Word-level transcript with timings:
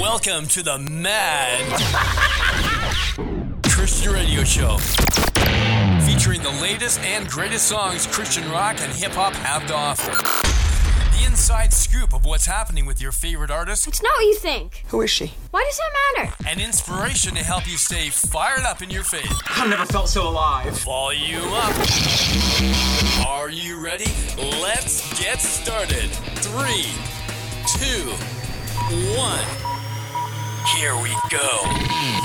Welcome 0.00 0.46
to 0.48 0.62
the 0.62 0.78
Mad 0.78 1.60
Christian 3.68 4.14
Radio 4.14 4.44
Show. 4.44 4.78
Featuring 6.06 6.42
the 6.42 6.58
latest 6.62 7.00
and 7.00 7.28
greatest 7.28 7.66
songs 7.66 8.06
Christian 8.06 8.50
rock 8.50 8.80
and 8.80 8.90
hip 8.94 9.12
hop 9.12 9.34
have 9.34 9.66
to 9.66 9.74
offer. 9.74 10.10
The 11.18 11.26
inside 11.26 11.74
scoop 11.74 12.14
of 12.14 12.24
what's 12.24 12.46
happening 12.46 12.86
with 12.86 13.02
your 13.02 13.12
favorite 13.12 13.50
artist. 13.50 13.86
It's 13.88 14.02
not 14.02 14.14
what 14.14 14.24
you 14.24 14.36
think. 14.36 14.84
Who 14.88 15.02
is 15.02 15.10
she? 15.10 15.34
Why 15.50 15.64
does 15.64 15.76
that 15.76 15.92
matter? 16.16 16.34
And 16.48 16.62
inspiration 16.62 17.34
to 17.34 17.44
help 17.44 17.70
you 17.70 17.76
stay 17.76 18.08
fired 18.08 18.64
up 18.64 18.80
in 18.80 18.88
your 18.88 19.04
faith. 19.04 19.30
I've 19.50 19.68
never 19.68 19.84
felt 19.84 20.08
so 20.08 20.26
alive. 20.26 20.72
Volume 20.78 21.52
up. 21.52 21.76
Are 23.28 23.50
you 23.50 23.84
ready? 23.84 24.10
Let's 24.38 25.20
get 25.22 25.42
started. 25.42 26.08
Three, 26.40 26.86
two, 27.76 28.10
one. 29.18 29.59
Here 30.66 30.94
we 30.94 31.08
go. 31.30 31.62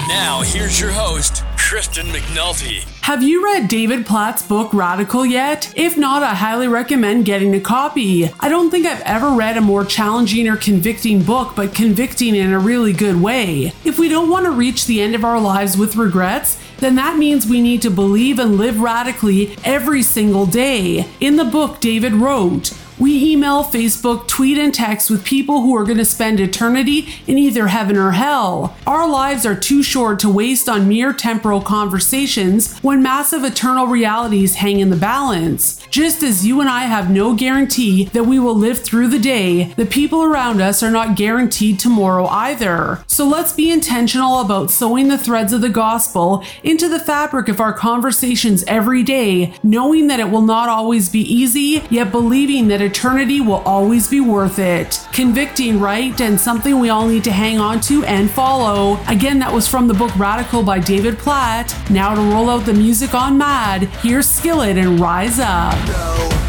Now, 0.09 0.41
here's 0.43 0.79
your 0.79 0.91
host, 0.91 1.43
Kristen 1.57 2.07
McNulty. 2.07 2.83
Have 3.01 3.23
you 3.23 3.43
read 3.43 3.69
David 3.69 4.05
Platt's 4.05 4.43
book 4.43 4.73
Radical 4.73 5.25
yet? 5.25 5.71
If 5.75 5.97
not, 5.97 6.21
I 6.21 6.35
highly 6.35 6.67
recommend 6.67 7.25
getting 7.25 7.55
a 7.55 7.61
copy. 7.61 8.29
I 8.39 8.49
don't 8.49 8.69
think 8.69 8.85
I've 8.85 9.01
ever 9.01 9.29
read 9.29 9.55
a 9.55 9.61
more 9.61 9.85
challenging 9.85 10.49
or 10.49 10.57
convicting 10.57 11.23
book, 11.23 11.55
but 11.55 11.73
convicting 11.73 12.35
in 12.35 12.51
a 12.51 12.59
really 12.59 12.91
good 12.91 13.21
way. 13.21 13.71
If 13.85 13.97
we 13.97 14.09
don't 14.09 14.29
want 14.29 14.45
to 14.45 14.51
reach 14.51 14.85
the 14.85 15.01
end 15.01 15.15
of 15.15 15.23
our 15.23 15.39
lives 15.39 15.77
with 15.77 15.95
regrets, 15.95 16.59
then 16.79 16.95
that 16.95 17.17
means 17.17 17.47
we 17.47 17.61
need 17.61 17.81
to 17.83 17.89
believe 17.89 18.37
and 18.37 18.57
live 18.57 18.81
radically 18.81 19.55
every 19.63 20.03
single 20.03 20.45
day. 20.45 21.07
In 21.21 21.37
the 21.37 21.45
book, 21.45 21.79
David 21.79 22.13
wrote, 22.13 22.73
we 22.97 23.31
email, 23.31 23.63
Facebook, 23.63 24.27
tweet, 24.27 24.57
and 24.57 24.73
text 24.73 25.09
with 25.09 25.25
people 25.25 25.61
who 25.61 25.75
are 25.75 25.83
going 25.83 25.97
to 25.97 26.05
spend 26.05 26.39
eternity 26.39 27.07
in 27.27 27.37
either 27.37 27.67
heaven 27.67 27.97
or 27.97 28.11
hell. 28.11 28.75
Our 28.87 29.09
lives 29.09 29.45
are 29.45 29.55
too 29.55 29.83
short 29.83 30.19
to 30.19 30.29
waste 30.29 30.69
on 30.69 30.87
mere 30.87 31.11
temporal 31.11 31.61
conversations 31.61 32.77
when 32.79 33.03
massive 33.03 33.43
eternal 33.43 33.87
realities 33.87 34.55
hang 34.55 34.79
in 34.79 34.89
the 34.89 34.95
balance. 34.95 35.85
Just 35.89 36.23
as 36.23 36.45
you 36.45 36.61
and 36.61 36.69
I 36.69 36.83
have 36.83 37.09
no 37.09 37.35
guarantee 37.35 38.05
that 38.05 38.25
we 38.25 38.39
will 38.39 38.55
live 38.55 38.79
through 38.79 39.09
the 39.09 39.19
day, 39.19 39.73
the 39.75 39.85
people 39.85 40.23
around 40.23 40.61
us 40.61 40.81
are 40.81 40.91
not 40.91 41.15
guaranteed 41.15 41.79
tomorrow 41.79 42.27
either. 42.27 43.03
So 43.07 43.27
let's 43.27 43.53
be 43.53 43.71
intentional 43.71 44.39
about 44.39 44.71
sewing 44.71 45.07
the 45.09 45.17
threads 45.17 45.53
of 45.53 45.61
the 45.61 45.69
gospel 45.69 46.43
into 46.63 46.87
the 46.87 46.99
fabric 46.99 47.49
of 47.49 47.59
our 47.59 47.73
conversations 47.73 48.63
every 48.67 49.03
day, 49.03 49.53
knowing 49.63 50.07
that 50.07 50.19
it 50.19 50.29
will 50.29 50.41
not 50.41 50.69
always 50.69 51.09
be 51.09 51.21
easy, 51.21 51.83
yet 51.89 52.11
believing 52.11 52.67
that 52.69 52.84
eternity 52.85 53.41
will 53.41 53.61
always 53.65 54.07
be 54.07 54.21
worth 54.21 54.59
it. 54.59 55.05
Convicting, 55.11 55.79
right? 55.79 56.19
And 56.21 56.39
something 56.39 56.79
we 56.79 56.89
all 56.89 57.07
need 57.07 57.23
to 57.25 57.31
hang 57.31 57.59
on 57.59 57.81
to 57.81 58.05
and 58.05 58.31
follow. 58.31 58.97
Again, 59.07 59.39
that 59.39 59.51
was 59.51 59.67
from 59.67 59.87
the 59.87 59.93
book 59.93 60.15
Radical 60.17 60.63
by 60.63 60.79
David 60.79 61.17
Platt. 61.17 61.75
Now 61.89 62.15
to 62.15 62.21
roll 62.21 62.49
out 62.49 62.65
the 62.65 62.73
music 62.73 63.13
on 63.13 63.37
Mad, 63.37 63.83
here's 64.01 64.27
Skillet 64.27 64.77
and 64.77 64.99
Rise 64.99 65.39
Up. 65.39 65.75
No 65.87 66.44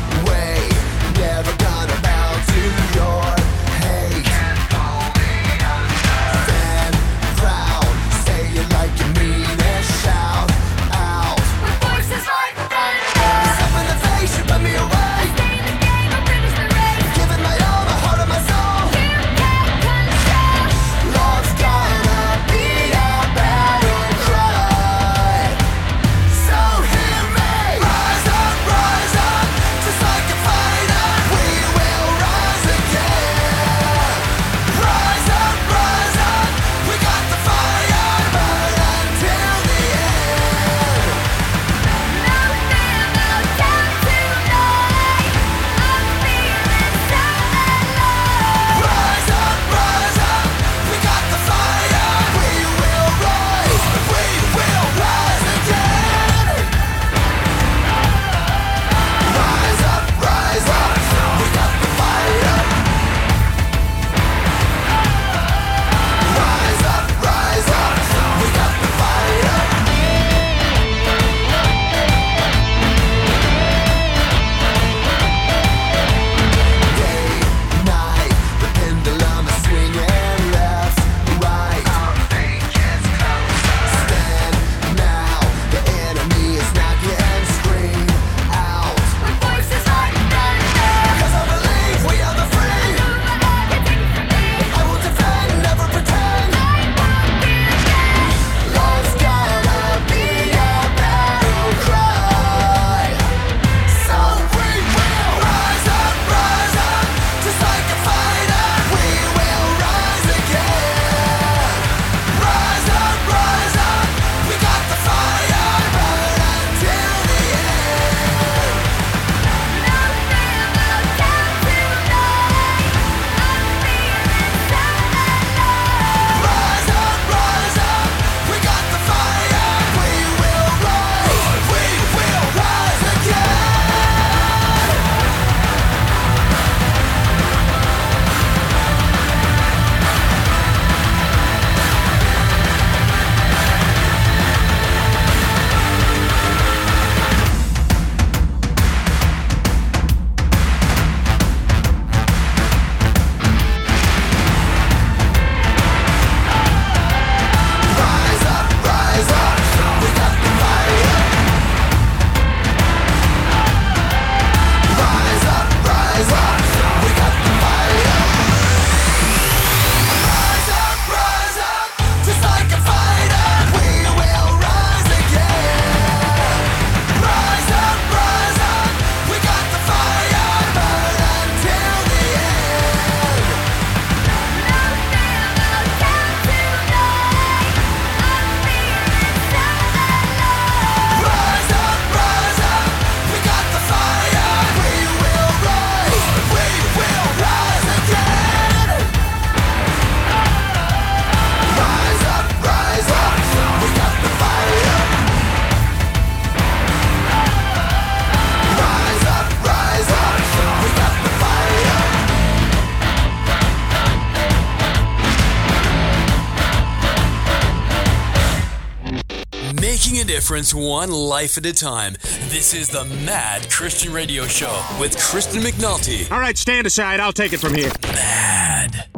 Making 220.06 220.20
a 220.20 220.24
difference 220.24 220.72
one 220.72 221.10
life 221.10 221.58
at 221.58 221.66
a 221.66 221.72
time. 221.72 222.12
This 222.48 222.74
is 222.74 222.88
the 222.88 223.04
Mad 223.04 223.68
Christian 223.68 224.12
Radio 224.12 224.46
Show 224.46 224.84
with 225.00 225.18
Kristen 225.18 225.62
McNulty. 225.62 226.30
All 226.30 226.38
right, 226.38 226.56
stand 226.56 226.86
aside. 226.86 227.18
I'll 227.18 227.32
take 227.32 227.52
it 227.52 227.58
from 227.58 227.74
here. 227.74 227.90
Mad. 228.04 229.15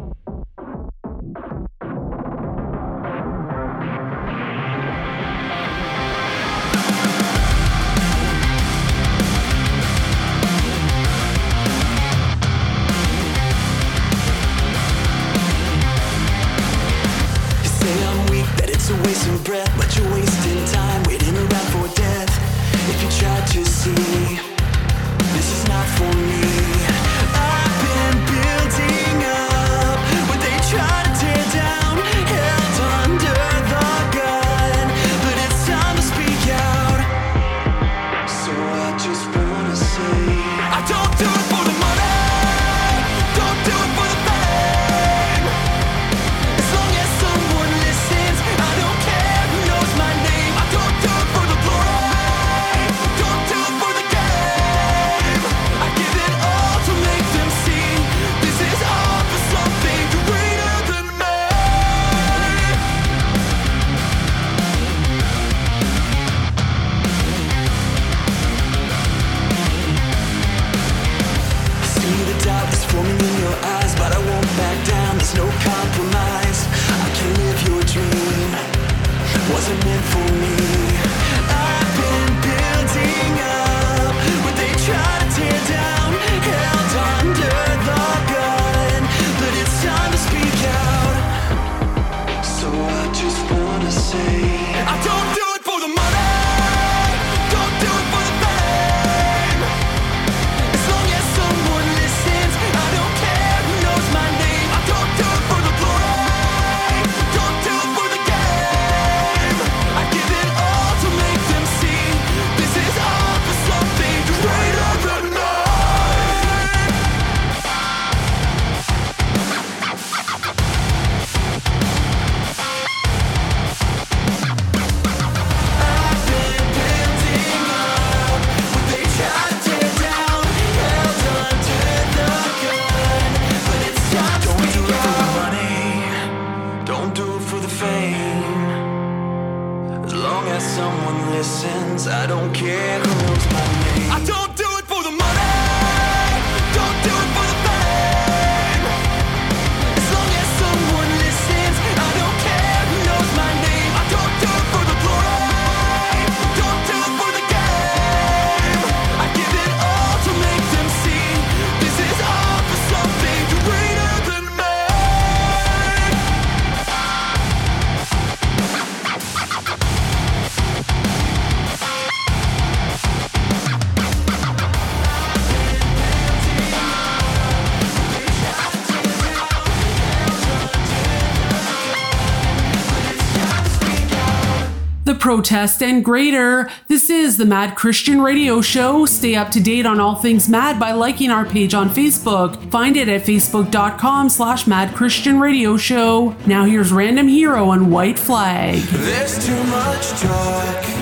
protest, 185.29 185.83
and 185.83 186.03
greater. 186.03 186.71
This 186.87 187.11
is 187.11 187.37
the 187.37 187.45
Mad 187.45 187.77
Christian 187.77 188.23
Radio 188.23 188.63
Show. 188.63 189.05
Stay 189.05 189.35
up 189.35 189.51
to 189.51 189.61
date 189.61 189.85
on 189.85 190.01
all 190.01 190.15
things 190.15 190.49
mad 190.49 190.81
by 190.81 190.93
liking 190.93 191.31
our 191.31 191.45
page 191.45 191.75
on 191.75 191.91
Facebook. 191.91 192.71
Find 192.71 192.97
it 192.97 193.11
at 193.11 193.25
facebook.com 193.25 194.31
slash 194.31 194.67
Mad 194.67 194.95
Christian 194.95 195.39
Radio 195.39 195.77
Show. 195.77 196.35
Now 196.47 196.65
here's 196.65 196.93
Random 196.93 197.29
Hero 197.29 197.73
and 197.73 197.93
White 197.93 198.19
Flag. 198.19 198.79
There's 198.85 199.47
too 199.47 199.65
much 199.65 200.09
talk. 200.19 200.98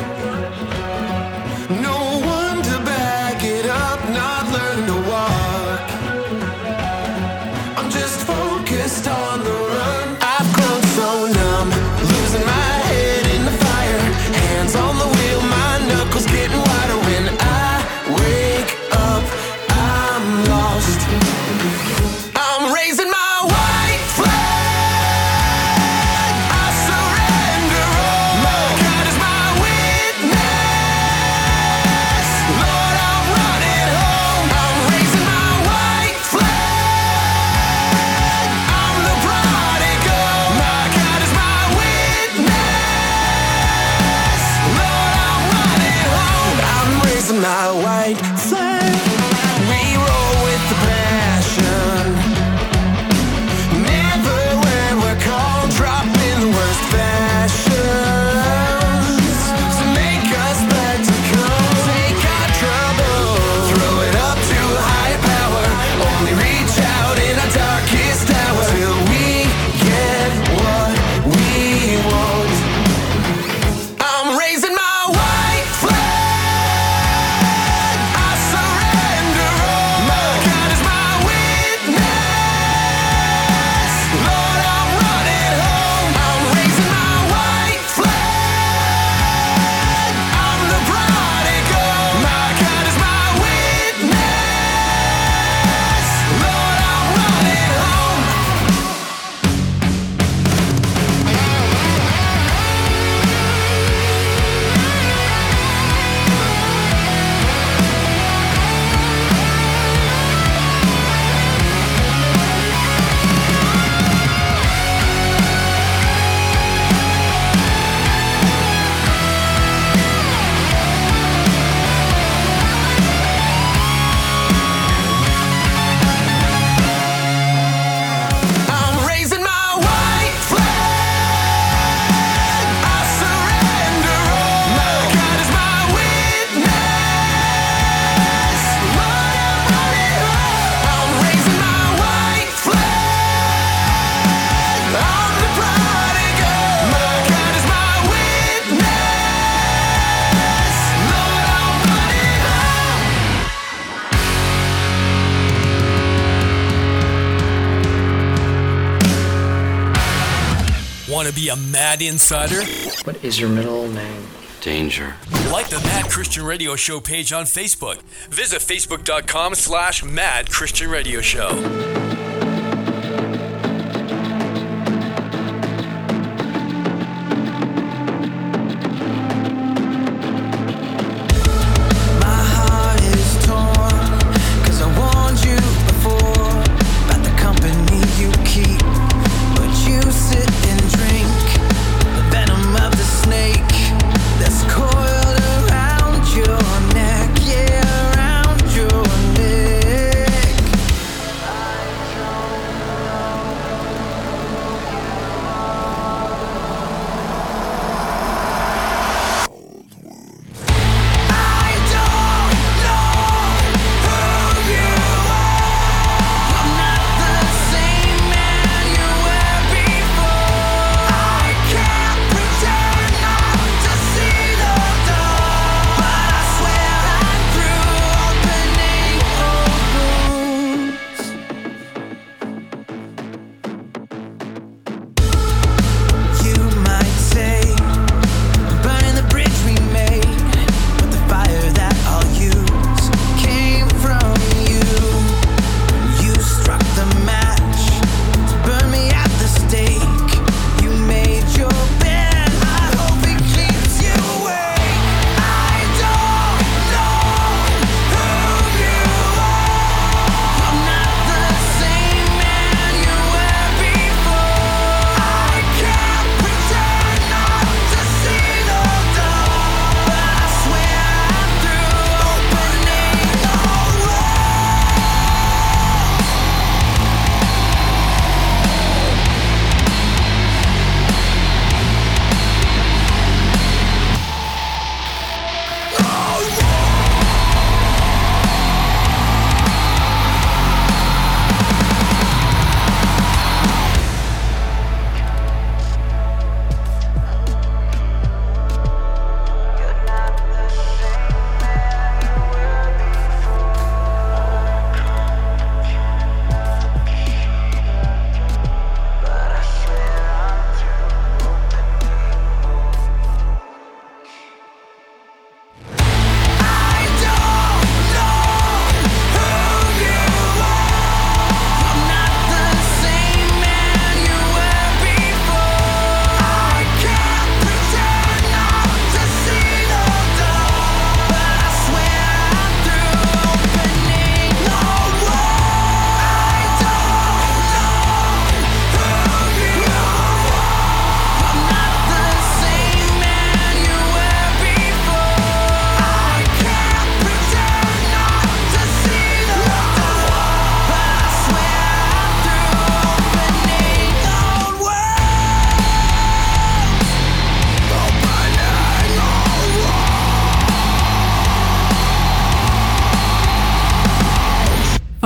Insider. 162.07 162.65
What 163.05 163.23
is 163.25 163.39
your 163.41 163.49
middle 163.49 163.89
name? 163.89 164.27
Danger. 164.61 165.15
Like 165.51 165.69
the 165.69 165.81
Mad 165.85 166.11
Christian 166.11 166.45
Radio 166.45 166.77
Show 166.77 167.01
page 167.01 167.33
on 167.33 167.45
Facebook. 167.45 168.03
Visit 168.31 168.61
facebook.com 168.61 169.55
slash 169.55 170.03
Mad 170.03 170.51
Christian 170.51 170.91
Radio 170.91 171.21
Show. 171.21 172.06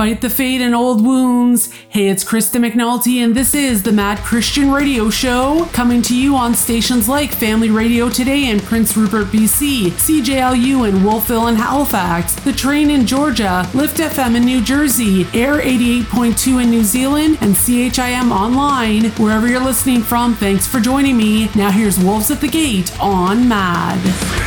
Fight 0.01 0.19
the 0.19 0.31
fate 0.31 0.61
and 0.61 0.73
old 0.73 1.05
wounds. 1.05 1.71
Hey, 1.89 2.07
it's 2.07 2.23
Kristen 2.23 2.63
McNulty, 2.63 3.23
and 3.23 3.35
this 3.35 3.53
is 3.53 3.83
the 3.83 3.91
Mad 3.91 4.17
Christian 4.17 4.71
Radio 4.71 5.11
Show, 5.11 5.65
coming 5.73 6.01
to 6.01 6.17
you 6.17 6.35
on 6.35 6.55
stations 6.55 7.07
like 7.07 7.31
Family 7.31 7.69
Radio 7.69 8.09
Today 8.09 8.49
in 8.49 8.59
Prince 8.61 8.97
Rupert, 8.97 9.27
BC, 9.27 9.91
CJLU 9.91 10.89
in 10.89 11.03
Wolfville 11.03 11.49
and 11.49 11.57
Halifax, 11.59 12.33
The 12.33 12.51
Train 12.51 12.89
in 12.89 13.05
Georgia, 13.05 13.69
Lift 13.75 13.97
FM 13.97 14.35
in 14.35 14.43
New 14.43 14.63
Jersey, 14.63 15.27
Air 15.35 15.59
88.2 15.59 16.63
in 16.63 16.71
New 16.71 16.83
Zealand, 16.83 17.37
and 17.39 17.55
CHIM 17.55 18.31
online. 18.31 19.11
Wherever 19.11 19.47
you're 19.47 19.63
listening 19.63 20.01
from, 20.01 20.33
thanks 20.33 20.65
for 20.65 20.79
joining 20.79 21.15
me. 21.15 21.51
Now 21.53 21.69
here's 21.69 21.99
Wolves 21.99 22.31
at 22.31 22.41
the 22.41 22.47
Gate 22.47 22.91
on 22.99 23.47
Mad. 23.47 24.40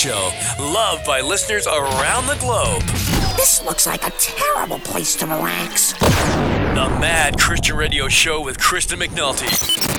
Show, 0.00 0.30
loved 0.58 1.04
by 1.04 1.20
listeners 1.20 1.66
around 1.66 2.26
the 2.26 2.36
globe. 2.40 2.80
This 3.36 3.62
looks 3.62 3.86
like 3.86 4.06
a 4.06 4.10
terrible 4.12 4.78
place 4.78 5.14
to 5.16 5.26
relax. 5.26 5.92
The 5.92 6.96
Mad 6.98 7.38
Christian 7.38 7.76
Radio 7.76 8.08
Show 8.08 8.40
with 8.40 8.58
Kristen 8.58 8.98
McNulty. 8.98 9.89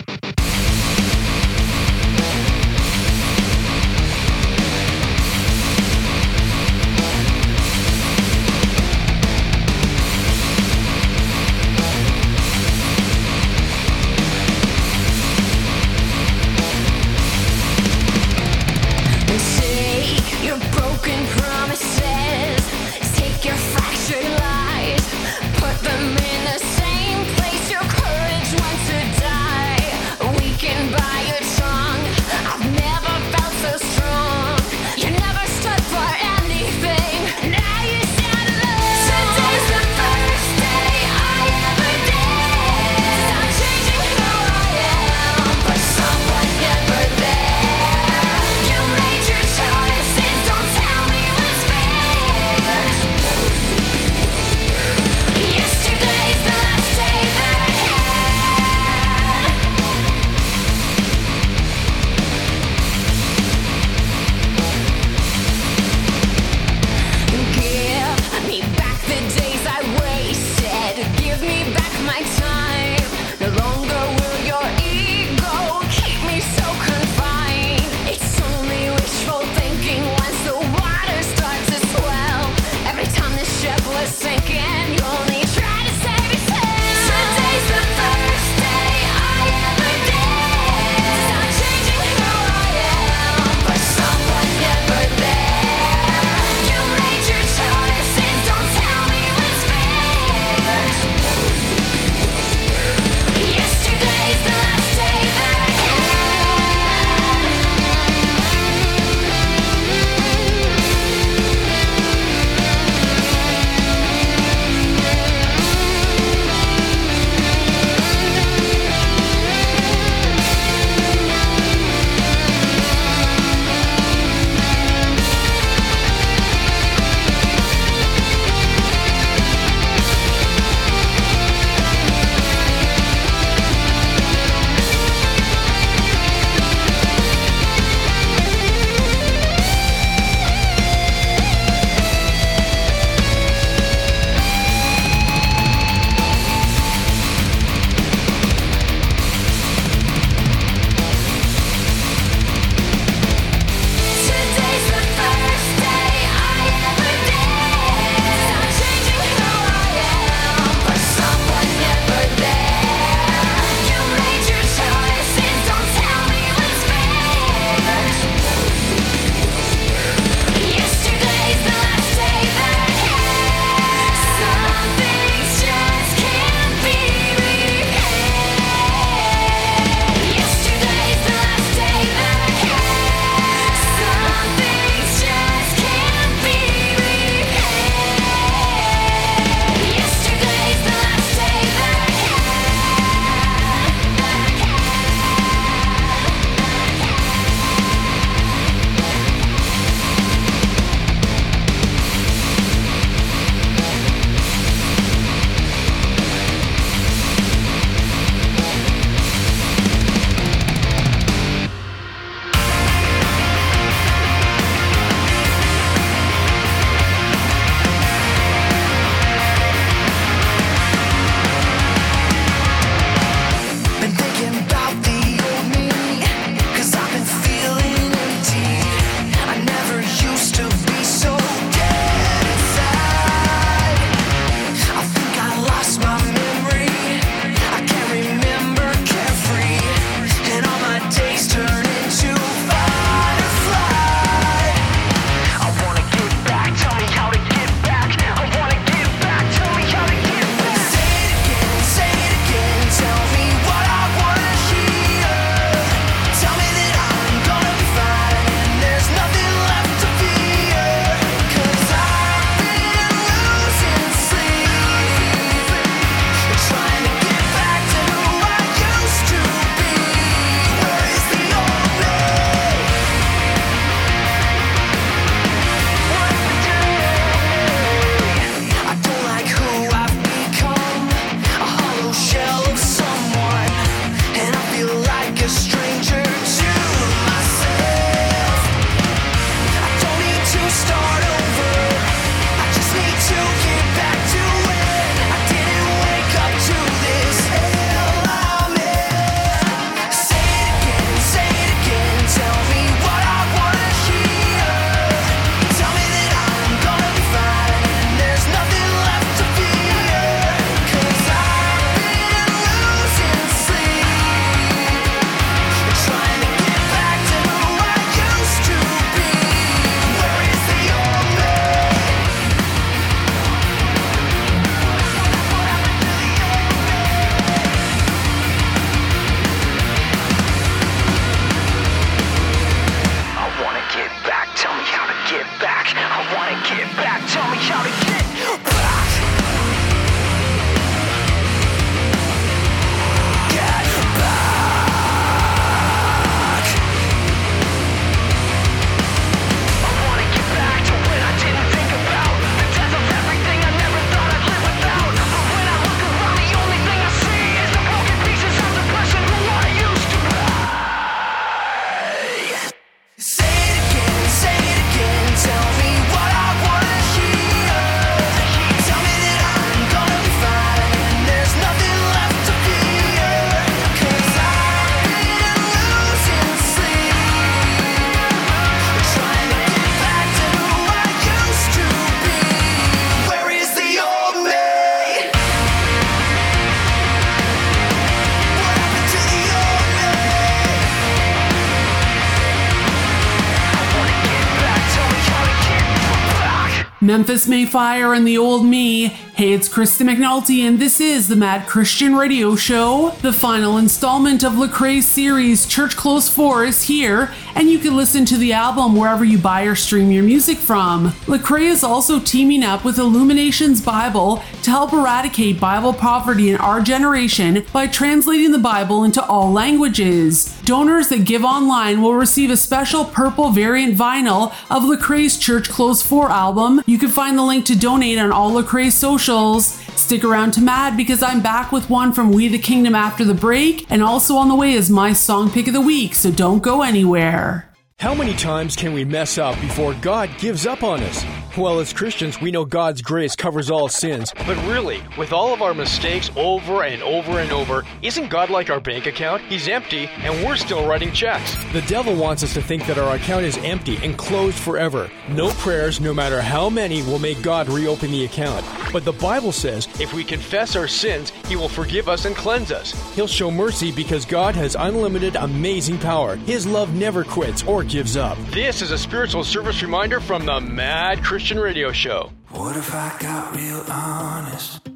Memphis 397.51 397.65
May 397.65 397.65
Fire 397.65 398.13
and 398.13 398.25
the 398.25 398.37
old 398.37 398.65
me. 398.65 399.13
Hey, 399.41 399.53
it's 399.53 399.67
Kristen 399.67 400.05
McNulty, 400.05 400.59
and 400.59 400.77
this 400.77 401.01
is 401.01 401.27
the 401.27 401.35
Mad 401.35 401.67
Christian 401.67 402.15
Radio 402.15 402.55
Show. 402.55 403.15
The 403.23 403.33
final 403.33 403.79
installment 403.79 404.43
of 404.43 404.53
Lecrae's 404.53 405.07
series, 405.07 405.65
Church 405.65 405.95
Clothes 405.95 406.29
4, 406.29 406.65
is 406.65 406.83
here, 406.83 407.33
and 407.55 407.67
you 407.67 407.79
can 407.79 407.95
listen 407.95 408.23
to 408.25 408.37
the 408.37 408.53
album 408.53 408.95
wherever 408.95 409.25
you 409.25 409.39
buy 409.39 409.63
or 409.63 409.73
stream 409.73 410.11
your 410.11 410.21
music 410.21 410.59
from. 410.59 411.09
Lecrae 411.25 411.71
is 411.71 411.83
also 411.83 412.19
teaming 412.19 412.63
up 412.63 412.85
with 412.85 412.99
Illuminations 412.99 413.81
Bible 413.81 414.43
to 414.61 414.69
help 414.69 414.93
eradicate 414.93 415.59
Bible 415.59 415.93
poverty 415.93 416.51
in 416.51 416.57
our 416.57 416.79
generation 416.79 417.65
by 417.73 417.87
translating 417.87 418.51
the 418.51 418.59
Bible 418.59 419.03
into 419.03 419.25
all 419.25 419.51
languages. 419.51 420.55
Donors 420.65 421.09
that 421.09 421.25
give 421.25 421.43
online 421.43 422.03
will 422.03 422.13
receive 422.13 422.51
a 422.51 422.55
special 422.55 423.05
purple 423.05 423.49
variant 423.49 423.97
vinyl 423.97 424.53
of 424.69 424.83
Lecrae's 424.83 425.35
Church 425.35 425.67
Clothes 425.67 426.03
4 426.03 426.29
album. 426.29 426.83
You 426.85 426.99
can 426.99 427.09
find 427.09 427.39
the 427.39 427.43
link 427.43 427.65
to 427.65 427.75
donate 427.75 428.19
on 428.19 428.31
all 428.31 428.51
Lecrae's 428.51 428.93
socials. 429.31 429.67
Stick 429.95 430.23
around 430.25 430.51
to 430.51 430.61
Mad 430.61 430.97
because 430.97 431.23
I'm 431.23 431.41
back 431.41 431.71
with 431.71 431.89
one 431.89 432.11
from 432.11 432.31
We 432.31 432.49
the 432.49 432.59
Kingdom 432.59 432.95
after 432.95 433.23
the 433.23 433.33
break, 433.33 433.89
and 433.89 434.03
also 434.03 434.35
on 434.35 434.49
the 434.49 434.55
way 434.55 434.73
is 434.73 434.89
my 434.89 435.13
song 435.13 435.49
pick 435.49 435.67
of 435.67 435.73
the 435.73 435.79
week, 435.79 436.15
so 436.15 436.31
don't 436.31 436.61
go 436.61 436.81
anywhere. 436.81 437.69
How 437.97 438.13
many 438.13 438.33
times 438.33 438.75
can 438.75 438.93
we 438.93 439.05
mess 439.05 439.37
up 439.37 439.55
before 439.61 439.93
God 440.01 440.29
gives 440.37 440.65
up 440.65 440.83
on 440.83 441.01
us? 441.01 441.23
Well, 441.57 441.81
as 441.81 441.91
Christians, 441.91 442.39
we 442.39 442.49
know 442.49 442.63
God's 442.63 443.01
grace 443.01 443.35
covers 443.35 443.69
all 443.69 443.89
sins. 443.89 444.31
But 444.47 444.55
really, 444.67 445.03
with 445.17 445.33
all 445.33 445.53
of 445.53 445.61
our 445.61 445.73
mistakes 445.73 446.31
over 446.37 446.85
and 446.85 447.03
over 447.03 447.39
and 447.39 447.51
over, 447.51 447.83
isn't 448.01 448.29
God 448.29 448.49
like 448.49 448.69
our 448.69 448.79
bank 448.79 449.05
account? 449.05 449.41
He's 449.41 449.67
empty, 449.67 450.07
and 450.19 450.45
we're 450.45 450.55
still 450.55 450.87
writing 450.87 451.11
checks. 451.11 451.53
The 451.73 451.81
devil 451.81 452.15
wants 452.15 452.41
us 452.41 452.53
to 452.53 452.61
think 452.61 452.85
that 452.85 452.97
our 452.97 453.17
account 453.17 453.43
is 453.43 453.57
empty 453.57 453.97
and 453.97 454.17
closed 454.17 454.57
forever. 454.57 455.11
No 455.27 455.49
prayers, 455.49 455.99
no 455.99 456.13
matter 456.13 456.41
how 456.41 456.69
many, 456.69 457.03
will 457.03 457.19
make 457.19 457.41
God 457.41 457.67
reopen 457.67 458.11
the 458.11 458.23
account. 458.23 458.65
But 458.93 459.03
the 459.03 459.11
Bible 459.11 459.51
says 459.51 459.89
if 459.99 460.13
we 460.13 460.23
confess 460.23 460.77
our 460.77 460.87
sins, 460.87 461.31
He 461.49 461.57
will 461.57 461.69
forgive 461.69 462.07
us 462.07 462.23
and 462.23 462.33
cleanse 462.33 462.71
us. 462.71 462.93
He'll 463.13 463.27
show 463.27 463.51
mercy 463.51 463.91
because 463.91 464.23
God 464.23 464.55
has 464.55 464.77
unlimited, 464.79 465.35
amazing 465.35 465.97
power. 465.97 466.37
His 466.37 466.65
love 466.65 466.95
never 466.95 467.25
quits 467.25 467.63
or 467.63 467.83
gives 467.83 468.15
up. 468.15 468.37
This 468.51 468.81
is 468.81 468.91
a 468.91 468.97
spiritual 468.97 469.43
service 469.43 469.81
reminder 469.81 470.21
from 470.21 470.45
the 470.45 470.61
Mad 470.61 471.21
Christian 471.21 471.40
Radio 471.49 471.91
Show. 471.91 472.31
What 472.49 472.77
if 472.77 472.93
I 472.93 473.13
got 473.19 473.55
real 473.55 473.83
honest? 473.89 474.87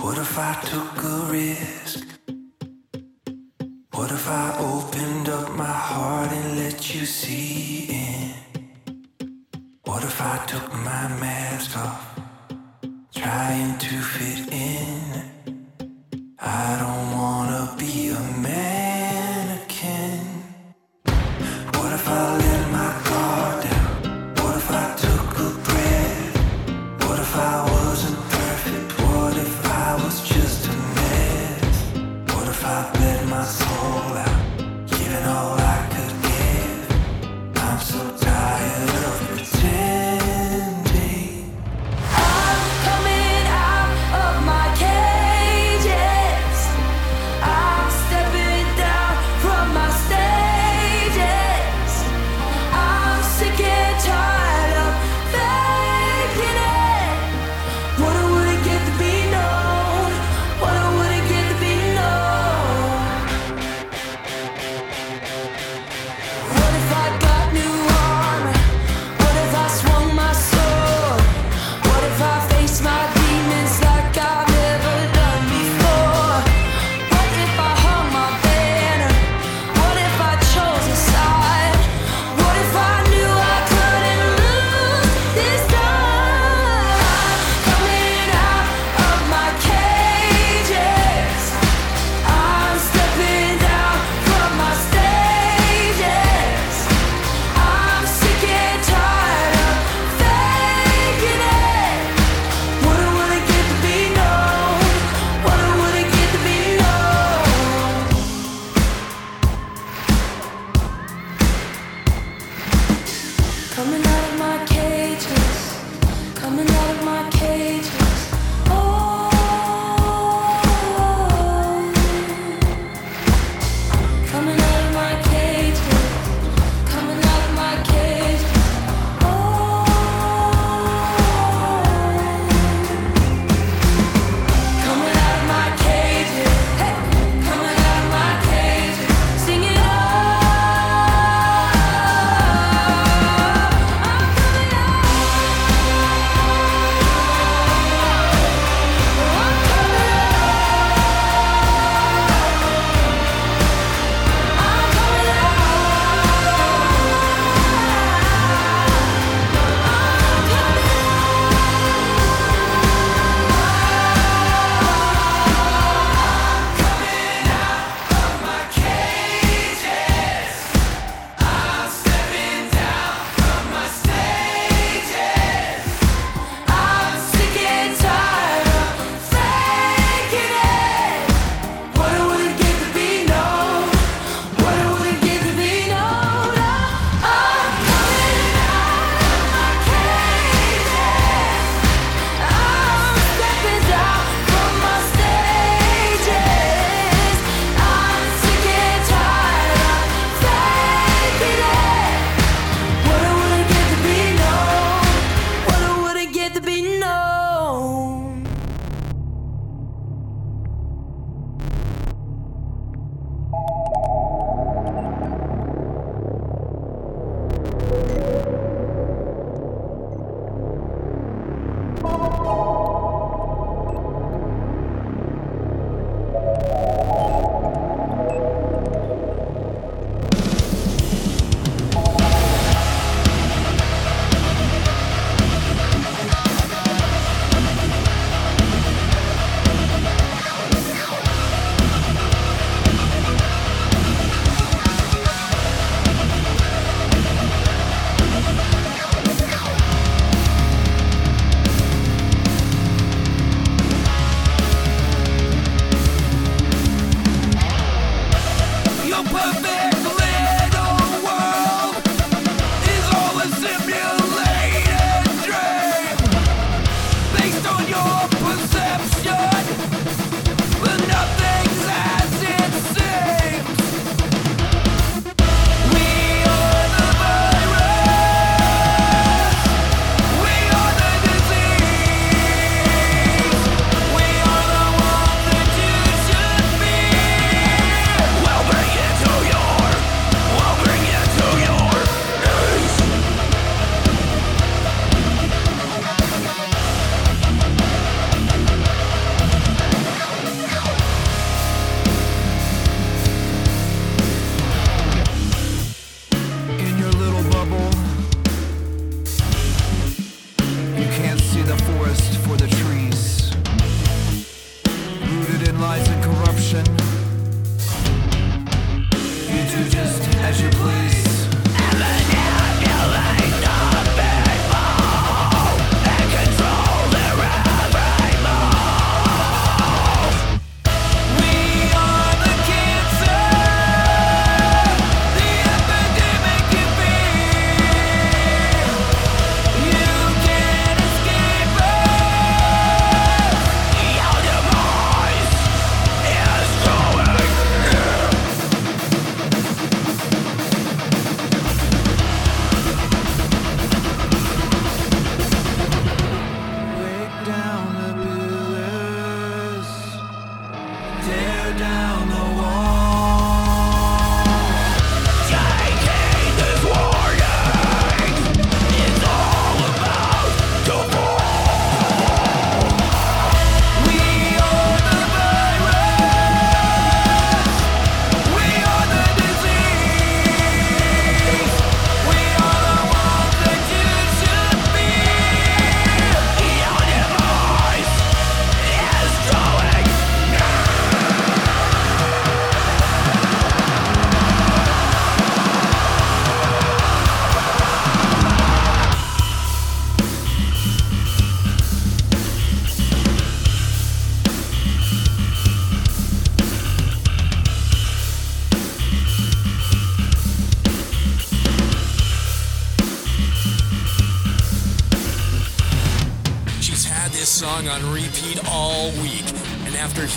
What 0.00 0.18
if 0.18 0.36
I 0.38 0.54
took 0.64 1.04
a 1.04 1.28
risk? 1.30 2.06
What 3.92 4.10
if 4.10 4.26
I 4.28 4.56
opened 4.58 5.28
up 5.28 5.52
my 5.54 5.64
heart 5.64 6.32
and 6.32 6.56
let 6.56 6.94
you 6.94 7.04
see 7.06 7.86
in? 7.90 8.34
What 9.84 10.02
if 10.02 10.20
I 10.20 10.44
took 10.46 10.72
my 10.72 11.08
mask 11.20 11.76
off, 11.76 12.18
trying 13.14 13.78
to 13.78 13.94
fit 14.00 14.52
in? 14.52 15.22
I 16.40 16.78
don't 16.82 17.16
wanna 17.16 17.76
be 17.78 18.08
a 18.08 18.20
mannequin. 18.42 18.77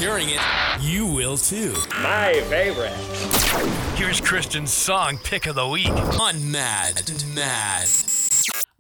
Hearing 0.01 0.29
it, 0.29 0.41
you 0.79 1.05
will 1.05 1.37
too. 1.37 1.75
My 2.01 2.33
favorite. 2.49 2.89
Here's 3.95 4.19
Kristen's 4.19 4.73
song 4.73 5.19
pick 5.23 5.45
of 5.45 5.53
the 5.53 5.67
week 5.67 5.91
on 6.19 6.49
Mad 6.51 7.03
Mad. 7.35 7.87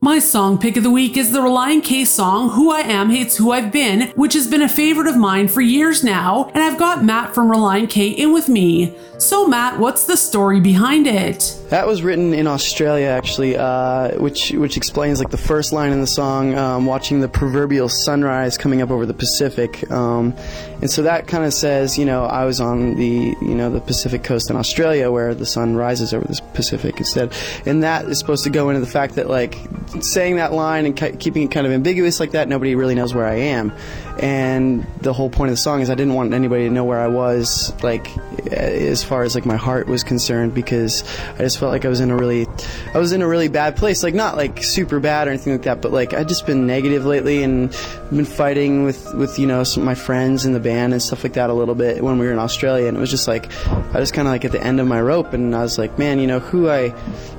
My 0.01 0.17
song 0.17 0.57
pick 0.57 0.77
of 0.77 0.83
the 0.83 0.89
week 0.89 1.17
is 1.17 1.31
the 1.31 1.41
Relient 1.41 1.83
K 1.83 2.05
song 2.05 2.49
Who 2.49 2.71
I 2.71 2.79
Am 2.79 3.11
Hates 3.11 3.37
Who 3.37 3.51
I've 3.51 3.71
Been, 3.71 4.07
which 4.15 4.33
has 4.33 4.47
been 4.47 4.63
a 4.63 4.67
favorite 4.67 5.05
of 5.05 5.15
mine 5.15 5.47
for 5.47 5.61
years 5.61 6.03
now, 6.03 6.49
and 6.55 6.63
I've 6.63 6.79
got 6.79 7.05
Matt 7.05 7.35
from 7.35 7.51
Relient 7.51 7.91
K 7.91 8.09
in 8.09 8.33
with 8.33 8.49
me. 8.49 8.97
So, 9.19 9.47
Matt, 9.47 9.77
what's 9.77 10.05
the 10.05 10.17
story 10.17 10.59
behind 10.59 11.05
it? 11.05 11.50
That 11.71 11.87
was 11.87 12.03
written 12.03 12.33
in 12.33 12.47
Australia, 12.47 13.07
actually, 13.07 13.55
uh, 13.55 14.19
which 14.19 14.51
which 14.51 14.75
explains 14.75 15.19
like 15.19 15.29
the 15.29 15.37
first 15.37 15.71
line 15.71 15.93
in 15.93 16.01
the 16.01 16.05
song, 16.05 16.53
um, 16.53 16.85
watching 16.85 17.21
the 17.21 17.29
proverbial 17.29 17.87
sunrise 17.87 18.57
coming 18.57 18.81
up 18.81 18.91
over 18.91 19.05
the 19.05 19.13
Pacific, 19.13 19.89
um, 19.89 20.35
and 20.81 20.91
so 20.91 21.03
that 21.03 21.27
kind 21.27 21.45
of 21.45 21.53
says, 21.53 21.97
you 21.97 22.03
know, 22.03 22.25
I 22.25 22.43
was 22.43 22.59
on 22.59 22.95
the 22.95 23.33
you 23.41 23.55
know 23.55 23.69
the 23.69 23.79
Pacific 23.79 24.21
coast 24.21 24.49
in 24.49 24.57
Australia 24.57 25.11
where 25.11 25.33
the 25.33 25.45
sun 25.45 25.77
rises 25.77 26.13
over 26.13 26.27
the 26.27 26.41
Pacific 26.53 26.97
instead, 26.97 27.31
and 27.65 27.83
that 27.83 28.03
is 28.03 28.19
supposed 28.19 28.43
to 28.43 28.49
go 28.49 28.69
into 28.69 28.81
the 28.81 28.91
fact 28.91 29.15
that 29.15 29.29
like 29.29 29.55
saying 30.01 30.35
that 30.35 30.51
line 30.51 30.85
and 30.85 30.97
ki- 30.97 31.15
keeping 31.15 31.43
it 31.43 31.51
kind 31.51 31.65
of 31.65 31.71
ambiguous 31.71 32.19
like 32.19 32.31
that, 32.31 32.49
nobody 32.49 32.75
really 32.75 32.95
knows 32.95 33.13
where 33.13 33.25
I 33.25 33.35
am, 33.35 33.71
and 34.19 34.85
the 34.99 35.13
whole 35.13 35.29
point 35.29 35.51
of 35.51 35.53
the 35.53 35.61
song 35.61 35.79
is 35.79 35.89
I 35.89 35.95
didn't 35.95 36.15
want 36.15 36.33
anybody 36.33 36.67
to 36.67 36.69
know 36.69 36.83
where 36.83 36.99
I 36.99 37.07
was, 37.07 37.71
like 37.81 38.09
Uh, 38.45 38.55
as 38.55 39.03
far 39.03 39.23
as 39.23 39.35
like 39.35 39.45
my 39.45 39.55
heart 39.55 39.87
was 39.87 40.03
concerned, 40.03 40.53
because 40.53 41.03
I 41.35 41.39
just 41.39 41.59
felt 41.59 41.71
like 41.71 41.85
I 41.85 41.89
was 41.89 41.99
in 41.99 42.11
a 42.11 42.15
really, 42.15 42.47
I 42.93 42.97
was 42.97 43.11
in 43.11 43.21
a 43.21 43.27
really 43.27 43.47
bad 43.47 43.75
place. 43.75 44.03
Like 44.03 44.13
not 44.13 44.37
like 44.37 44.63
super 44.63 44.99
bad 44.99 45.27
or 45.27 45.31
anything 45.31 45.53
like 45.53 45.63
that, 45.63 45.81
but 45.81 45.91
like 45.91 46.13
I'd 46.13 46.27
just 46.27 46.45
been 46.45 46.65
negative 46.65 47.05
lately 47.05 47.43
and 47.43 47.69
been 48.09 48.25
fighting 48.25 48.83
with 48.83 49.13
with 49.13 49.37
you 49.39 49.47
know 49.47 49.63
some 49.63 49.83
of 49.83 49.85
my 49.85 49.95
friends 49.95 50.45
in 50.45 50.53
the 50.53 50.59
band 50.59 50.93
and 50.93 51.01
stuff 51.01 51.23
like 51.23 51.33
that 51.33 51.49
a 51.49 51.53
little 51.53 51.75
bit 51.75 52.03
when 52.03 52.17
we 52.19 52.25
were 52.25 52.31
in 52.31 52.39
Australia, 52.39 52.87
and 52.87 52.97
it 52.97 52.99
was 52.99 53.09
just 53.09 53.27
like 53.27 53.51
I 53.93 53.99
was 53.99 54.11
kind 54.11 54.27
of 54.27 54.31
like 54.31 54.45
at 54.45 54.51
the 54.51 54.63
end 54.63 54.79
of 54.79 54.87
my 54.87 55.01
rope, 55.01 55.33
and 55.33 55.55
I 55.55 55.61
was 55.61 55.77
like, 55.77 55.97
man, 55.97 56.19
you 56.19 56.27
know 56.27 56.39
who 56.39 56.69
I, 56.69 56.93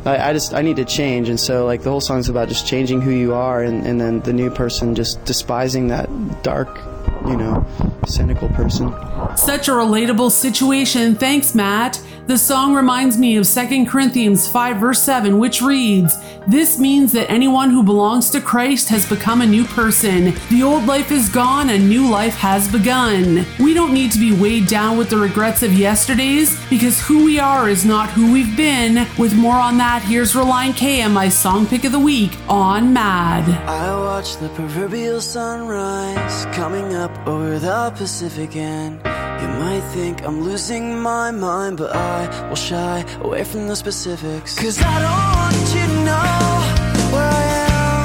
I, 0.05 0.31
I 0.31 0.33
just 0.33 0.55
I 0.55 0.63
need 0.63 0.77
to 0.77 0.85
change, 0.85 1.29
and 1.29 1.39
so 1.39 1.67
like 1.67 1.83
the 1.83 1.91
whole 1.91 2.01
song's 2.01 2.29
about 2.29 2.49
just 2.49 2.67
changing 2.67 3.01
who 3.01 3.11
you 3.11 3.35
are, 3.35 3.63
and 3.63 3.87
and 3.87 4.01
then 4.01 4.21
the 4.21 4.33
new 4.33 4.51
person 4.51 4.95
just 4.95 5.25
despising 5.25 5.89
that 5.89 6.09
dark, 6.43 6.81
you 7.27 7.37
know, 7.37 7.67
cynical 8.07 8.49
person. 8.51 8.93
Such 9.37 9.69
a 9.69 9.73
relatable 9.73 10.31
situation. 10.31 11.15
Thanks, 11.15 11.55
Matt. 11.55 12.01
The 12.27 12.39
song 12.39 12.75
reminds 12.75 13.19
me 13.19 13.37
of 13.37 13.49
2 13.49 13.87
Corinthians 13.87 14.49
5, 14.49 14.77
verse 14.77 15.03
7, 15.03 15.39
which 15.39 15.61
reads, 15.61 16.15
This 16.47 16.79
means 16.79 17.13
that 17.13 17.31
anyone 17.31 17.71
who 17.71 17.85
belongs 17.85 18.29
to 18.31 18.41
Christ 18.41 18.89
has 18.89 19.09
become 19.09 19.43
a 19.43 19.47
new 19.47 19.65
person. 19.65 20.35
The 20.51 20.63
old 20.63 20.87
life 20.87 21.13
is 21.13 21.29
gone, 21.29 21.71
a 21.71 21.79
new 21.79 22.09
life 22.11 22.35
has 22.35 22.71
begun. 22.71 23.47
We 23.61 23.75
don't 23.75 23.95
need 23.95 24.11
to 24.13 24.19
be 24.19 24.33
weighed 24.33 24.67
down 24.67 24.99
with 24.99 25.09
the 25.09 25.19
regrets 25.19 25.63
of 25.63 25.73
yesterdays 25.73 26.59
because 26.69 27.01
who 27.01 27.25
we 27.25 27.39
are 27.39 27.69
is 27.69 27.85
not 27.85 28.11
who 28.11 28.33
we've 28.33 28.57
been. 28.57 29.07
With 29.19 29.35
more 29.35 29.55
on 29.55 29.79
that, 29.79 30.03
here's 30.03 30.33
Relient 30.35 30.77
K 30.77 31.03
and 31.03 31.15
my 31.15 31.29
song 31.29 31.65
pick 31.65 31.85
of 31.85 31.93
the 31.93 31.99
week 31.99 32.37
on 32.49 32.93
Mad. 32.93 33.49
I 33.69 33.97
watch 33.97 34.37
the 34.39 34.49
proverbial 34.51 35.21
sunrise 35.21 36.47
coming 36.47 36.95
up 36.95 37.13
over 37.27 37.61
the 37.61 37.93
Pacific 37.97 38.57
and 38.57 39.01
you 39.43 39.49
might 39.59 39.81
think 39.93 40.25
I'm 40.25 40.43
losing 40.43 40.99
my 41.01 41.31
mind, 41.31 41.77
but 41.77 41.95
I 41.95 42.49
will 42.49 42.57
shy 42.57 43.05
away 43.21 43.45
from 43.45 43.69
the 43.69 43.77
specifics. 43.77 44.59
Cause 44.59 44.81
I 44.81 45.01
don't 45.01 45.37
want 45.37 45.75
you 45.75 45.92
to 46.13 47.03
where 47.15 47.31
I 47.41 47.45
am. 47.69 48.05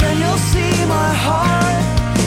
Then 0.00 0.14
you'll 0.22 0.44
see 0.52 0.74
my 0.86 1.10
heart 1.26 1.82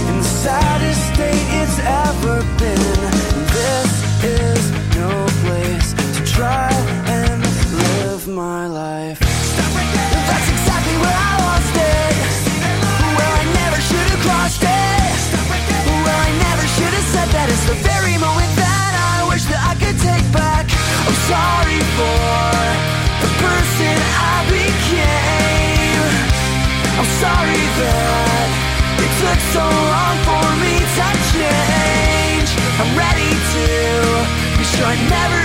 in 0.10 0.16
the 0.18 0.30
saddest 0.44 1.02
state 1.14 1.46
it's 1.62 1.80
ever 1.80 2.36
been. 2.62 3.00
This 3.58 3.92
is 4.24 4.62
no 4.96 5.12
place 5.44 5.90
to 6.16 6.22
try 6.26 6.72
and 7.20 7.42
live 7.84 8.28
my 8.28 8.68
life. 8.68 9.20
That's 9.20 10.50
exactly 10.56 10.96
where 11.04 11.20
I 11.30 11.34
lost 11.48 11.76
it. 11.76 12.14
Where 13.18 13.34
I 13.42 13.46
never 13.62 13.80
should 13.90 14.08
have 14.14 14.22
crossed 14.28 14.64
it. 14.64 15.18
Where 16.06 16.22
I 16.28 16.32
never 16.48 16.66
should 16.76 16.94
have 17.00 17.08
said 17.16 17.30
that. 17.36 17.48
It's 17.50 17.66
the 17.66 17.80
very 17.92 18.18
moment 18.18 18.52
that 18.56 18.92
I 19.16 19.28
wish 19.30 19.46
that 19.52 19.62
I 19.72 19.74
could 19.82 19.98
take 20.00 20.28
back. 20.32 20.66
I'm 21.08 21.18
sorry 21.30 21.61
Never 34.92 35.41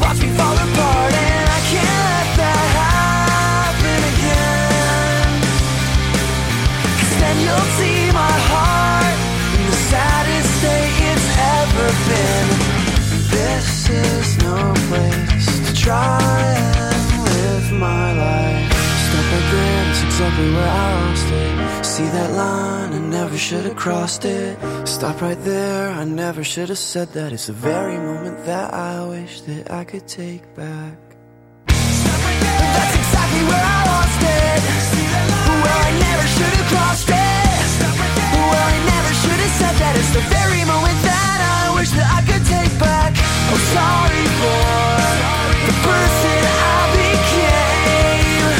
watch 0.00 0.18
me 0.22 0.28
fall 0.38 0.56
apart. 0.66 1.12
And 1.12 1.46
I 1.58 1.60
can't 1.72 2.00
let 2.10 2.28
that 2.42 2.66
happen 2.82 4.00
again. 4.12 5.30
Cause 6.98 7.14
then 7.22 7.36
you'll 7.44 7.70
see 7.78 8.00
my 8.12 8.36
heart 8.50 9.18
in 9.56 9.62
the 9.70 9.78
saddest 9.90 10.56
it's 11.10 11.28
ever 11.60 11.88
been. 12.10 12.48
This 13.36 13.68
is 13.88 14.26
no 14.42 14.56
place 14.88 15.48
to 15.66 15.72
try 15.74 16.20
and 16.82 17.24
live 17.30 17.66
my 17.72 18.12
life. 18.12 18.76
Right 19.16 19.46
there, 19.50 19.84
that's 19.84 20.02
exactly 20.04 20.52
where 20.52 20.68
I. 20.68 21.05
See 21.96 22.04
that 22.04 22.30
line, 22.32 22.92
I 22.92 22.98
never 22.98 23.38
should 23.38 23.64
have 23.64 23.76
crossed 23.76 24.26
it. 24.26 24.58
Stop 24.86 25.22
right 25.22 25.42
there, 25.44 25.88
I 25.88 26.04
never 26.04 26.44
should 26.44 26.68
have 26.68 26.76
said 26.76 27.08
that. 27.14 27.32
It's 27.32 27.46
the 27.46 27.54
very 27.54 27.96
moment 27.96 28.44
that 28.44 28.74
I 28.74 29.02
wish 29.08 29.40
that 29.48 29.70
I 29.70 29.82
could 29.84 30.06
take 30.06 30.44
back. 30.54 30.98
That's 31.66 32.96
exactly 33.00 33.42
where 33.48 33.64
I 33.64 33.80
lost 33.88 34.20
it. 34.28 34.60
Where 35.64 35.80
I 35.88 35.92
never 36.04 36.26
should 36.36 36.54
have 36.60 36.68
crossed 36.68 37.08
it. 37.08 37.64
Where 38.44 38.66
I 38.72 38.78
never 38.92 39.12
should 39.24 39.40
have 39.40 39.54
said 39.56 39.74
that. 39.80 39.96
It's 39.96 40.12
the 40.12 40.24
very 40.36 40.62
moment 40.68 41.00
that 41.00 41.38
I 41.40 41.80
wish 41.80 41.90
that 41.96 42.08
I 42.12 42.20
could 42.28 42.44
take 42.44 42.76
back. 42.76 43.16
I'm 43.16 43.62
sorry 43.72 44.24
for 44.36 45.00
the 45.64 45.76
person 45.80 46.40
I 46.44 46.92
became. 47.00 48.52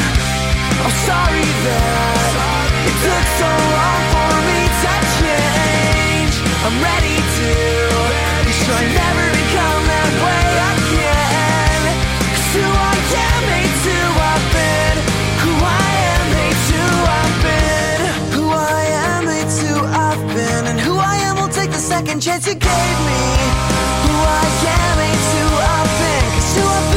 I'm 0.89 0.95
sorry 1.05 1.45
that 1.69 2.16
second 21.97 22.21
chance 22.21 22.45
you 22.45 22.53
gave 22.53 22.97
me. 23.09 23.23
Who 24.05 24.15
I 24.39 24.45
am 24.77 24.99
ain't 25.07 25.23
I've 25.73 25.91
been. 25.99 26.25
'Cause 26.31 26.55
who 26.57 26.96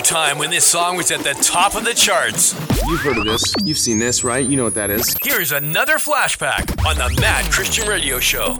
time 0.00 0.38
when 0.38 0.50
this 0.50 0.64
song 0.64 0.96
was 0.96 1.10
at 1.10 1.20
the 1.20 1.34
top 1.34 1.74
of 1.74 1.84
the 1.84 1.94
charts. 1.94 2.54
You've 2.86 3.00
heard 3.00 3.18
of 3.18 3.24
this. 3.24 3.54
You've 3.64 3.78
seen 3.78 3.98
this, 3.98 4.24
right? 4.24 4.46
You 4.46 4.56
know 4.56 4.64
what 4.64 4.74
that 4.74 4.90
is. 4.90 5.16
Here's 5.22 5.52
another 5.52 5.94
flashback 5.94 6.84
on 6.86 6.96
the 6.96 7.20
Mad 7.20 7.50
Christian 7.52 7.88
Radio 7.88 8.18
Show. 8.18 8.58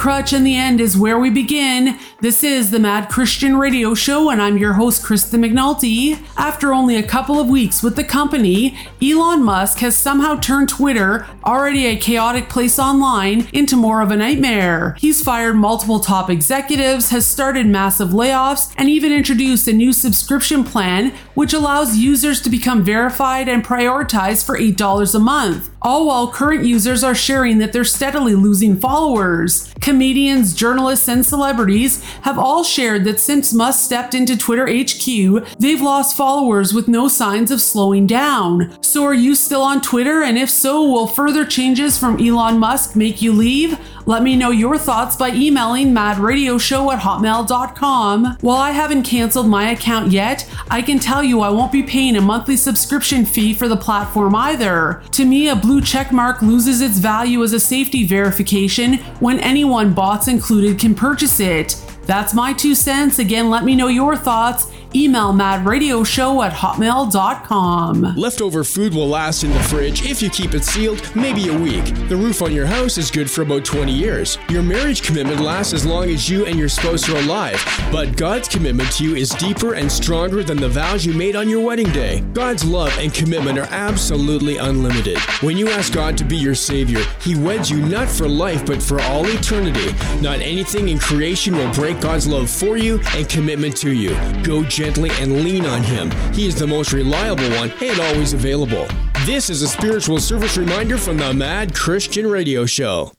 Crutch, 0.00 0.32
and 0.32 0.46
the 0.46 0.56
end 0.56 0.80
is 0.80 0.96
where 0.96 1.18
we 1.18 1.28
begin. 1.28 1.98
This 2.22 2.42
is 2.42 2.70
the 2.70 2.78
Mad 2.78 3.10
Christian 3.10 3.58
Radio 3.58 3.92
Show, 3.92 4.30
and 4.30 4.40
I'm 4.40 4.56
your 4.56 4.72
host, 4.72 5.04
Kristen 5.04 5.42
McNulty. 5.42 6.18
After 6.38 6.72
only 6.72 6.96
a 6.96 7.02
couple 7.02 7.38
of 7.38 7.50
weeks 7.50 7.82
with 7.82 7.96
the 7.96 8.04
company, 8.04 8.78
Elon 9.02 9.42
Musk 9.42 9.80
has 9.80 9.94
somehow 9.94 10.36
turned 10.36 10.70
Twitter, 10.70 11.26
already 11.44 11.84
a 11.84 11.98
chaotic 11.98 12.48
place 12.48 12.78
online, 12.78 13.46
into 13.52 13.76
more 13.76 14.00
of 14.00 14.10
a 14.10 14.16
nightmare. 14.16 14.96
He's 14.98 15.22
fired 15.22 15.56
multiple 15.56 16.00
top 16.00 16.30
executives, 16.30 17.10
has 17.10 17.26
started 17.26 17.66
massive 17.66 18.08
layoffs, 18.08 18.72
and 18.78 18.88
even 18.88 19.12
introduced 19.12 19.68
a 19.68 19.72
new 19.74 19.92
subscription 19.92 20.64
plan 20.64 21.12
which 21.34 21.52
allows 21.52 21.98
users 21.98 22.40
to 22.40 22.48
become 22.48 22.82
verified 22.82 23.50
and 23.50 23.62
prioritized 23.62 24.46
for 24.46 24.58
$8 24.58 25.14
a 25.14 25.18
month. 25.18 25.68
All 25.82 26.06
while 26.06 26.32
current 26.32 26.64
users 26.64 27.04
are 27.04 27.14
sharing 27.14 27.58
that 27.58 27.74
they're 27.74 27.84
steadily 27.84 28.34
losing 28.34 28.78
followers. 28.78 29.69
Comedians, 29.80 30.54
journalists, 30.54 31.08
and 31.08 31.24
celebrities 31.24 32.02
have 32.22 32.38
all 32.38 32.62
shared 32.62 33.04
that 33.04 33.18
since 33.18 33.52
Musk 33.52 33.84
stepped 33.84 34.14
into 34.14 34.36
Twitter 34.36 34.66
HQ, 34.66 35.58
they've 35.58 35.80
lost 35.80 36.16
followers 36.16 36.74
with 36.74 36.88
no 36.88 37.08
signs 37.08 37.50
of 37.50 37.62
slowing 37.62 38.06
down. 38.06 38.76
So, 38.82 39.04
are 39.04 39.14
you 39.14 39.34
still 39.34 39.62
on 39.62 39.80
Twitter? 39.80 40.22
And 40.22 40.36
if 40.36 40.50
so, 40.50 40.82
will 40.82 41.06
further 41.06 41.44
changes 41.44 41.96
from 41.96 42.20
Elon 42.20 42.58
Musk 42.58 42.94
make 42.94 43.22
you 43.22 43.32
leave? 43.32 43.78
Let 44.10 44.24
me 44.24 44.34
know 44.34 44.50
your 44.50 44.76
thoughts 44.76 45.14
by 45.14 45.30
emailing 45.30 45.92
madradioshow 45.92 46.92
at 46.92 46.98
hotmail.com. 46.98 48.38
While 48.40 48.56
I 48.56 48.72
haven't 48.72 49.04
canceled 49.04 49.46
my 49.46 49.70
account 49.70 50.10
yet, 50.10 50.50
I 50.68 50.82
can 50.82 50.98
tell 50.98 51.22
you 51.22 51.42
I 51.42 51.50
won't 51.50 51.70
be 51.70 51.84
paying 51.84 52.16
a 52.16 52.20
monthly 52.20 52.56
subscription 52.56 53.24
fee 53.24 53.54
for 53.54 53.68
the 53.68 53.76
platform 53.76 54.34
either. 54.34 55.04
To 55.12 55.24
me, 55.24 55.48
a 55.48 55.54
blue 55.54 55.80
check 55.80 56.10
mark 56.10 56.42
loses 56.42 56.80
its 56.80 56.98
value 56.98 57.44
as 57.44 57.52
a 57.52 57.60
safety 57.60 58.04
verification 58.04 58.94
when 59.20 59.38
anyone, 59.38 59.94
bots 59.94 60.26
included, 60.26 60.80
can 60.80 60.96
purchase 60.96 61.38
it. 61.38 61.80
That's 62.02 62.34
my 62.34 62.52
two 62.52 62.74
cents. 62.74 63.20
Again, 63.20 63.48
let 63.48 63.62
me 63.62 63.76
know 63.76 63.86
your 63.86 64.16
thoughts. 64.16 64.66
Email 64.94 65.32
madradioshow 65.32 66.44
at 66.44 66.52
hotmail.com. 66.52 68.14
Leftover 68.16 68.64
food 68.64 68.92
will 68.92 69.08
last 69.08 69.44
in 69.44 69.52
the 69.52 69.60
fridge 69.60 70.04
if 70.04 70.20
you 70.20 70.28
keep 70.28 70.52
it 70.54 70.64
sealed, 70.64 71.14
maybe 71.14 71.48
a 71.48 71.56
week. 71.56 71.84
The 72.08 72.16
roof 72.16 72.42
on 72.42 72.52
your 72.52 72.66
house 72.66 72.98
is 72.98 73.08
good 73.08 73.30
for 73.30 73.42
about 73.42 73.64
20 73.64 73.92
years. 73.92 74.36
Your 74.48 74.64
marriage 74.64 75.02
commitment 75.02 75.40
lasts 75.40 75.72
as 75.72 75.86
long 75.86 76.10
as 76.10 76.28
you 76.28 76.44
and 76.44 76.58
your 76.58 76.68
spouse 76.68 77.08
are 77.08 77.16
alive, 77.18 77.64
but 77.92 78.16
God's 78.16 78.48
commitment 78.48 78.90
to 78.92 79.04
you 79.04 79.14
is 79.14 79.30
deeper 79.30 79.74
and 79.74 79.90
stronger 79.90 80.42
than 80.42 80.56
the 80.56 80.68
vows 80.68 81.06
you 81.06 81.12
made 81.12 81.36
on 81.36 81.48
your 81.48 81.64
wedding 81.64 81.90
day. 81.92 82.22
God's 82.32 82.64
love 82.64 82.92
and 82.98 83.14
commitment 83.14 83.58
are 83.60 83.68
absolutely 83.70 84.56
unlimited. 84.56 85.18
When 85.40 85.56
you 85.56 85.68
ask 85.68 85.92
God 85.92 86.18
to 86.18 86.24
be 86.24 86.36
your 86.36 86.56
Savior, 86.56 87.04
He 87.20 87.36
weds 87.36 87.70
you 87.70 87.80
not 87.80 88.08
for 88.08 88.26
life 88.26 88.66
but 88.66 88.82
for 88.82 89.00
all 89.02 89.24
eternity. 89.26 89.94
Not 90.20 90.40
anything 90.40 90.88
in 90.88 90.98
creation 90.98 91.56
will 91.56 91.72
break 91.74 92.00
God's 92.00 92.26
love 92.26 92.50
for 92.50 92.76
you 92.76 93.00
and 93.14 93.28
commitment 93.28 93.76
to 93.78 93.92
you. 93.92 94.10
Go 94.42 94.64
gently 94.80 95.10
and 95.20 95.44
lean 95.44 95.66
on 95.66 95.82
Him. 95.82 96.10
He 96.32 96.46
is 96.46 96.54
the 96.54 96.66
most 96.66 96.94
reliable 96.94 97.50
one 97.50 97.70
and 97.82 98.00
always 98.00 98.32
available. 98.32 98.86
This 99.26 99.50
is 99.50 99.60
a 99.60 99.68
spiritual 99.68 100.18
service 100.18 100.56
reminder 100.56 100.96
from 100.96 101.18
the 101.18 101.34
Mad 101.34 101.74
Christian 101.74 102.26
Radio 102.26 102.64
Show. 102.64 103.12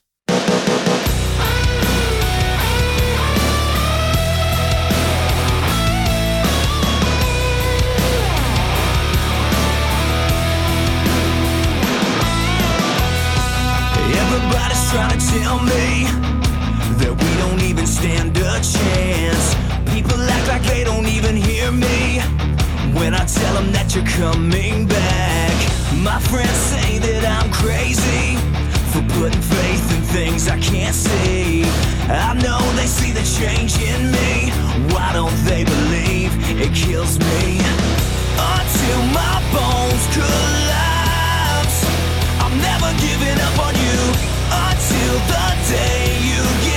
Everybody's 14.24 14.90
trying 14.90 15.20
to 15.20 15.28
tell 15.28 15.60
me 15.60 16.06
that 16.98 17.14
we 17.22 17.38
don't 17.38 17.62
even 17.62 17.86
stand 17.86 18.36
a 18.36 18.60
chance. 18.64 19.01
Them 23.62 23.72
that 23.74 23.94
you're 23.96 24.06
coming 24.06 24.88
back. 24.88 25.56
My 26.02 26.20
friends 26.20 26.58
say 26.72 26.98
that 27.00 27.24
I'm 27.38 27.50
crazy 27.52 28.38
for 28.92 29.02
putting 29.18 29.42
faith 29.42 29.86
in 29.96 30.02
things 30.18 30.48
I 30.48 30.58
can't 30.60 30.96
see. 30.96 31.64
I 32.10 32.34
know 32.42 32.60
they 32.76 32.88
see 32.88 33.12
the 33.12 33.26
change 33.40 33.78
in 33.78 34.12
me. 34.12 34.52
Why 34.94 35.14
don't 35.14 35.38
they 35.46 35.64
believe 35.64 36.32
it 36.58 36.74
kills 36.74 37.20
me? 37.20 37.62
Until 38.56 39.00
my 39.14 39.38
bones 39.54 40.06
collapse. 40.16 41.78
I'm 42.42 42.56
never 42.58 42.90
giving 42.98 43.38
up 43.48 43.58
on 43.68 43.76
you 43.86 44.00
until 44.70 45.16
the 45.34 45.48
day 45.70 46.18
you 46.30 46.71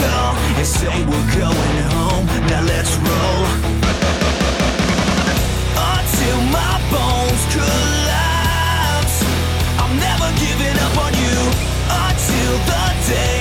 call 0.00 0.34
and 0.58 0.66
say 0.66 0.94
we're 1.10 1.30
going 1.42 1.78
home. 1.94 2.26
Now 2.50 2.62
let's 2.72 2.92
roll. 3.06 3.42
Until 5.94 6.38
my 6.58 6.74
bones 6.92 7.42
collapse, 7.54 9.16
I'm 9.82 9.94
never 10.06 10.28
giving 10.44 10.76
up 10.86 10.94
on 11.04 11.12
you 11.24 11.38
until 12.06 12.54
the 12.70 12.84
day 13.08 13.37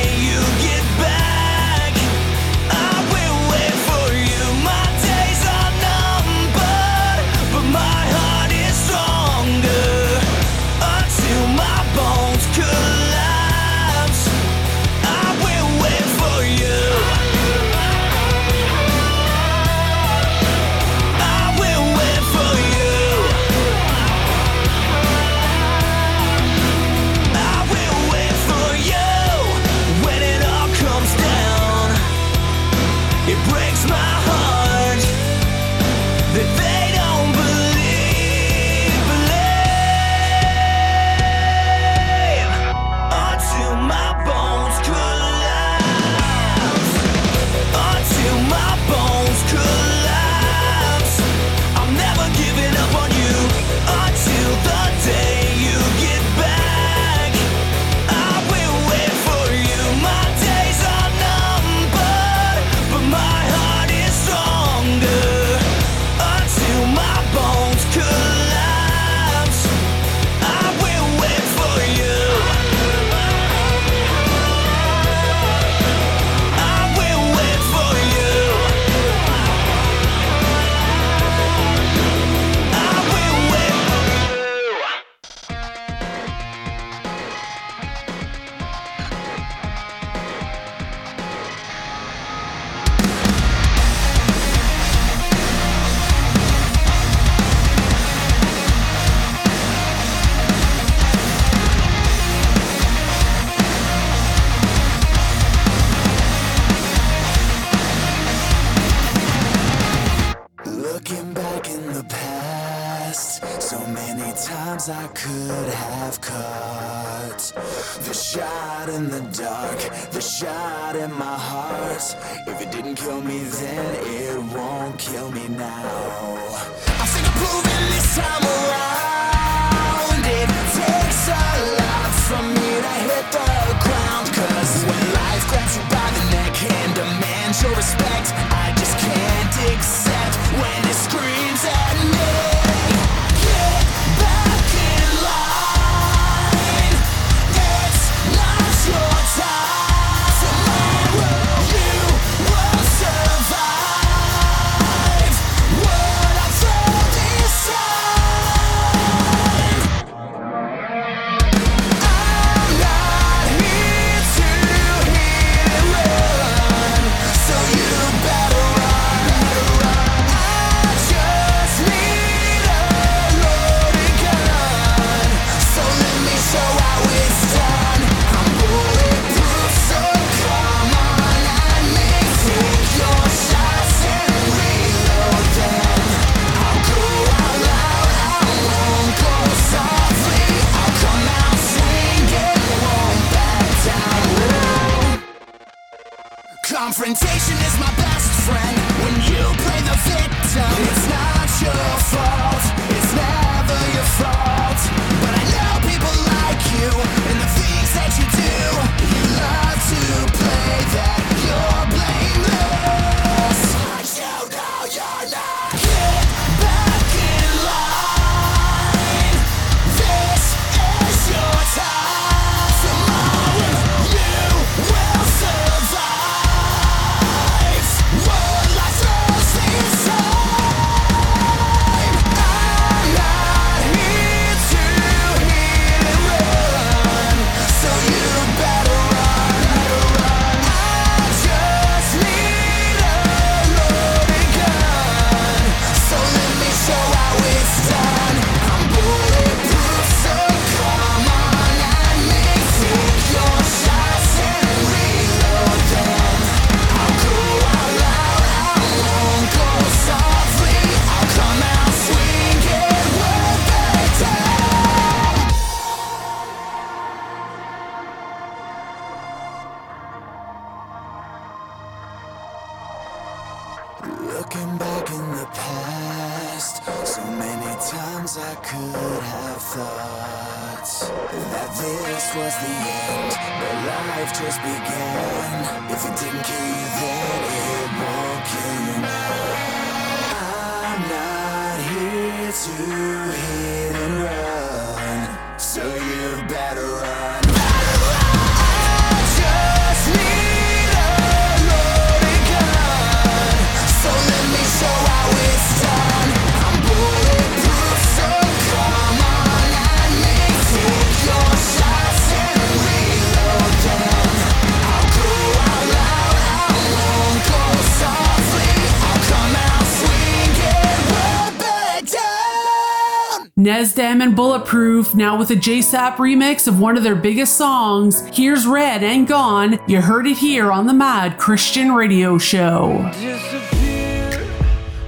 Now 324.73 325.37
with 325.37 325.49
a 325.51 325.55
JSAP 325.55 326.17
remix 326.17 326.67
of 326.67 326.77
one 326.81 326.97
of 326.97 327.03
their 327.03 327.15
biggest 327.15 327.55
songs, 327.55 328.21
Here's 328.33 328.67
Red 328.67 329.01
and 329.01 329.25
Gone. 329.25 329.79
You 329.87 330.01
heard 330.01 330.27
it 330.27 330.37
here 330.37 330.73
on 330.73 330.87
the 330.87 330.93
Mad 330.93 331.37
Christian 331.37 331.93
Radio 331.93 332.37
Show. 332.37 333.09
Disappear 333.13 334.45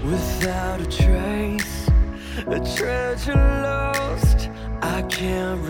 without 0.05 0.79
a 0.79 0.85
trace, 0.85 1.89
a 2.47 2.77
treasure 2.77 3.35
lost. 3.35 4.49
I 4.81 5.01
can't 5.09 5.61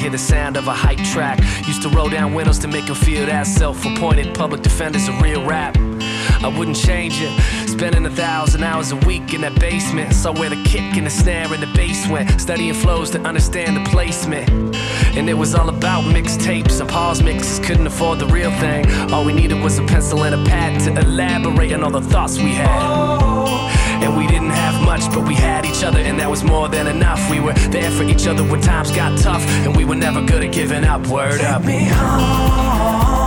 hear 0.00 0.10
the 0.10 0.18
sound 0.18 0.56
of 0.56 0.66
a 0.66 0.72
hype 0.72 1.04
track. 1.12 1.38
Used 1.66 1.82
to 1.82 1.90
roll 1.90 2.08
down 2.08 2.32
windows 2.32 2.58
to 2.60 2.68
make 2.68 2.86
them 2.86 2.94
feel 2.94 3.26
that 3.26 3.46
self 3.46 3.84
appointed 3.84 4.34
public 4.34 4.62
defender's 4.62 5.08
a 5.08 5.12
real 5.20 5.44
rap. 5.44 5.76
I 6.42 6.48
wouldn't 6.56 6.76
change 6.76 7.20
it. 7.20 7.30
Spending 7.68 8.06
a 8.06 8.10
thousand 8.10 8.62
hours 8.64 8.92
a 8.92 8.96
week 8.96 9.34
in 9.34 9.42
that 9.42 9.58
basement. 9.60 10.14
Saw 10.14 10.32
where 10.32 10.48
the 10.48 10.62
kick 10.64 10.96
and 10.96 11.06
the 11.06 11.10
snare 11.10 11.52
and 11.52 11.62
the 11.62 11.70
bass 11.74 12.08
went. 12.08 12.40
Studying 12.40 12.72
flows 12.72 13.10
to 13.10 13.20
understand 13.20 13.76
the 13.76 13.90
placement. 13.90 14.48
And 15.16 15.28
it 15.28 15.34
was 15.34 15.54
all 15.54 15.68
about 15.68 16.04
mixtapes 16.04 16.80
and 16.80 16.88
pause 16.88 17.22
mixes. 17.22 17.58
Couldn't 17.58 17.86
afford 17.86 18.20
the 18.20 18.26
real 18.26 18.50
thing. 18.52 18.86
All 19.12 19.24
we 19.24 19.34
needed 19.34 19.62
was 19.62 19.78
a 19.78 19.84
pencil 19.84 20.24
and 20.24 20.34
a 20.34 20.44
pad 20.48 20.80
to 20.84 20.98
elaborate 21.00 21.72
on 21.72 21.84
all 21.84 21.90
the 21.90 22.00
thoughts 22.00 22.38
we 22.38 22.52
had. 22.52 23.29
Didn't 24.50 24.62
have 24.62 24.84
much, 24.84 25.14
but 25.14 25.28
we 25.28 25.34
had 25.34 25.64
each 25.64 25.84
other, 25.84 26.00
and 26.00 26.18
that 26.18 26.28
was 26.28 26.42
more 26.42 26.68
than 26.68 26.88
enough. 26.88 27.30
We 27.30 27.38
were 27.38 27.52
there 27.70 27.90
for 27.92 28.02
each 28.02 28.26
other 28.26 28.42
when 28.42 28.60
times 28.60 28.90
got 28.90 29.16
tough, 29.16 29.46
and 29.64 29.76
we 29.76 29.84
were 29.84 29.94
never 29.94 30.22
good 30.22 30.42
at 30.42 30.52
giving 30.52 30.82
up. 30.82 31.06
Word 31.06 31.40
up. 31.40 31.64
me 31.64 31.84
home. 31.84 33.19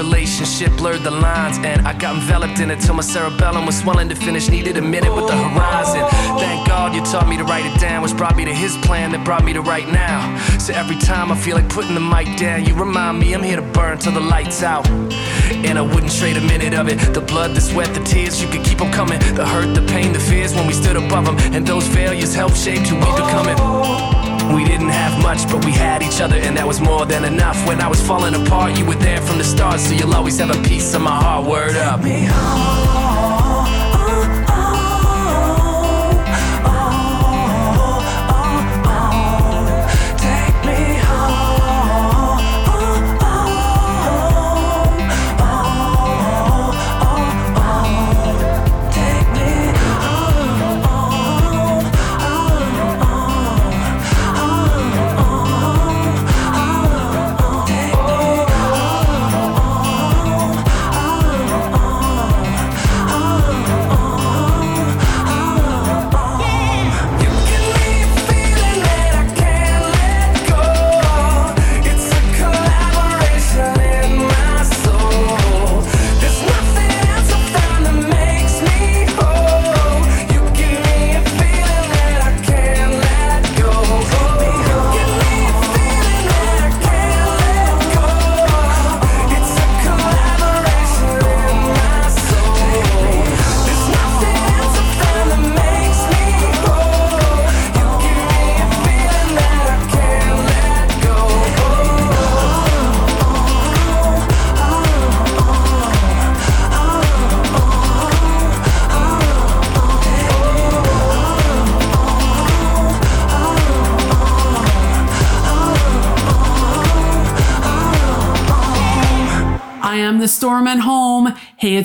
Relationship 0.00 0.72
blurred 0.78 1.02
the 1.02 1.10
lines 1.10 1.58
and 1.58 1.86
I 1.86 1.92
got 1.92 2.14
enveloped 2.16 2.58
in 2.58 2.70
it 2.70 2.80
till 2.80 2.94
my 2.94 3.02
cerebellum 3.02 3.66
was 3.66 3.78
swelling 3.78 4.08
to 4.08 4.14
finish. 4.14 4.48
Needed 4.48 4.76
a 4.78 4.82
minute 4.82 5.14
with 5.14 5.26
the 5.26 5.36
horizon. 5.36 6.02
Thank 6.38 6.66
God 6.66 6.94
you 6.94 7.02
taught 7.04 7.28
me 7.28 7.36
to 7.36 7.44
write 7.44 7.66
it 7.66 7.78
down, 7.78 8.02
which 8.02 8.16
brought 8.16 8.36
me 8.36 8.44
to 8.46 8.54
his 8.54 8.76
plan 8.78 9.12
that 9.12 9.24
brought 9.24 9.44
me 9.44 9.52
to 9.52 9.60
right 9.60 9.86
now. 9.88 10.18
So 10.58 10.72
every 10.72 10.96
time 10.96 11.30
I 11.30 11.36
feel 11.36 11.54
like 11.54 11.68
putting 11.68 11.94
the 11.94 12.00
mic 12.00 12.38
down, 12.38 12.64
you 12.64 12.74
remind 12.74 13.18
me 13.18 13.34
I'm 13.34 13.42
here 13.42 13.56
to 13.56 13.68
burn 13.78 13.98
till 13.98 14.12
the 14.12 14.20
lights 14.34 14.62
out. 14.62 14.88
And 14.88 15.78
I 15.78 15.82
wouldn't 15.82 16.12
trade 16.12 16.38
a 16.38 16.40
minute 16.52 16.72
of 16.72 16.88
it. 16.88 16.96
The 17.12 17.20
blood, 17.20 17.54
the 17.54 17.60
sweat, 17.60 17.92
the 17.92 18.02
tears, 18.02 18.40
you 18.40 18.48
could 18.48 18.64
keep 18.64 18.78
them 18.78 18.90
coming. 18.90 19.18
The 19.34 19.44
hurt, 19.44 19.74
the 19.74 19.82
pain, 19.86 20.12
the 20.12 20.20
fears 20.20 20.54
when 20.54 20.66
we 20.66 20.72
stood 20.72 20.96
above 20.96 21.26
them. 21.26 21.36
And 21.54 21.66
those 21.66 21.86
failures 21.88 22.34
helped 22.34 22.56
shape 22.56 22.86
who 22.86 22.96
we 22.96 23.10
becoming. 23.22 24.19
We 24.54 24.64
didn't 24.64 24.88
have 24.88 25.22
much, 25.22 25.48
but 25.50 25.64
we 25.64 25.72
had 25.72 26.02
each 26.02 26.20
other, 26.20 26.36
and 26.36 26.56
that 26.56 26.66
was 26.66 26.80
more 26.80 27.06
than 27.06 27.24
enough. 27.24 27.56
When 27.66 27.80
I 27.80 27.88
was 27.88 28.00
falling 28.00 28.34
apart, 28.34 28.78
you 28.78 28.84
were 28.84 28.94
there 28.94 29.20
from 29.20 29.38
the 29.38 29.44
start, 29.44 29.80
so 29.80 29.94
you'll 29.94 30.14
always 30.14 30.38
have 30.38 30.50
a 30.50 30.62
piece 30.68 30.94
of 30.94 31.02
my 31.02 31.16
heart. 31.16 31.46
Word 31.46 31.76
up. 31.76 32.02
Me 32.02 32.24
home. 32.24 33.09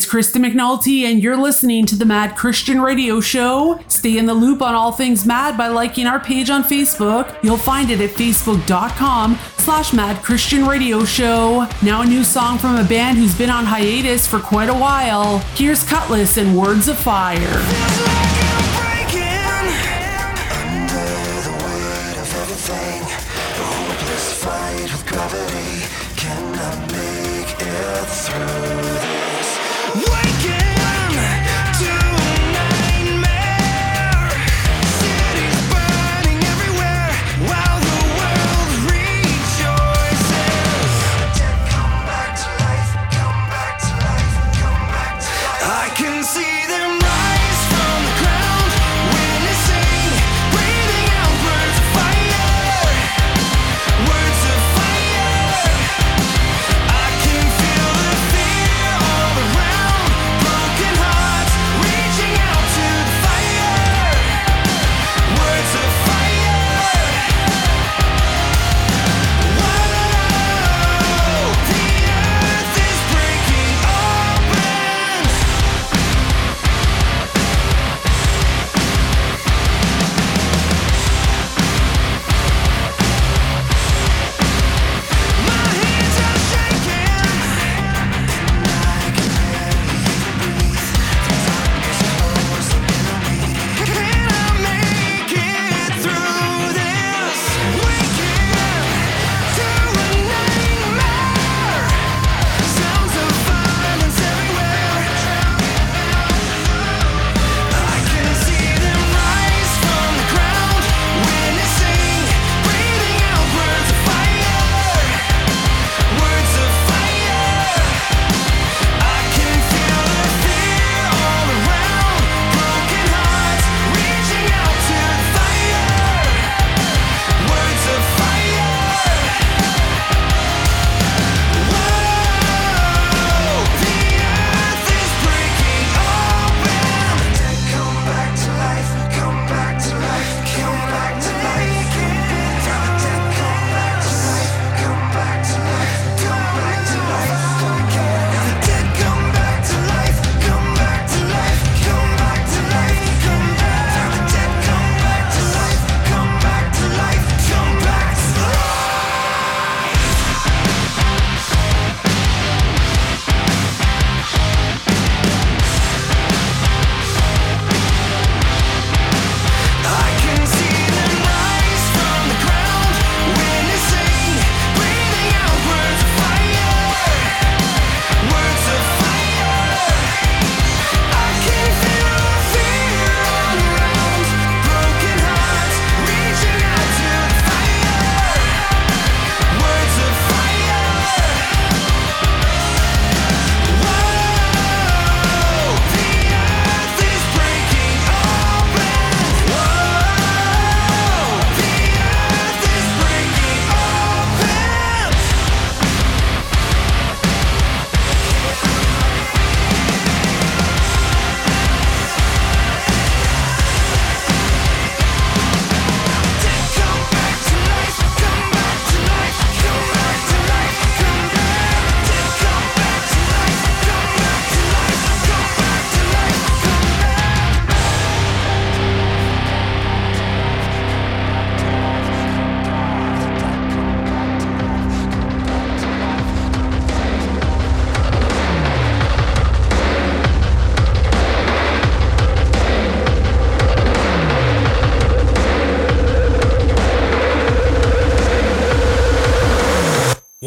It's 0.06 0.12
Kristen 0.12 0.44
McNulty, 0.44 1.02
and 1.06 1.24
you're 1.24 1.36
listening 1.36 1.88
to 1.88 1.96
the 1.96 2.06
Mad 2.06 2.36
Christian 2.36 2.80
Radio 2.80 3.20
Show. 3.20 3.80
Stay 3.88 4.20
in 4.20 4.28
the 4.28 4.36
loop 4.36 4.62
on 4.62 4.76
all 4.76 4.92
things 4.92 5.26
mad 5.26 5.58
by 5.58 5.68
liking 5.68 6.06
our 6.06 6.20
page 6.20 6.52
on 6.52 6.64
Facebook. 6.64 7.36
You'll 7.42 7.58
find 7.58 7.90
it 7.90 8.00
at 8.00 8.12
facebook.com 8.12 9.36
slash 9.58 9.94
Mad 9.94 10.24
Christian 10.24 10.68
Radio 10.68 11.06
Show. 11.06 11.68
Now 11.82 12.04
a 12.04 12.06
new 12.06 12.24
song 12.24 12.60
from 12.60 12.76
a 12.76 12.84
band 12.84 13.18
who's 13.18 13.36
been 13.36 13.50
on 13.50 13.66
hiatus 13.66 14.28
for 14.28 14.38
quite 14.38 14.70
a 14.70 14.76
while. 14.76 15.40
Here's 15.56 15.84
Cutlass 15.84 16.38
and 16.38 16.56
Words 16.56 16.88
of 16.88 17.00
Fire. 17.00 18.05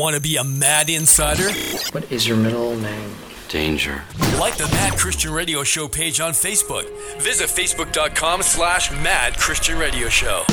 want 0.09 0.16
to 0.16 0.22
be 0.22 0.39
a 0.39 0.44
mad 0.44 0.89
insider? 0.89 1.52
What 1.93 2.10
is 2.10 2.26
your 2.26 2.39
middle 2.39 2.74
name? 2.76 3.10
Danger. 3.51 4.05
Like 4.39 4.56
the 4.56 4.66
Mad 4.72 4.98
Christian 4.98 5.32
Radio 5.32 5.62
Show 5.64 5.86
page 5.86 6.18
on 6.18 6.32
Facebook. 6.32 6.89
Visit 7.20 7.51
facebook.com 7.51 8.40
slash 8.40 8.90
Mad 8.90 9.36
Christian 9.36 9.78
Radio 9.78 10.09
Show. 10.09 10.44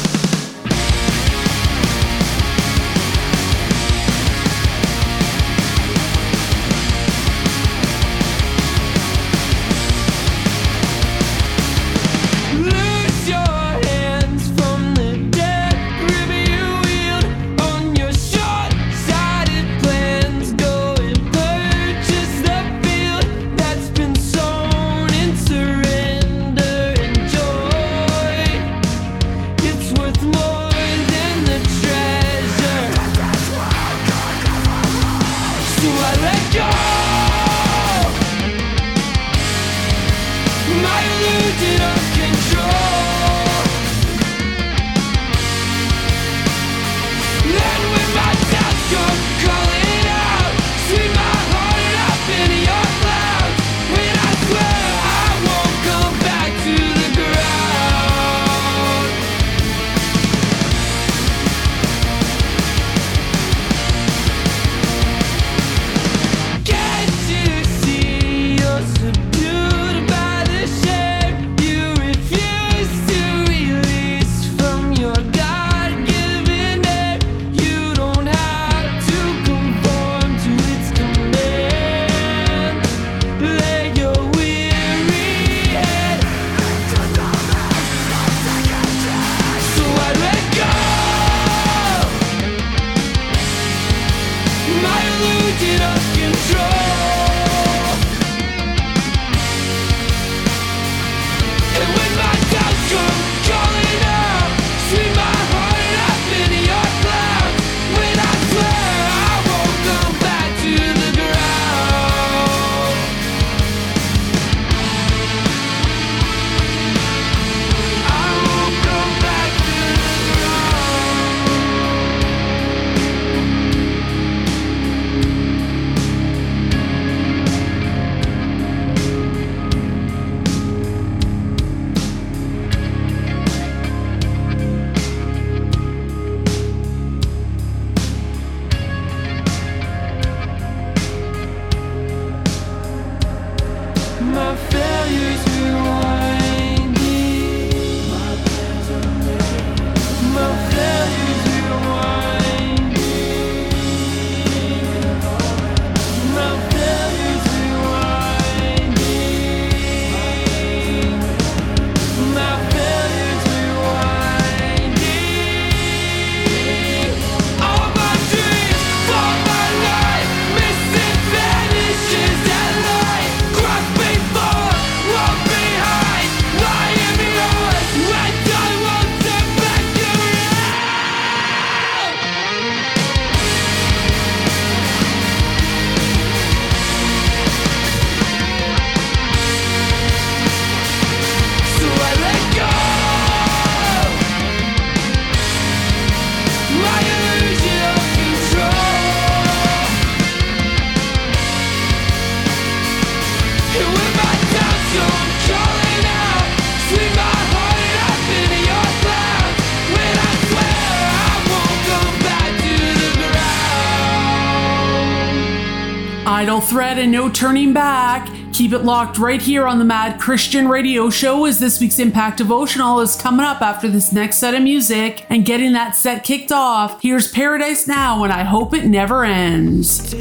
thread 216.76 217.00
and 217.00 217.10
no 217.10 217.30
turning 217.30 217.72
back. 217.72 218.30
Keep 218.52 218.74
it 218.74 218.80
locked 218.80 219.18
right 219.18 219.42
here 219.42 219.66
on 219.66 219.80
the 219.80 219.86
Mad 219.86 220.20
Christian 220.20 220.68
Radio 220.68 221.10
Show 221.10 221.46
as 221.46 221.58
this 221.58 221.80
week's 221.80 222.00
Impact 222.00 222.38
Devotional 222.38 223.00
is 223.00 223.16
coming 223.16 223.46
up 223.46 223.62
after 223.62 223.88
this 223.88 224.12
next 224.12 224.40
set 224.40 224.54
of 224.54 224.62
music 224.62 225.26
and 225.30 225.46
getting 225.46 225.72
that 225.72 225.96
set 225.96 226.26
kicked 226.26 226.52
off. 226.52 227.02
Here's 227.02 227.32
Paradise 227.32 227.88
Now, 227.88 228.26
and 228.26 228.34
I 228.34 228.44
hope 228.44 228.74
it 228.74 228.88
never 228.88 229.24
ends. 229.24 230.14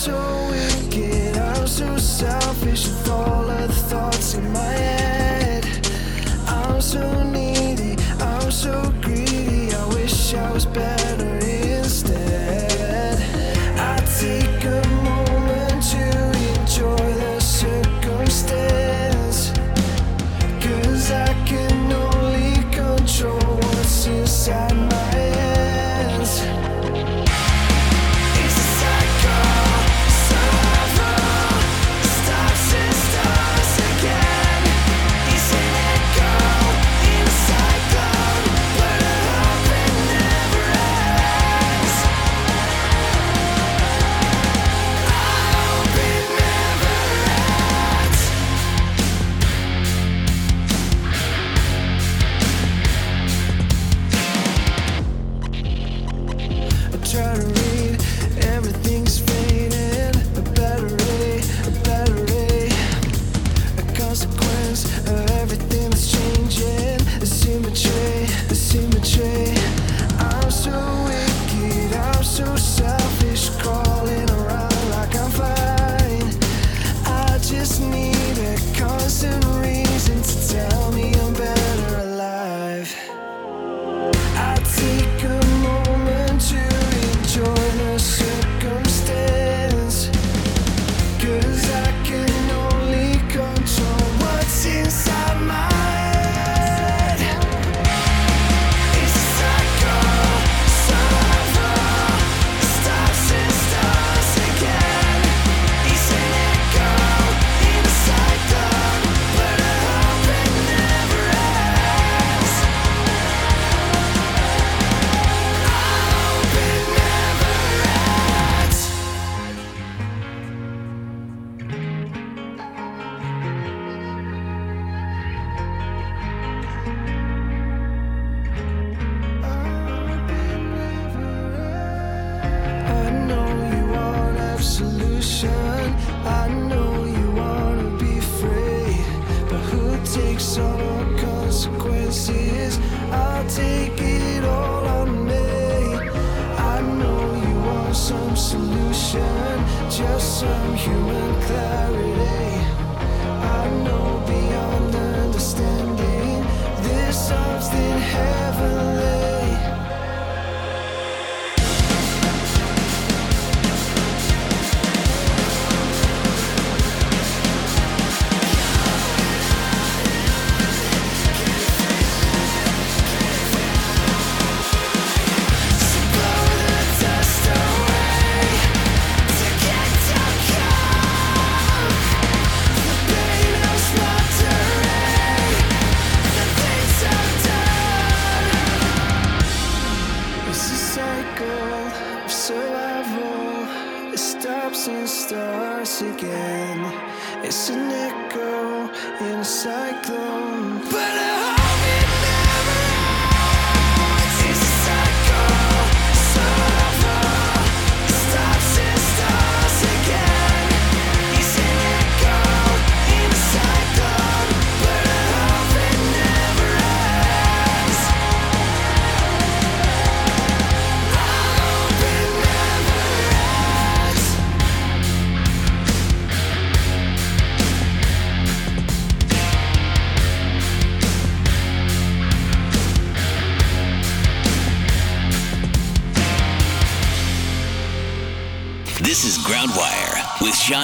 so 0.00 0.48
wicked, 0.48 1.36
I 1.36 1.60
was 1.60 1.76
so 1.76 1.99
selfish 2.20 2.86
with 2.86 3.08
all 3.08 3.48
of 3.48 3.68
the 3.68 3.74
thoughts 3.88 4.34
in 4.34 4.52
my 4.52 4.58
head. 4.58 4.99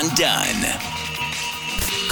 Dunn. 0.05 0.60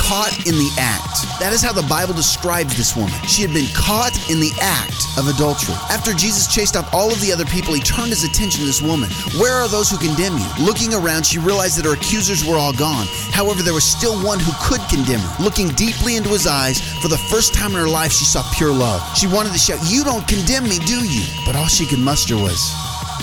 Caught 0.00 0.48
in 0.48 0.56
the 0.56 0.72
act. 0.80 1.28
That 1.36 1.52
is 1.52 1.60
how 1.60 1.72
the 1.72 1.84
Bible 1.84 2.14
describes 2.14 2.76
this 2.76 2.96
woman. 2.96 3.12
She 3.28 3.42
had 3.42 3.52
been 3.52 3.68
caught 3.76 4.16
in 4.32 4.40
the 4.40 4.52
act 4.60 5.04
of 5.20 5.28
adultery. 5.28 5.76
After 5.92 6.16
Jesus 6.16 6.48
chased 6.48 6.76
off 6.76 6.88
all 6.94 7.12
of 7.12 7.20
the 7.20 7.28
other 7.28 7.44
people, 7.44 7.74
he 7.74 7.80
turned 7.84 8.08
his 8.08 8.24
attention 8.24 8.60
to 8.60 8.66
this 8.66 8.80
woman. 8.80 9.10
Where 9.36 9.52
are 9.52 9.68
those 9.68 9.90
who 9.90 10.00
condemn 10.00 10.40
you? 10.40 10.48
Looking 10.64 10.96
around, 10.96 11.28
she 11.28 11.36
realized 11.38 11.76
that 11.76 11.84
her 11.84 11.92
accusers 11.92 12.40
were 12.44 12.56
all 12.56 12.72
gone. 12.72 13.04
However, 13.36 13.60
there 13.60 13.76
was 13.76 13.84
still 13.84 14.16
one 14.24 14.40
who 14.40 14.52
could 14.64 14.80
condemn 14.88 15.20
her. 15.20 15.44
Looking 15.44 15.68
deeply 15.76 16.16
into 16.16 16.32
his 16.32 16.46
eyes, 16.48 16.80
for 17.04 17.08
the 17.08 17.20
first 17.28 17.52
time 17.52 17.76
in 17.76 17.80
her 17.80 17.88
life, 17.88 18.12
she 18.12 18.24
saw 18.24 18.40
pure 18.56 18.72
love. 18.72 19.04
She 19.12 19.28
wanted 19.28 19.52
to 19.52 19.60
shout, 19.60 19.84
You 19.84 20.04
don't 20.04 20.24
condemn 20.24 20.64
me, 20.64 20.80
do 20.88 21.04
you? 21.04 21.24
But 21.44 21.56
all 21.56 21.68
she 21.68 21.84
could 21.84 22.00
muster 22.00 22.36
was, 22.40 22.72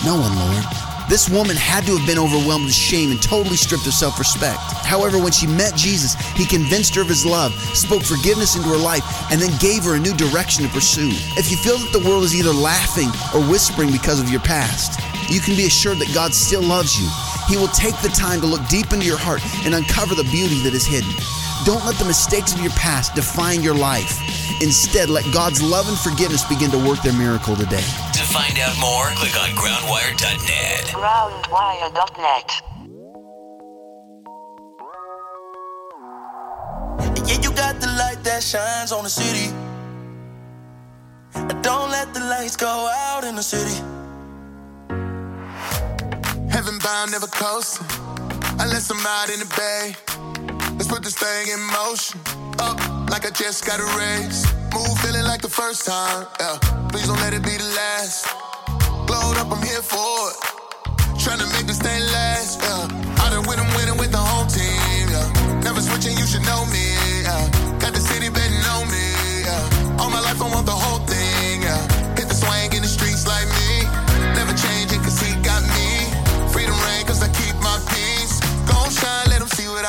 No 0.06 0.22
one, 0.22 0.38
Lord. 0.38 0.91
This 1.10 1.30
woman 1.30 1.56
had 1.56 1.86
to 1.86 1.98
have 1.98 2.08
been 2.08 2.20
overwhelmed 2.20 2.66
with 2.66 2.74
shame 2.74 3.12
and 3.12 3.22
totally 3.22 3.56
stripped 3.56 3.88
of 3.88 3.94
self 3.94 4.20
respect. 4.20 4.60
However, 4.86 5.18
when 5.18 5.32
she 5.32 5.48
met 5.48 5.76
Jesus, 5.76 6.16
he 6.36 6.46
convinced 6.46 6.96
her 6.96 7.02
of 7.02 7.08
his 7.08 7.26
love, 7.26 7.54
spoke 7.76 8.04
forgiveness 8.04 8.56
into 8.56 8.70
her 8.70 8.78
life, 8.78 9.04
and 9.32 9.42
then 9.42 9.52
gave 9.60 9.84
her 9.84 9.96
a 9.96 10.00
new 10.00 10.14
direction 10.14 10.64
to 10.66 10.72
pursue. 10.72 11.10
If 11.38 11.52
you 11.52 11.58
feel 11.58 11.78
that 11.78 11.92
the 11.92 12.08
world 12.08 12.24
is 12.24 12.36
either 12.36 12.54
laughing 12.54 13.10
or 13.34 13.46
whispering 13.50 13.92
because 13.92 14.20
of 14.20 14.30
your 14.30 14.42
past, 14.42 15.00
you 15.30 15.40
can 15.40 15.56
be 15.56 15.66
assured 15.66 16.00
that 16.00 16.14
God 16.14 16.34
still 16.34 16.64
loves 16.64 17.00
you. 17.00 17.08
He 17.48 17.58
will 17.58 17.72
take 17.72 17.98
the 18.02 18.10
time 18.10 18.40
to 18.42 18.48
look 18.48 18.66
deep 18.68 18.94
into 18.94 19.06
your 19.06 19.18
heart 19.18 19.42
and 19.66 19.76
uncover 19.76 20.16
the 20.16 20.24
beauty 20.26 20.62
that 20.64 20.74
is 20.74 20.86
hidden. 20.86 21.12
Don't 21.64 21.86
let 21.86 21.96
the 21.98 22.06
mistakes 22.06 22.54
of 22.54 22.62
your 22.62 22.72
past 22.72 23.14
define 23.14 23.62
your 23.62 23.76
life. 23.76 24.20
Instead, 24.64 25.10
let 25.12 25.24
God's 25.32 25.62
love 25.62 25.88
and 25.88 25.98
forgiveness 25.98 26.44
begin 26.46 26.72
to 26.72 26.78
work 26.78 27.04
their 27.04 27.14
miracle 27.14 27.56
today. 27.56 27.86
To 28.14 28.24
find 28.24 28.58
out 28.58 28.76
more, 28.80 29.06
click 29.14 29.38
on 29.38 29.50
groundwire.net. 29.52 30.90
Groundwire.net. 30.90 32.62
Yeah, 37.28 37.42
you 37.44 37.54
got 37.56 37.80
the 37.80 37.88
light 37.88 38.24
that 38.24 38.42
shines 38.42 38.92
on 38.92 39.04
the 39.04 39.10
city. 39.10 39.54
Don't 41.62 41.92
let 41.92 42.12
the 42.16 42.22
lights 42.22 42.56
go 42.56 42.90
out 42.92 43.24
in 43.24 43.36
the 43.36 43.44
city. 43.44 43.76
Heaven 46.50 46.80
bound, 46.80 47.12
never 47.12 47.28
coasting. 47.28 47.86
Unless 48.60 48.90
I'm 48.90 49.06
out 49.06 49.30
in 49.30 49.40
the 49.40 49.46
bay. 49.56 49.96
Let's 50.82 50.90
put 50.92 51.04
this 51.04 51.14
thing 51.14 51.54
in 51.54 51.62
motion. 51.78 52.20
Up 52.58 52.76
like 53.12 53.24
I 53.24 53.30
just 53.30 53.68
got 53.68 53.80
a 53.80 53.86
raise. 54.02 54.42
Move 54.74 54.98
feeling 54.98 55.26
like 55.26 55.40
the 55.40 55.48
first 55.48 55.86
time. 55.86 56.26
Yeah. 56.40 56.58
Please 56.90 57.06
don't 57.06 57.20
let 57.20 57.36
it 57.36 57.44
be 57.44 57.56
the 57.56 57.70
last. 57.78 58.26
Glowed 59.06 59.38
up, 59.38 59.52
I'm 59.52 59.62
here 59.62 59.84
for 59.84 60.10
it. 60.32 60.38
Tryna 61.22 61.46
make 61.54 61.68
this 61.68 61.78
thing 61.78 62.02
last. 62.18 62.62
Yeah. 62.64 62.90
I 63.22 63.30
done 63.30 63.46
win, 63.46 63.60
I'm 63.60 63.70
winning 63.78 64.00
with 64.00 64.12
the 64.12 64.18
whole 64.18 64.48
team. 64.48 65.06
Yeah. 65.14 65.62
Never 65.62 65.82
switching, 65.82 66.18
you 66.18 66.26
should 66.26 66.46
know 66.50 66.66
me. 66.74 67.01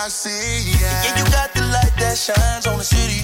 See. 0.08 0.30
Yeah. 0.80 1.04
yeah, 1.04 1.18
you 1.18 1.24
got 1.30 1.54
the 1.54 1.62
light 1.62 1.92
that 1.98 2.18
shines 2.18 2.66
on 2.66 2.76
the 2.76 2.84
city. 2.84 3.22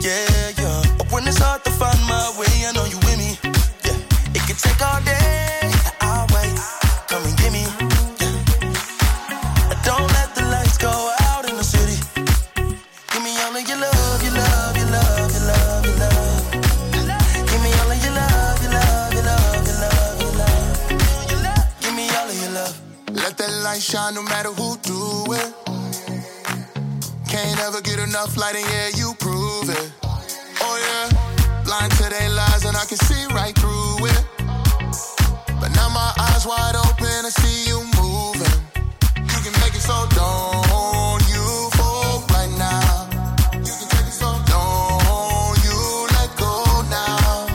Yeah, 0.00 0.50
yeah. 0.56 0.82
When 1.12 1.28
it's 1.28 1.36
hard 1.36 1.64
to 1.64 1.70
find 1.70 2.00
my 2.08 2.32
way, 2.40 2.48
I 2.64 2.72
know 2.72 2.86
you 2.86 2.96
with 3.04 3.18
me. 3.20 3.36
Yeah, 3.84 3.92
it 4.34 4.42
can 4.48 4.56
take 4.56 4.80
all 4.80 5.00
day. 5.04 5.68
I'll 6.00 6.26
wait. 6.32 6.56
Come 7.12 7.22
and 7.28 7.36
get 7.36 7.52
me. 7.52 7.68
Don't 9.84 10.08
let 10.16 10.34
the 10.34 10.48
lights 10.48 10.78
go 10.78 10.90
out 11.28 11.44
in 11.48 11.54
the 11.56 11.62
city. 11.62 12.00
Give 13.12 13.22
me 13.22 13.36
all 13.44 13.52
of 13.54 13.68
your 13.68 13.76
love, 13.76 14.22
your 14.24 14.32
love, 14.32 14.76
your 14.80 14.88
love, 14.90 15.28
your 15.28 15.44
love, 15.44 15.84
your 15.84 15.96
love. 16.00 16.52
Give 17.52 17.60
me 17.60 17.70
all 17.84 17.92
of 17.92 18.00
your 18.00 18.16
love, 18.16 18.58
your 18.64 18.72
love, 18.72 19.12
your 19.12 19.24
love, 19.28 19.64
your 19.68 19.76
love, 19.76 20.16
your 21.30 21.40
love. 21.44 21.68
Give 21.84 21.94
me 21.94 22.08
all 22.16 22.28
of 22.32 22.36
your 22.40 22.52
love. 22.56 22.74
Let 23.12 23.36
that 23.36 23.52
light 23.62 23.82
shine 23.82 24.14
no 24.14 24.22
matter 24.22 24.50
who 24.56 24.76
do 24.80 25.32
it. 25.36 25.65
Can't 27.36 27.60
ever 27.68 27.82
get 27.82 27.98
enough 27.98 28.34
light, 28.38 28.56
and 28.56 28.64
yeah, 28.64 28.88
you 28.96 29.12
prove 29.18 29.68
it. 29.68 29.92
Oh 30.64 30.76
yeah, 30.80 31.04
blind 31.68 31.92
to 32.00 32.08
their 32.08 32.30
lies, 32.30 32.64
and 32.64 32.74
I 32.74 32.86
can 32.86 32.96
see 32.96 33.26
right 33.36 33.52
through 33.54 34.08
it. 34.08 34.24
But 35.60 35.68
now 35.76 35.92
my 35.92 36.16
eyes 36.16 36.46
wide 36.48 36.76
open, 36.80 37.28
I 37.28 37.32
see 37.36 37.68
you 37.68 37.84
moving. 38.00 38.56
You 39.20 39.38
can 39.44 39.52
make 39.60 39.76
it 39.76 39.84
so 39.84 40.08
don't 40.16 41.20
you 41.28 41.44
fold 41.76 42.24
right 42.32 42.48
now. 42.56 43.04
You 43.52 43.68
can 43.68 43.88
take 43.92 44.08
it 44.08 44.16
so 44.16 44.32
don't 44.48 45.60
you 45.60 45.76
let 46.16 46.32
go 46.40 46.64
now. 46.88 47.52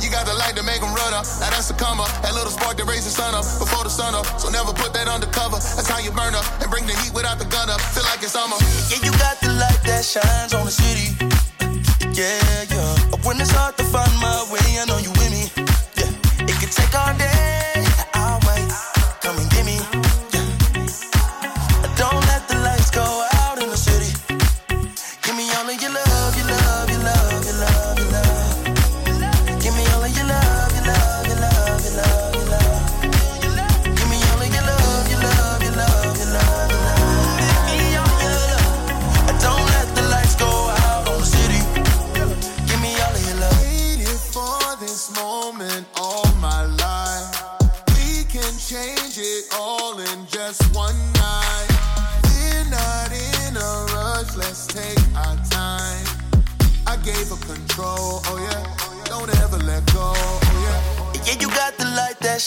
You 0.00 0.08
got 0.08 0.24
the 0.24 0.32
light 0.32 0.56
to 0.56 0.64
make 0.64 0.80
them 0.80 0.96
run 0.96 1.12
up. 1.12 1.28
Now 1.44 1.52
that's 1.52 1.68
a 1.68 1.76
come. 1.76 2.00
That 2.24 2.32
little 2.32 2.48
spark 2.48 2.78
that 2.78 2.88
raises 2.88 3.12
the 3.12 3.20
sun 3.20 3.34
up 3.36 3.44
before 3.60 3.84
the 3.84 3.92
sun 3.92 4.14
up. 4.16 4.24
So 4.40 4.48
never 4.48 4.72
put 4.72 4.96
that 4.96 5.08
undercover. 5.12 5.59
And 6.08 6.70
bring 6.70 6.86
the 6.86 6.96
heat 6.96 7.12
without 7.12 7.38
the 7.38 7.44
gun 7.44 7.68
up. 7.68 7.80
Feel 7.92 8.02
like 8.04 8.22
it's 8.22 8.32
summer. 8.32 8.56
Yeah, 8.88 9.04
you 9.04 9.12
got 9.18 9.38
the 9.40 9.52
light 9.52 9.80
that 9.84 10.02
shines 10.02 10.54
on 10.54 10.64
the 10.64 10.70
city. 10.70 11.12
Yeah, 12.16 12.40
yeah. 12.72 13.16
When 13.22 13.38
it's 13.38 13.50
hard 13.50 13.76
to 13.76 13.84
find 13.84 14.12
my 14.18 14.48
way, 14.50 14.80
I 14.80 14.86
know 14.86 14.96
you 14.96 15.10
with 15.10 15.30
me. 15.30 15.52
Yeah, 15.96 16.48
it 16.48 16.58
could 16.58 16.72
take 16.72 16.94
all 16.94 17.12
day. 17.18 17.29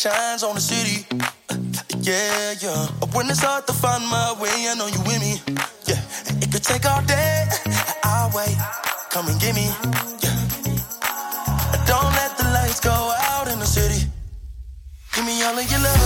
Shines 0.03 0.43
on 0.43 0.55
the 0.55 0.59
city. 0.59 1.07
Uh, 1.49 1.55
yeah, 2.01 2.53
yeah. 2.59 2.87
When 3.15 3.29
it's 3.29 3.39
hard 3.39 3.65
to 3.67 3.73
find 3.73 4.03
my 4.03 4.35
way, 4.35 4.51
I 4.67 4.75
know 4.75 4.87
you 4.87 4.99
with 5.07 5.21
me. 5.23 5.39
Yeah, 5.87 6.03
it 6.43 6.51
could 6.51 6.61
take 6.61 6.85
all 6.85 7.01
day. 7.03 7.47
I'll 8.03 8.29
wait. 8.35 8.57
Come 9.11 9.29
and 9.31 9.39
get 9.39 9.55
me. 9.55 9.71
Yeah. 10.19 10.35
Don't 11.87 12.11
let 12.19 12.35
the 12.35 12.51
lights 12.51 12.81
go 12.81 12.91
out 13.31 13.47
in 13.47 13.59
the 13.59 13.65
city. 13.65 14.03
Give 15.15 15.23
me 15.23 15.41
all 15.43 15.57
of 15.57 15.71
your 15.71 15.79
love, 15.79 16.02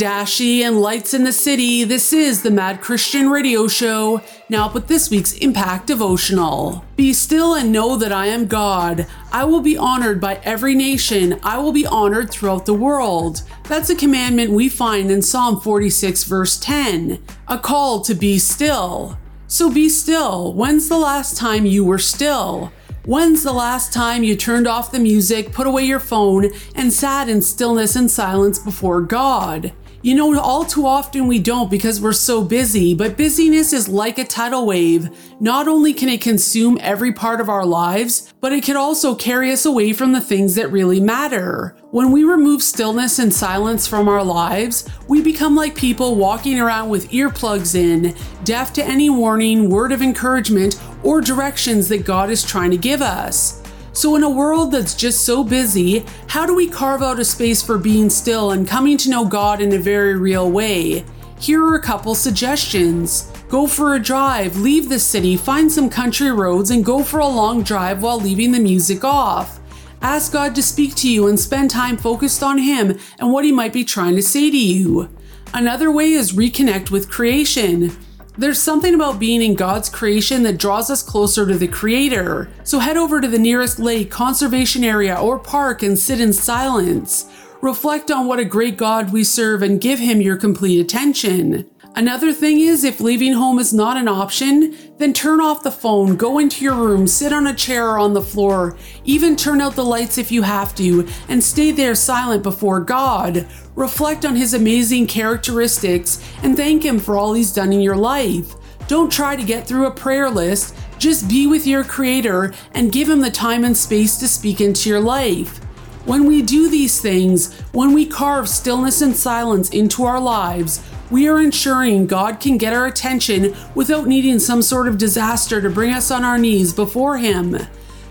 Tedashii 0.00 0.62
and 0.62 0.80
Lights 0.80 1.12
in 1.12 1.24
the 1.24 1.32
City, 1.32 1.84
this 1.84 2.14
is 2.14 2.40
the 2.40 2.50
Mad 2.50 2.80
Christian 2.80 3.28
Radio 3.28 3.68
Show. 3.68 4.22
Now, 4.48 4.66
but 4.66 4.88
this 4.88 5.10
week's 5.10 5.34
Impact 5.34 5.88
Devotional. 5.88 6.86
Be 6.96 7.12
still 7.12 7.54
and 7.54 7.70
know 7.70 7.96
that 7.96 8.10
I 8.10 8.28
am 8.28 8.46
God. 8.46 9.06
I 9.30 9.44
will 9.44 9.60
be 9.60 9.76
honored 9.76 10.18
by 10.18 10.40
every 10.42 10.74
nation. 10.74 11.38
I 11.42 11.58
will 11.58 11.72
be 11.72 11.86
honored 11.86 12.30
throughout 12.30 12.64
the 12.64 12.72
world. 12.72 13.42
That's 13.64 13.90
a 13.90 13.94
commandment 13.94 14.52
we 14.52 14.70
find 14.70 15.10
in 15.10 15.20
Psalm 15.20 15.60
46, 15.60 16.24
verse 16.24 16.58
10. 16.58 17.22
A 17.48 17.58
call 17.58 18.00
to 18.00 18.14
be 18.14 18.38
still. 18.38 19.18
So 19.48 19.70
be 19.70 19.90
still. 19.90 20.54
When's 20.54 20.88
the 20.88 20.96
last 20.96 21.36
time 21.36 21.66
you 21.66 21.84
were 21.84 21.98
still? 21.98 22.72
When's 23.04 23.42
the 23.42 23.52
last 23.52 23.92
time 23.92 24.24
you 24.24 24.34
turned 24.34 24.66
off 24.66 24.92
the 24.92 24.98
music, 24.98 25.52
put 25.52 25.66
away 25.66 25.84
your 25.84 26.00
phone, 26.00 26.50
and 26.74 26.90
sat 26.90 27.28
in 27.28 27.42
stillness 27.42 27.96
and 27.96 28.10
silence 28.10 28.58
before 28.58 29.02
God? 29.02 29.72
You 30.02 30.14
know, 30.14 30.40
all 30.40 30.64
too 30.64 30.86
often 30.86 31.26
we 31.26 31.38
don't 31.38 31.70
because 31.70 32.00
we're 32.00 32.14
so 32.14 32.42
busy, 32.42 32.94
but 32.94 33.18
busyness 33.18 33.74
is 33.74 33.86
like 33.86 34.18
a 34.18 34.24
tidal 34.24 34.64
wave. 34.64 35.10
Not 35.40 35.68
only 35.68 35.92
can 35.92 36.08
it 36.08 36.22
consume 36.22 36.78
every 36.80 37.12
part 37.12 37.38
of 37.38 37.50
our 37.50 37.66
lives, 37.66 38.32
but 38.40 38.50
it 38.50 38.64
can 38.64 38.78
also 38.78 39.14
carry 39.14 39.52
us 39.52 39.66
away 39.66 39.92
from 39.92 40.12
the 40.12 40.20
things 40.22 40.54
that 40.54 40.72
really 40.72 41.00
matter. 41.00 41.76
When 41.90 42.12
we 42.12 42.24
remove 42.24 42.62
stillness 42.62 43.18
and 43.18 43.30
silence 43.30 43.86
from 43.86 44.08
our 44.08 44.24
lives, 44.24 44.88
we 45.06 45.20
become 45.20 45.54
like 45.54 45.74
people 45.74 46.14
walking 46.14 46.58
around 46.58 46.88
with 46.88 47.10
earplugs 47.10 47.74
in, 47.74 48.14
deaf 48.42 48.72
to 48.74 48.82
any 48.82 49.10
warning, 49.10 49.68
word 49.68 49.92
of 49.92 50.00
encouragement, 50.00 50.80
or 51.02 51.20
directions 51.20 51.90
that 51.90 52.06
God 52.06 52.30
is 52.30 52.42
trying 52.42 52.70
to 52.70 52.78
give 52.78 53.02
us. 53.02 53.62
So, 53.92 54.14
in 54.14 54.22
a 54.22 54.30
world 54.30 54.70
that's 54.70 54.94
just 54.94 55.24
so 55.24 55.42
busy, 55.42 56.04
how 56.28 56.46
do 56.46 56.54
we 56.54 56.68
carve 56.68 57.02
out 57.02 57.18
a 57.18 57.24
space 57.24 57.60
for 57.62 57.76
being 57.76 58.08
still 58.08 58.52
and 58.52 58.66
coming 58.66 58.96
to 58.98 59.10
know 59.10 59.24
God 59.24 59.60
in 59.60 59.72
a 59.72 59.78
very 59.78 60.16
real 60.16 60.50
way? 60.50 61.04
Here 61.40 61.64
are 61.64 61.74
a 61.74 61.82
couple 61.82 62.14
suggestions. 62.14 63.32
Go 63.48 63.66
for 63.66 63.94
a 63.94 63.98
drive, 63.98 64.56
leave 64.56 64.88
the 64.88 65.00
city, 65.00 65.36
find 65.36 65.72
some 65.72 65.90
country 65.90 66.30
roads, 66.30 66.70
and 66.70 66.84
go 66.84 67.02
for 67.02 67.18
a 67.18 67.26
long 67.26 67.64
drive 67.64 68.02
while 68.02 68.20
leaving 68.20 68.52
the 68.52 68.60
music 68.60 69.02
off. 69.02 69.58
Ask 70.02 70.32
God 70.32 70.54
to 70.54 70.62
speak 70.62 70.94
to 70.96 71.10
you 71.10 71.26
and 71.26 71.38
spend 71.38 71.70
time 71.70 71.96
focused 71.96 72.42
on 72.42 72.58
Him 72.58 72.96
and 73.18 73.32
what 73.32 73.44
He 73.44 73.52
might 73.52 73.72
be 73.72 73.84
trying 73.84 74.14
to 74.14 74.22
say 74.22 74.50
to 74.50 74.56
you. 74.56 75.08
Another 75.52 75.90
way 75.90 76.12
is 76.12 76.32
reconnect 76.32 76.90
with 76.90 77.10
creation. 77.10 77.96
There's 78.40 78.58
something 78.58 78.94
about 78.94 79.18
being 79.18 79.42
in 79.42 79.52
God's 79.52 79.90
creation 79.90 80.44
that 80.44 80.56
draws 80.56 80.88
us 80.88 81.02
closer 81.02 81.44
to 81.44 81.58
the 81.58 81.68
Creator. 81.68 82.48
So 82.64 82.78
head 82.78 82.96
over 82.96 83.20
to 83.20 83.28
the 83.28 83.38
nearest 83.38 83.78
lake, 83.78 84.10
conservation 84.10 84.82
area, 84.82 85.14
or 85.14 85.38
park 85.38 85.82
and 85.82 85.98
sit 85.98 86.22
in 86.22 86.32
silence. 86.32 87.26
Reflect 87.60 88.10
on 88.10 88.26
what 88.26 88.38
a 88.38 88.46
great 88.46 88.78
God 88.78 89.12
we 89.12 89.24
serve 89.24 89.60
and 89.60 89.78
give 89.78 89.98
Him 89.98 90.22
your 90.22 90.38
complete 90.38 90.80
attention. 90.80 91.70
Another 91.96 92.32
thing 92.32 92.60
is, 92.60 92.84
if 92.84 93.00
leaving 93.00 93.32
home 93.32 93.58
is 93.58 93.74
not 93.74 93.96
an 93.96 94.06
option, 94.06 94.76
then 94.98 95.12
turn 95.12 95.40
off 95.40 95.64
the 95.64 95.72
phone, 95.72 96.14
go 96.14 96.38
into 96.38 96.64
your 96.64 96.74
room, 96.74 97.06
sit 97.06 97.32
on 97.32 97.48
a 97.48 97.54
chair 97.54 97.90
or 97.90 97.98
on 97.98 98.12
the 98.12 98.22
floor, 98.22 98.76
even 99.04 99.34
turn 99.34 99.60
out 99.60 99.74
the 99.74 99.84
lights 99.84 100.16
if 100.16 100.30
you 100.30 100.42
have 100.42 100.72
to, 100.76 101.06
and 101.28 101.42
stay 101.42 101.72
there 101.72 101.96
silent 101.96 102.44
before 102.44 102.78
God. 102.78 103.46
Reflect 103.74 104.24
on 104.24 104.36
His 104.36 104.54
amazing 104.54 105.08
characteristics 105.08 106.24
and 106.44 106.56
thank 106.56 106.84
Him 106.84 107.00
for 107.00 107.18
all 107.18 107.34
He's 107.34 107.52
done 107.52 107.72
in 107.72 107.80
your 107.80 107.96
life. 107.96 108.54
Don't 108.86 109.12
try 109.12 109.34
to 109.34 109.42
get 109.42 109.66
through 109.66 109.86
a 109.86 109.94
prayer 109.94 110.30
list, 110.30 110.76
just 110.98 111.28
be 111.28 111.48
with 111.48 111.66
your 111.66 111.82
Creator 111.82 112.54
and 112.72 112.92
give 112.92 113.08
Him 113.08 113.20
the 113.20 113.30
time 113.32 113.64
and 113.64 113.76
space 113.76 114.16
to 114.18 114.28
speak 114.28 114.60
into 114.60 114.88
your 114.88 115.00
life. 115.00 115.58
When 116.06 116.24
we 116.24 116.40
do 116.40 116.70
these 116.70 117.00
things, 117.00 117.60
when 117.72 117.92
we 117.92 118.06
carve 118.06 118.48
stillness 118.48 119.02
and 119.02 119.14
silence 119.14 119.70
into 119.70 120.04
our 120.04 120.20
lives, 120.20 120.82
we 121.10 121.28
are 121.28 121.40
ensuring 121.40 122.06
God 122.06 122.40
can 122.40 122.56
get 122.56 122.72
our 122.72 122.86
attention 122.86 123.54
without 123.74 124.06
needing 124.06 124.38
some 124.38 124.62
sort 124.62 124.88
of 124.88 124.98
disaster 124.98 125.60
to 125.60 125.70
bring 125.70 125.92
us 125.92 126.10
on 126.10 126.24
our 126.24 126.38
knees 126.38 126.72
before 126.72 127.18
Him. 127.18 127.56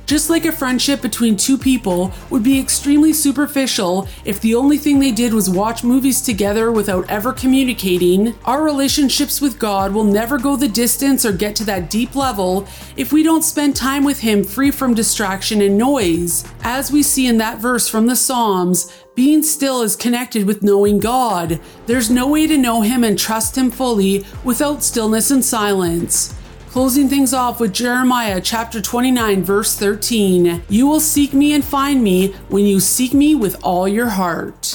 Just 0.09 0.31
like 0.31 0.45
a 0.45 0.51
friendship 0.51 1.03
between 1.03 1.38
two 1.38 1.55
people 1.55 2.11
would 2.31 2.41
be 2.41 2.59
extremely 2.59 3.13
superficial 3.13 4.07
if 4.26 4.41
the 4.41 4.55
only 4.55 4.80
thing 4.80 4.97
they 4.97 5.11
did 5.11 5.35
was 5.35 5.51
watch 5.51 5.84
movies 5.84 6.19
together 6.19 6.71
without 6.71 7.07
ever 7.11 7.31
communicating, 7.31 8.34
our 8.43 8.63
relationships 8.63 9.39
with 9.39 9.59
God 9.59 9.93
will 9.93 10.03
never 10.03 10.39
go 10.39 10.55
the 10.55 10.67
distance 10.67 11.26
or 11.26 11.31
get 11.31 11.55
to 11.57 11.63
that 11.65 11.91
deep 11.91 12.15
level 12.15 12.67
if 12.97 13.13
we 13.13 13.21
don't 13.21 13.43
spend 13.43 13.76
time 13.76 14.03
with 14.03 14.19
Him 14.19 14.43
free 14.43 14.71
from 14.71 14.95
distraction 14.95 15.61
and 15.61 15.77
noise. 15.77 16.43
As 16.63 16.91
we 16.91 17.03
see 17.03 17.27
in 17.27 17.38
that 17.38 17.59
verse 17.59 17.88
from 17.88 18.07
the 18.07 18.15
Psalms, 18.15 18.91
being 19.20 19.44
still 19.44 19.82
is 19.82 19.98
connected 19.98 20.46
with 20.46 20.64
knowing 20.64 20.98
God. 20.98 21.60
There's 21.88 22.10
no 22.10 22.26
way 22.26 22.48
to 22.48 22.58
know 22.58 22.80
Him 22.80 23.04
and 23.04 23.20
trust 23.20 23.58
Him 23.58 23.70
fully 23.70 24.24
without 24.46 24.82
stillness 24.82 25.30
and 25.30 25.44
silence. 25.44 26.34
Closing 26.70 27.10
things 27.10 27.34
off 27.34 27.60
with 27.60 27.74
Jeremiah 27.74 28.40
chapter 28.40 28.80
29, 28.80 29.44
verse 29.44 29.76
13. 29.76 30.64
You 30.70 30.88
will 30.88 31.02
seek 31.02 31.34
me 31.34 31.52
and 31.52 31.66
find 31.66 32.02
me 32.02 32.32
when 32.48 32.66
you 32.66 32.80
seek 32.80 33.14
me 33.14 33.36
with 33.36 33.62
all 33.62 33.90
your 33.90 34.08
heart. 34.08 34.68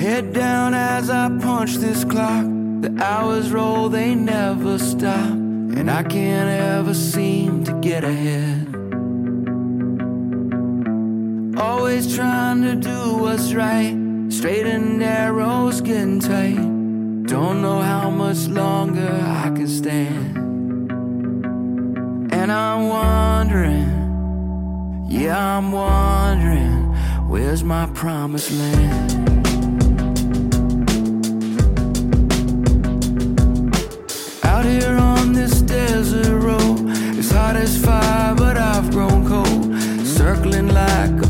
Head 0.00 0.32
down 0.32 0.72
as 0.72 1.10
I 1.10 1.28
punch 1.42 1.74
this 1.74 2.04
clock. 2.04 2.46
The 2.80 2.98
hours 3.04 3.52
roll, 3.52 3.90
they 3.90 4.14
never 4.14 4.78
stop. 4.78 5.28
And 5.28 5.90
I 5.90 6.04
can't 6.04 6.48
ever 6.48 6.94
seem 6.94 7.64
to 7.64 7.74
get 7.82 8.02
ahead. 8.02 8.67
Always 11.60 12.14
trying 12.14 12.62
to 12.62 12.76
do 12.76 13.16
what's 13.16 13.52
right. 13.52 13.96
Straight 14.28 14.64
and 14.64 15.00
narrow's 15.00 15.80
getting 15.80 16.20
tight. 16.20 16.54
Don't 17.26 17.60
know 17.62 17.80
how 17.80 18.10
much 18.10 18.46
longer 18.46 19.08
I 19.08 19.50
can 19.50 19.66
stand. 19.66 20.36
And 22.32 22.52
I'm 22.52 22.88
wondering, 22.88 23.90
yeah, 25.08 25.58
I'm 25.58 25.72
wondering, 25.72 26.94
where's 27.26 27.64
my 27.64 27.86
promised 27.86 28.52
land? 28.52 29.12
Out 34.44 34.64
here 34.64 34.96
on 34.96 35.32
this 35.32 35.60
desert 35.62 36.40
road, 36.40 36.84
it's 37.18 37.32
hot 37.32 37.56
as 37.56 37.76
fire, 37.84 38.36
but 38.36 38.56
I've 38.56 38.92
grown 38.92 39.26
cold. 39.26 39.74
Circling 40.06 40.68
like 40.68 41.27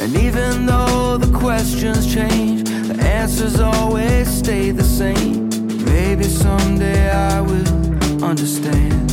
And 0.00 0.16
even 0.16 0.64
though 0.64 1.18
the 1.18 1.30
questions 1.38 2.12
change, 2.12 2.64
the 2.88 2.98
answers 3.02 3.60
always 3.60 4.28
stay 4.28 4.70
the 4.70 4.82
same. 4.82 5.50
Maybe 5.84 6.24
someday 6.24 7.10
I 7.10 7.42
will 7.42 8.24
understand. 8.24 9.10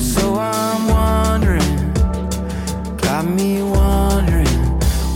So 0.00 0.34
I'm 0.34 0.88
wondering, 0.88 1.92
got 2.96 3.24
me 3.24 3.62
wondering, 3.62 4.48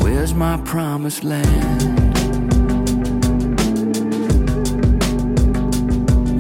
where's 0.00 0.32
my 0.32 0.58
promised 0.58 1.24
land? 1.24 1.82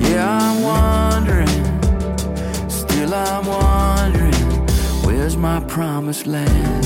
Yeah, 0.00 0.28
I'm 0.28 0.62
wondering, 0.62 1.48
still 2.68 3.12
I'm 3.14 3.46
wondering, 3.46 3.89
my 5.40 5.58
promised 5.60 6.26
land? 6.26 6.84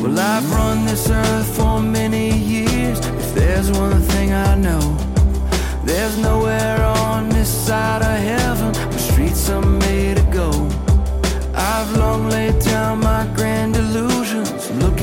Well, 0.00 0.16
I've 0.16 0.48
run 0.52 0.86
this 0.86 1.10
earth 1.10 1.56
for 1.56 1.80
many 1.80 2.30
years. 2.38 3.00
If 3.00 3.34
there's 3.34 3.72
one 3.72 4.00
thing 4.00 4.32
I 4.32 4.54
know, 4.54 4.96
there's 5.84 6.16
nowhere 6.18 6.84
on 6.84 7.28
this 7.30 7.48
side 7.66 8.02
of 8.02 8.18
heaven 8.32 8.72
where 8.90 8.98
streets 8.98 9.50
are 9.50 9.60
made 9.60 10.18
to 10.18 10.22
go. 10.32 10.50
I've 11.54 11.96
long 11.96 12.28
laid 12.28 12.60
down 12.60 13.00
my 13.00 13.26
grand 13.34 13.74
illusions, 13.74 14.70
looking 14.82 14.93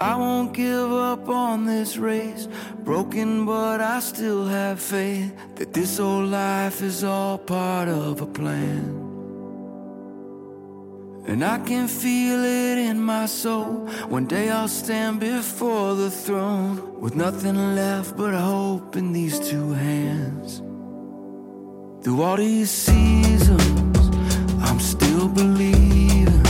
I 0.00 0.14
won't 0.14 0.52
give 0.52 0.92
up 0.92 1.28
on 1.28 1.66
this 1.66 1.96
race. 1.96 2.46
Broken, 2.84 3.44
but 3.44 3.80
I 3.80 3.98
still 3.98 4.46
have 4.46 4.80
faith 4.80 5.34
that 5.56 5.74
this 5.74 5.98
old 5.98 6.30
life 6.30 6.82
is 6.82 7.02
all 7.02 7.36
part 7.36 7.88
of 7.88 8.20
a 8.20 8.26
plan. 8.26 8.94
And 11.26 11.44
I 11.44 11.58
can 11.58 11.88
feel 11.88 12.44
it 12.44 12.78
in 12.78 13.02
my 13.02 13.26
soul. 13.26 13.88
One 14.08 14.26
day 14.26 14.50
I'll 14.50 14.68
stand 14.68 15.18
before 15.18 15.96
the 15.96 16.12
throne 16.12 17.00
with 17.00 17.16
nothing 17.16 17.74
left 17.74 18.16
but 18.16 18.34
hope 18.34 18.94
in 18.94 19.12
these 19.12 19.40
two 19.40 19.72
hands. 19.72 20.62
Through 22.04 22.22
all 22.22 22.36
these 22.36 22.70
seasons, 22.70 23.98
I'm 24.62 24.78
still 24.78 25.28
believing 25.28 26.44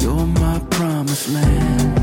you're 0.00 0.26
my 0.26 0.58
promised 0.68 1.28
land. 1.28 2.01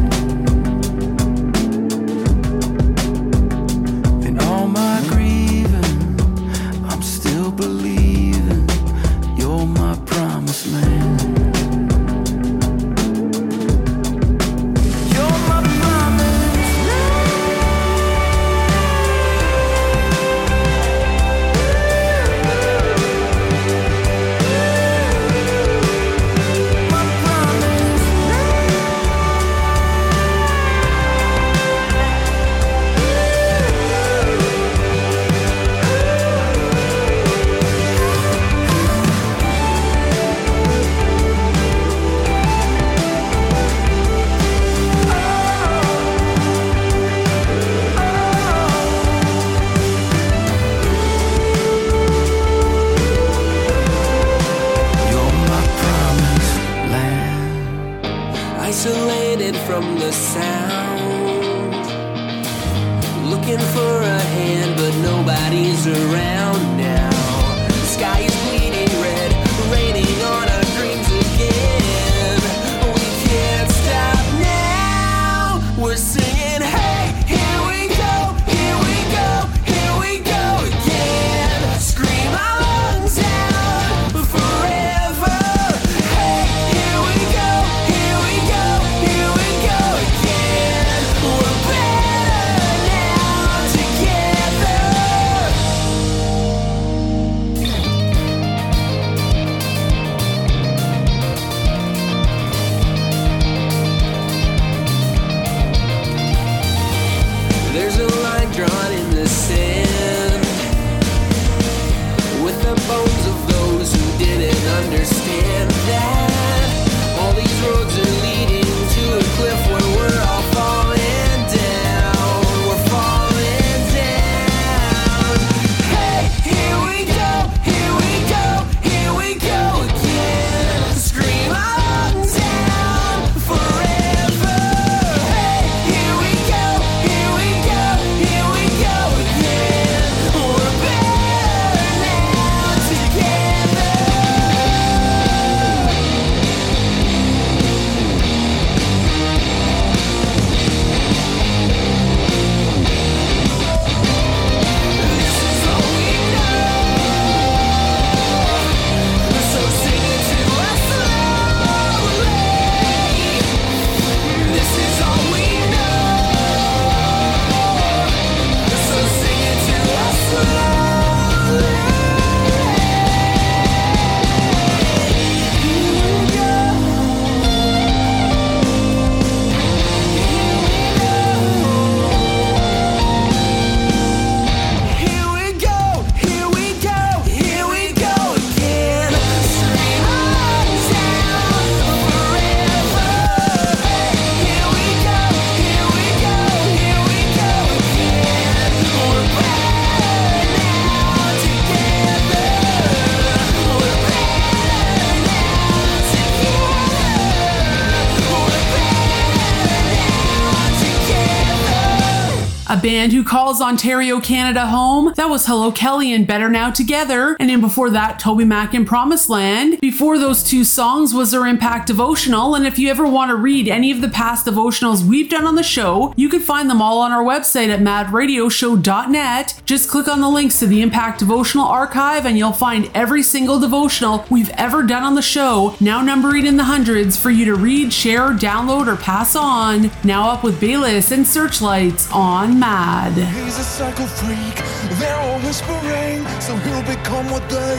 Band 212.89 213.13
who 213.13 213.23
calls 213.23 213.61
Ontario, 213.61 214.19
Canada 214.19 214.65
home. 214.65 215.13
That 215.15 215.29
was 215.29 215.45
Hello 215.45 215.71
Kelly 215.71 216.11
and 216.11 216.25
Better 216.25 216.49
Now 216.49 216.71
Together. 216.71 217.37
And 217.39 217.47
then 217.47 217.61
before 217.61 217.91
that, 217.91 218.19
TobyMac 218.19 218.73
and 218.73 218.87
Promised 218.87 219.29
Land. 219.29 219.79
Before 219.79 220.17
those 220.17 220.41
two 220.41 220.63
songs 220.63 221.13
was 221.13 221.31
our 221.31 221.45
Impact 221.45 221.85
Devotional. 221.85 222.55
And 222.55 222.65
if 222.65 222.79
you 222.79 222.89
ever 222.89 223.05
want 223.05 223.29
to 223.29 223.35
read 223.35 223.67
any 223.67 223.91
of 223.91 224.01
the 224.01 224.09
past 224.09 224.47
devotionals 224.47 225.03
we've 225.03 225.29
done 225.29 225.45
on 225.45 225.53
the 225.53 225.61
show, 225.61 226.15
you 226.17 226.29
can 226.29 226.39
find 226.39 226.67
them 226.67 226.81
all 226.81 226.97
on 226.97 227.11
our 227.11 227.23
website 227.23 227.69
at 227.69 227.79
madradioshow.net. 227.79 229.61
Just 229.65 229.87
click 229.87 230.07
on 230.07 230.19
the 230.19 230.27
links 230.27 230.57
to 230.57 230.65
the 230.65 230.81
Impact 230.81 231.19
Devotional 231.19 231.67
archive 231.67 232.25
and 232.25 232.39
you'll 232.39 232.53
find 232.53 232.89
every 232.95 233.21
single 233.21 233.59
devotional 233.59 234.25
we've 234.31 234.49
ever 234.57 234.81
done 234.81 235.03
on 235.03 235.13
the 235.13 235.21
show, 235.21 235.75
now 235.79 236.01
numbering 236.01 236.47
in 236.47 236.57
the 236.57 236.63
hundreds, 236.63 237.15
for 237.15 237.29
you 237.29 237.45
to 237.45 237.53
read, 237.53 237.93
share, 237.93 238.29
download, 238.29 238.87
or 238.87 238.95
pass 238.95 239.35
on. 239.35 239.91
Now 240.03 240.31
up 240.31 240.43
with 240.43 240.59
Bayless 240.59 241.11
and 241.11 241.27
Searchlights 241.27 242.11
on 242.11 242.59
Mad. 242.79 243.11
He's 243.11 243.59
a 243.59 243.63
psycho 243.75 244.05
freak, 244.05 244.55
they're 244.99 245.19
all 245.25 245.39
whispering, 245.41 246.19
so 246.39 246.55
he'll 246.63 246.87
become 246.95 247.29
what 247.29 247.43
they 247.49 247.77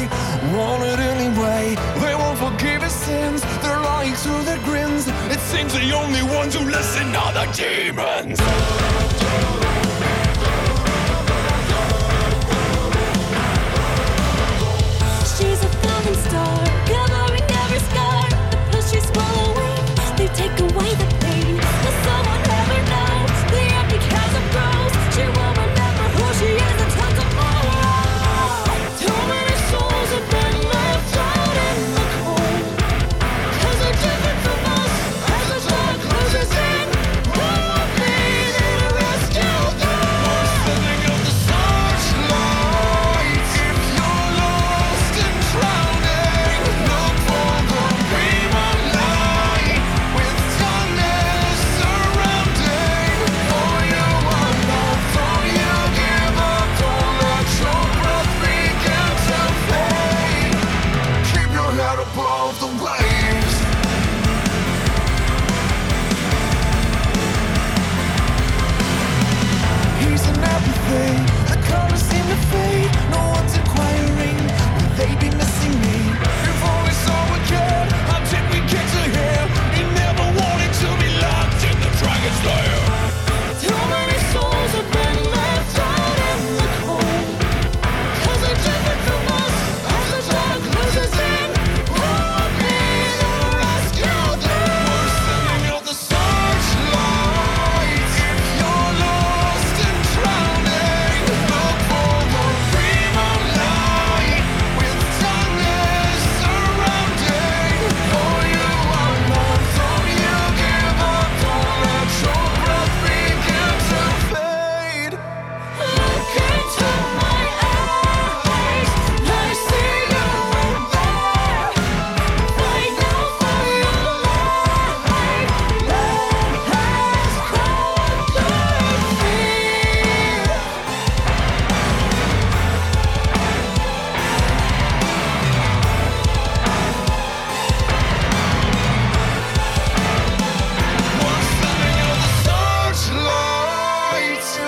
wanted 0.52 1.00
anyway. 1.00 1.74
They 2.04 2.14
won't 2.14 2.38
forgive 2.38 2.82
his 2.82 2.92
sins, 2.92 3.40
they're 3.62 3.80
lying 3.80 4.14
through 4.14 4.42
their 4.42 4.62
grins. 4.68 5.08
It 5.34 5.40
seems 5.40 5.72
the 5.72 5.90
only 5.92 6.22
ones 6.22 6.54
who 6.54 6.64
listen 6.68 7.16
are 7.16 7.32
the 7.32 7.46
demons. 7.60 8.38
She's 15.32 15.60
a 15.64 15.70
falling 15.80 16.18
star, 16.26 16.58
covering 16.90 17.48
every 17.62 17.82
scar. 17.88 18.22
The 18.52 18.58
pills 18.68 18.90
she 18.92 19.00
swallowing, 19.10 19.80
they 20.18 20.28
take 20.40 20.56
away 20.68 20.90
the 21.02 21.08
pain. 21.24 21.54
Will 21.84 21.96
someone 22.04 22.42
ever 22.60 22.80
know 22.92 23.14
the 23.54 23.62
empty 23.80 23.98
chasm 24.12 24.44
grows? 24.52 24.79
She 25.20 25.26
will 25.26 25.59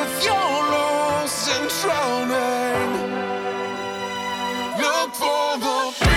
if 0.01 0.25
you're 0.25 0.63
lost 0.75 1.49
and 1.55 1.69
drowning. 1.81 2.91
Look 4.81 5.15
for 5.15 5.59
the 5.59 6.12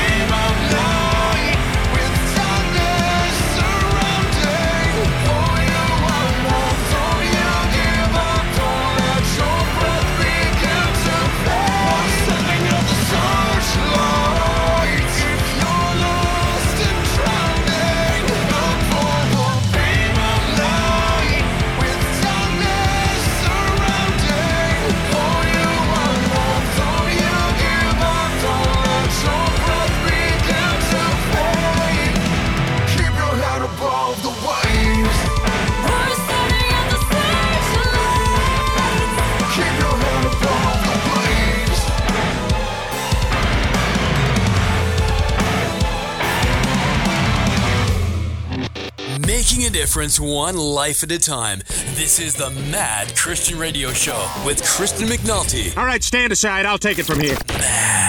difference 49.76 50.22
one 50.22 50.56
life 50.56 51.04
at 51.04 51.12
a 51.12 51.20
time. 51.20 51.60
This 51.96 52.18
is 52.18 52.34
the 52.34 52.50
Mad 52.72 53.14
Christian 53.14 53.60
Radio 53.60 53.90
Show 53.90 54.26
with 54.46 54.64
Kristen 54.64 55.06
McNulty. 55.10 55.76
All 55.76 55.84
right, 55.84 56.02
stand 56.02 56.32
aside. 56.32 56.66
I'll 56.66 56.78
take 56.78 56.98
it 56.98 57.04
from 57.04 57.20
here. 57.20 57.36
Mad. 57.50 58.05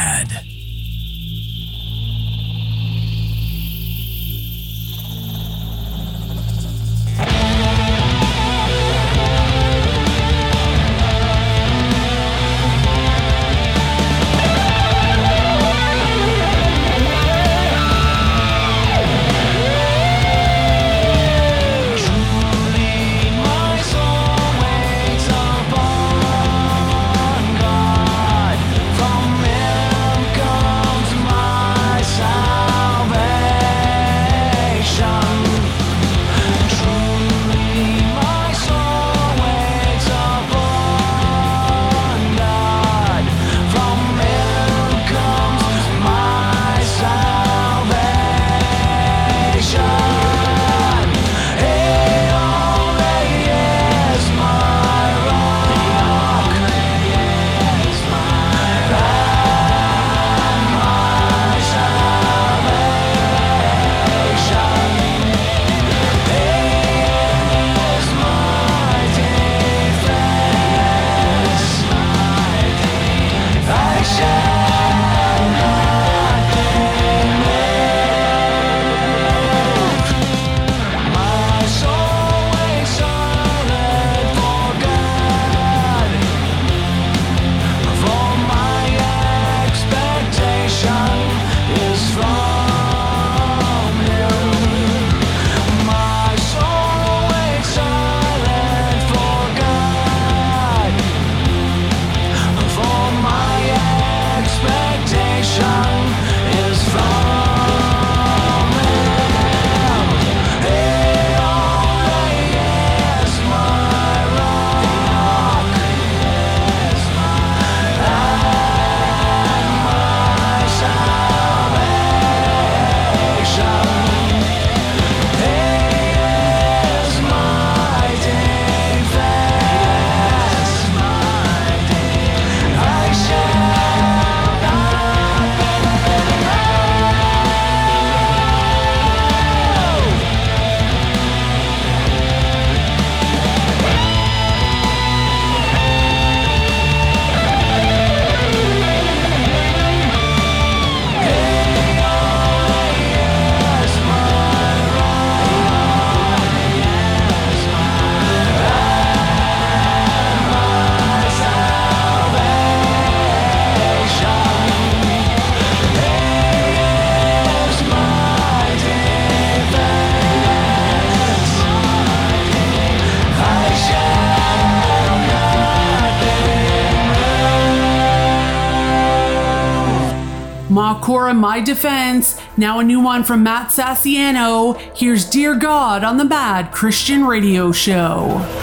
Cora, 181.07 181.35
my 181.35 181.61
defense. 181.61 182.37
Now 182.57 182.81
a 182.81 182.83
new 182.83 182.99
one 182.99 183.23
from 183.23 183.45
Matt 183.45 183.69
Sassano. 183.69 184.77
Here's 184.93 185.25
Dear 185.25 185.55
God 185.55 186.03
on 186.03 186.17
the 186.17 186.25
Mad 186.25 186.73
Christian 186.73 187.25
Radio 187.25 187.71
Show. 187.71 188.56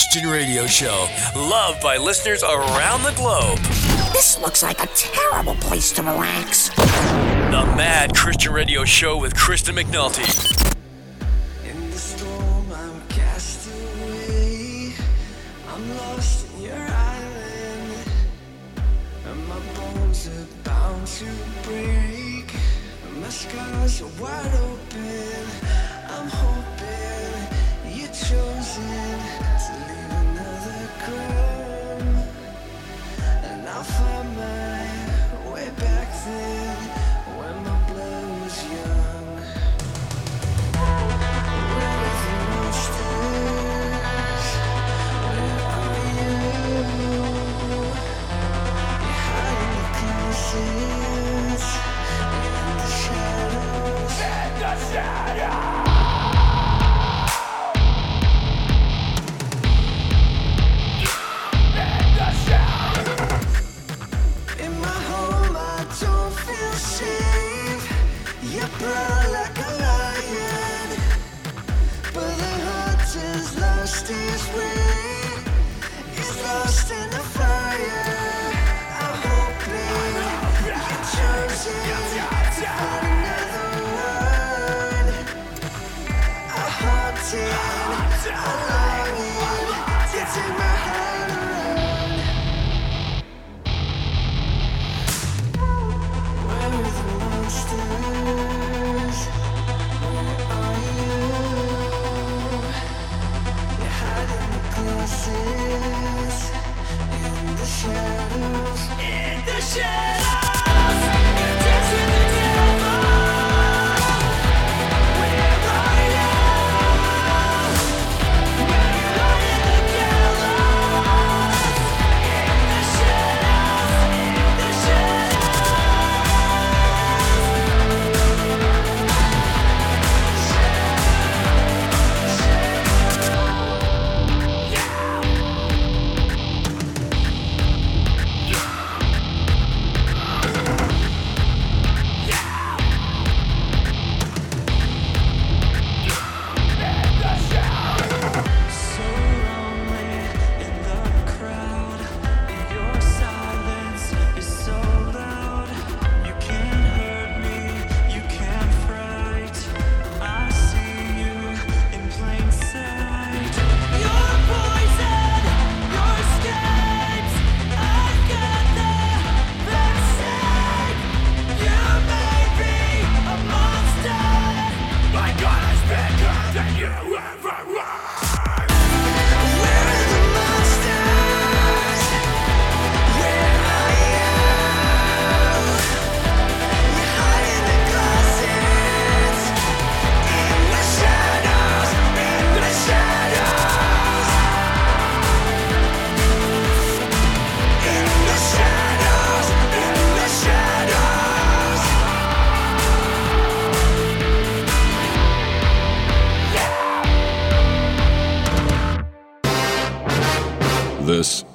Christian 0.00 0.30
radio 0.30 0.66
show, 0.66 1.06
loved 1.36 1.82
by 1.82 1.98
listeners 1.98 2.42
around 2.42 3.02
the 3.02 3.12
globe. 3.16 3.58
This 4.14 4.40
looks 4.40 4.62
like 4.62 4.82
a 4.82 4.86
terrible 4.94 5.54
place 5.56 5.92
to 5.92 6.02
relax. 6.02 6.70
The 6.70 7.70
Mad 7.76 8.16
Christian 8.16 8.54
Radio 8.54 8.86
Show 8.86 9.18
with 9.18 9.36
Kristen 9.36 9.76
McNulty. 9.76 10.79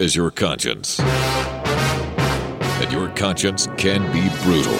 Is 0.06 0.16
your 0.16 0.30
conscience. 0.30 1.00
And 1.00 2.92
your 2.92 3.10
conscience 3.10 3.68
can 3.76 4.04
be 4.14 4.30
brutal. 4.44 4.78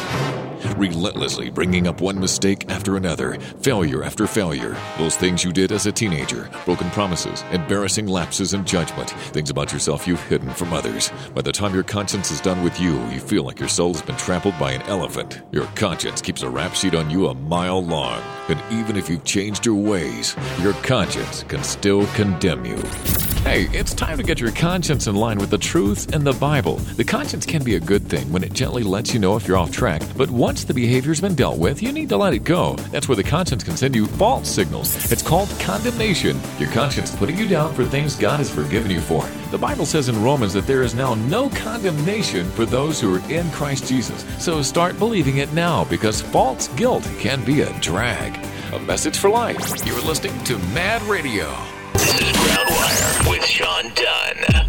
Relentlessly 0.78 1.50
bringing 1.50 1.88
up 1.88 2.00
one 2.00 2.20
mistake 2.20 2.70
after 2.70 2.96
another, 2.96 3.40
failure 3.62 4.04
after 4.04 4.28
failure, 4.28 4.78
those 5.00 5.18
things 5.18 5.44
you 5.44 5.52
did 5.52 5.72
as 5.72 5.88
a 5.88 5.92
teenager, 5.92 6.48
broken 6.64 6.92
promises, 6.92 7.44
embarrassing 7.52 8.06
lapses 8.06 8.54
in 8.54 8.66
judgment, 8.66 9.10
things 9.34 9.50
about 9.50 9.74
yourself 9.74 10.08
you've 10.08 10.22
hidden 10.28 10.52
from 10.52 10.74
others. 10.74 11.12
By 11.34 11.42
the 11.42 11.52
time 11.52 11.74
your 11.74 11.84
conscience 11.84 12.30
is 12.30 12.40
done 12.40 12.64
with 12.64 12.80
you, 12.80 12.94
you 13.08 13.20
feel 13.20 13.44
like 13.44 13.60
your 13.60 13.70
soul 13.70 13.94
has 13.94 14.04
been 14.04 14.18
trampled 14.18 14.60
by 14.60 14.74
an 14.74 14.84
elephant. 14.84 15.42
Your 15.52 15.66
conscience 15.76 16.22
keeps 16.22 16.44
a 16.44 16.50
rap 16.50 16.76
sheet 16.76 16.94
on 16.94 17.10
you 17.10 17.30
a 17.30 17.34
mile 17.34 17.84
long, 17.84 18.22
and 18.48 18.62
even 18.72 18.96
if 18.96 19.10
you've 19.10 19.24
changed 19.24 19.66
your 19.66 19.76
ways, 19.76 20.36
your 20.62 20.74
conscience 20.74 21.42
can 21.44 21.64
still 21.64 22.06
condemn 22.14 22.64
you. 22.64 23.35
Hey, 23.46 23.70
it's 23.78 23.94
time 23.94 24.18
to 24.18 24.24
get 24.24 24.40
your 24.40 24.52
conscience 24.52 25.06
in 25.06 25.16
line 25.16 25.38
with 25.38 25.52
the 25.52 25.58
truth 25.60 26.16
and 26.16 26.26
the 26.26 26.34
Bible. 26.34 26.78
The 26.98 27.04
conscience 27.04 27.46
can 27.46 27.64
be 27.64 27.76
a 27.76 27.80
good 27.80 28.10
thing 28.10 28.28
when 28.32 28.44
it 28.44 28.54
gently 28.54 28.82
lets 28.82 29.14
you 29.14 29.20
know 29.20 29.36
if 29.36 29.48
you're 29.48 29.56
off 29.56 29.72
track, 29.72 30.02
but 30.18 30.32
once 30.32 30.64
the 30.64 30.74
behavior's 30.74 31.22
been 31.22 31.36
dealt 31.36 31.60
with, 31.60 31.80
you 31.80 31.92
need 31.92 32.10
to 32.10 32.18
let 32.18 32.34
it 32.34 32.40
go. 32.40 32.76
That's 32.90 33.08
where 33.08 33.16
the 33.16 33.24
conscience 33.24 33.64
can 33.64 33.78
send 33.78 33.94
you 33.94 34.08
false 34.08 34.50
signals. 34.50 35.12
It's 35.12 35.22
called 35.22 35.48
condemnation. 35.60 36.40
Your 36.58 36.72
conscience 36.72 37.16
putting 37.16 37.38
you 37.38 37.48
down 37.48 37.72
for 37.76 37.86
things 37.86 38.16
God 38.16 38.38
has 38.38 38.50
forgiven 38.50 38.90
you 38.90 39.00
for. 39.00 39.24
The 39.52 39.60
Bible 39.60 39.86
says 39.86 40.10
in 40.10 40.24
Romans 40.24 40.54
that 40.54 40.66
there 40.66 40.82
is 40.82 40.96
now 40.96 41.14
no 41.14 41.50
condemnation 41.50 42.50
for 42.50 42.66
those 42.66 43.00
who 43.00 43.14
are 43.14 43.32
in 43.32 43.48
Christ 43.52 43.88
Jesus. 43.88 44.26
So 44.44 44.64
start 44.64 44.98
believing 44.98 45.38
it 45.38 45.54
now 45.54 45.84
because 45.84 46.20
false 46.20 46.68
guilt 46.70 47.08
can 47.20 47.46
be 47.46 47.62
a 47.62 47.80
drag. 47.80 48.44
A 48.74 48.80
message 48.80 49.20
for 49.20 49.30
life. 49.30 49.86
You're 49.86 50.02
listening 50.02 50.44
to 50.46 50.58
Mad 50.74 51.04
Radio. 51.04 51.56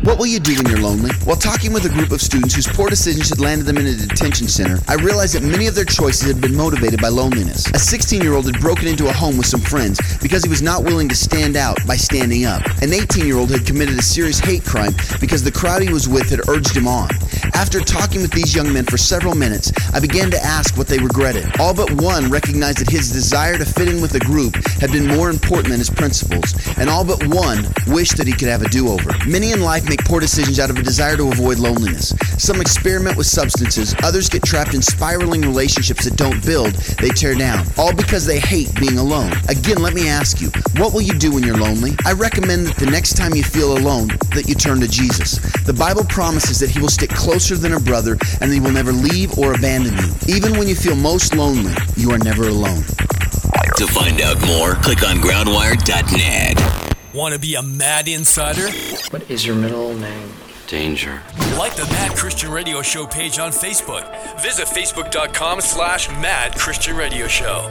What 0.07 0.19
will 0.19 0.29
you 0.29 0.39
do 0.39 0.55
when 0.55 0.67
you're 0.67 0.81
lonely? 0.81 1.11
While 1.25 1.37
talking 1.37 1.73
with 1.73 1.85
a 1.85 1.89
group 1.89 2.13
of 2.13 2.23
students 2.23 2.55
whose 2.55 2.69
poor 2.69 2.89
decisions 2.89 3.29
had 3.29 3.41
landed 3.41 3.67
them 3.67 3.77
in 3.77 3.87
a 3.87 3.95
detention 3.95 4.47
center, 4.47 4.79
I 4.87 4.95
realized 4.95 5.35
that 5.35 5.43
many 5.43 5.67
of 5.67 5.75
their 5.75 5.85
choices 5.85 6.29
had 6.29 6.41
been 6.41 6.55
motivated 6.55 7.03
by 7.03 7.09
loneliness. 7.09 7.67
A 7.75 7.79
16 7.79 8.23
year 8.23 8.35
old 8.35 8.47
had 8.47 8.61
broken 8.61 8.87
into 8.87 9.09
a 9.09 9.13
home 9.13 9.37
with 9.37 9.47
some 9.47 9.61
friends 9.61 9.99
because 10.23 10.45
he 10.45 10.49
was 10.49 10.63
not 10.63 10.85
willing 10.85 11.09
to 11.09 11.17
stand 11.17 11.57
out 11.57 11.85
by 11.89 11.97
standing 11.97 12.45
up. 12.45 12.65
An 12.83 12.95
18 12.95 13.27
year 13.27 13.37
old 13.37 13.51
had 13.51 13.67
committed 13.67 13.99
a 13.99 14.03
serious 14.03 14.39
hate 14.39 14.65
crime 14.65 14.95
because 15.21 15.43
the 15.43 15.51
crowd 15.51 15.83
he 15.83 15.93
was 15.93 16.09
with 16.09 16.31
had 16.31 16.49
urged 16.49 16.77
him 16.77 16.87
on. 16.87 17.11
After 17.55 17.81
talking 17.81 18.23
with 18.23 18.31
these 18.31 18.55
young 18.55 18.73
men 18.73 18.85
for 18.85 18.97
several 18.97 19.35
minutes, 19.35 19.73
I 19.93 19.99
began 19.99 20.31
to 20.31 20.39
ask 20.39 20.79
what 20.79 20.87
they 20.87 20.99
regretted. 20.99 21.59
All 21.59 21.75
but 21.75 21.91
one 22.01 22.31
recognized 22.31 22.79
that 22.79 22.91
his 22.91 23.11
desire 23.11 23.59
to 23.59 23.65
fit 23.65 23.89
in 23.89 24.01
with 24.01 24.15
a 24.15 24.21
group 24.21 24.55
had 24.81 24.93
been 24.93 25.09
more 25.09 25.31
important 25.31 25.71
than 25.71 25.79
his 25.79 25.91
principles, 25.91 26.55
and 26.79 26.89
all 26.89 27.05
but 27.05 27.26
one 27.31 27.65
wish 27.87 28.11
that 28.13 28.27
he 28.27 28.33
could 28.33 28.49
have 28.49 28.63
a 28.63 28.69
do 28.69 28.89
over. 28.89 29.13
Many 29.27 29.53
in 29.53 29.61
life 29.61 29.89
make 29.89 30.05
poor 30.05 30.21
decisions 30.21 30.59
out 30.59 30.71
of 30.71 30.79
a 30.79 30.83
desire 30.83 31.17
to 31.17 31.29
avoid 31.29 31.59
loneliness. 31.59 32.15
Some 32.39 32.61
experiment 32.61 33.17
with 33.17 33.27
substances, 33.27 33.95
others 34.03 34.29
get 34.29 34.43
trapped 34.43 34.75
in 34.75 34.83
spiraling 34.83 35.43
relationships 35.43 36.05
that 36.05 36.17
don't 36.17 36.45
build, 36.45 36.73
they 37.01 37.09
tear 37.09 37.35
down, 37.35 37.67
all 37.79 37.95
because 37.95 38.27
they 38.27 38.39
hate 38.39 38.75
being 38.79 38.99
alone. 38.99 39.33
Again, 39.49 39.79
let 39.79 39.95
me 39.95 40.09
ask 40.09 40.41
you, 40.41 40.51
what 40.77 40.93
will 40.93 41.03
you 41.03 41.15
do 41.15 41.33
when 41.33 41.43
you're 41.43 41.57
lonely? 41.57 41.93
I 42.05 42.13
recommend 42.13 42.67
that 42.67 42.77
the 42.77 42.91
next 42.91 43.17
time 43.17 43.35
you 43.35 43.43
feel 43.43 43.77
alone, 43.77 44.09
that 44.35 44.45
you 44.49 44.55
turn 44.55 44.81
to 44.81 44.89
Jesus. 44.89 45.39
The 45.65 45.73
Bible 45.73 46.05
promises 46.05 46.59
that 46.61 46.71
he 46.71 46.81
will 46.81 46.89
stick 46.89 47.11
closer 47.11 47.57
than 47.57 47.75
a 47.75 47.81
brother 47.81 48.13
and 48.41 48.51
that 48.51 48.55
he 48.55 48.61
will 48.61 48.73
never 48.73 48.93
leave 48.93 49.39
or 49.39 49.55
abandon 49.55 49.95
you. 49.97 50.13
Even 50.35 50.59
when 50.59 50.69
you 50.69 50.75
feel 50.75 50.97
most 50.97 51.35
lonely, 51.35 51.75
you 51.97 52.11
are 52.13 52.19
never 52.19 52.49
alone. 52.49 52.83
To 53.77 53.87
find 53.87 54.21
out 54.23 54.41
more, 54.47 54.75
click 54.77 55.07
on 55.07 55.17
groundwire.net. 55.17 56.96
Want 57.17 57.33
to 57.33 57.41
be 57.41 57.55
a 57.55 57.63
mad 57.63 58.09
insider? 58.09 58.71
What 59.09 59.31
is 59.31 59.47
your 59.47 59.57
middle 59.57 59.95
name? 59.95 60.29
Danger. 60.67 61.23
Like 61.57 61.75
the 61.75 61.87
Mad 61.91 62.15
Christian 62.15 62.51
Radio 62.51 62.83
Show 62.83 63.07
page 63.07 63.39
on 63.39 63.53
Facebook. 63.53 64.05
Visit 64.43 64.67
facebook.com 64.67 65.63
slash 65.63 66.11
Mad 66.11 66.55
Christian 66.57 66.95
Radio 66.95 67.27
Show. 67.27 67.71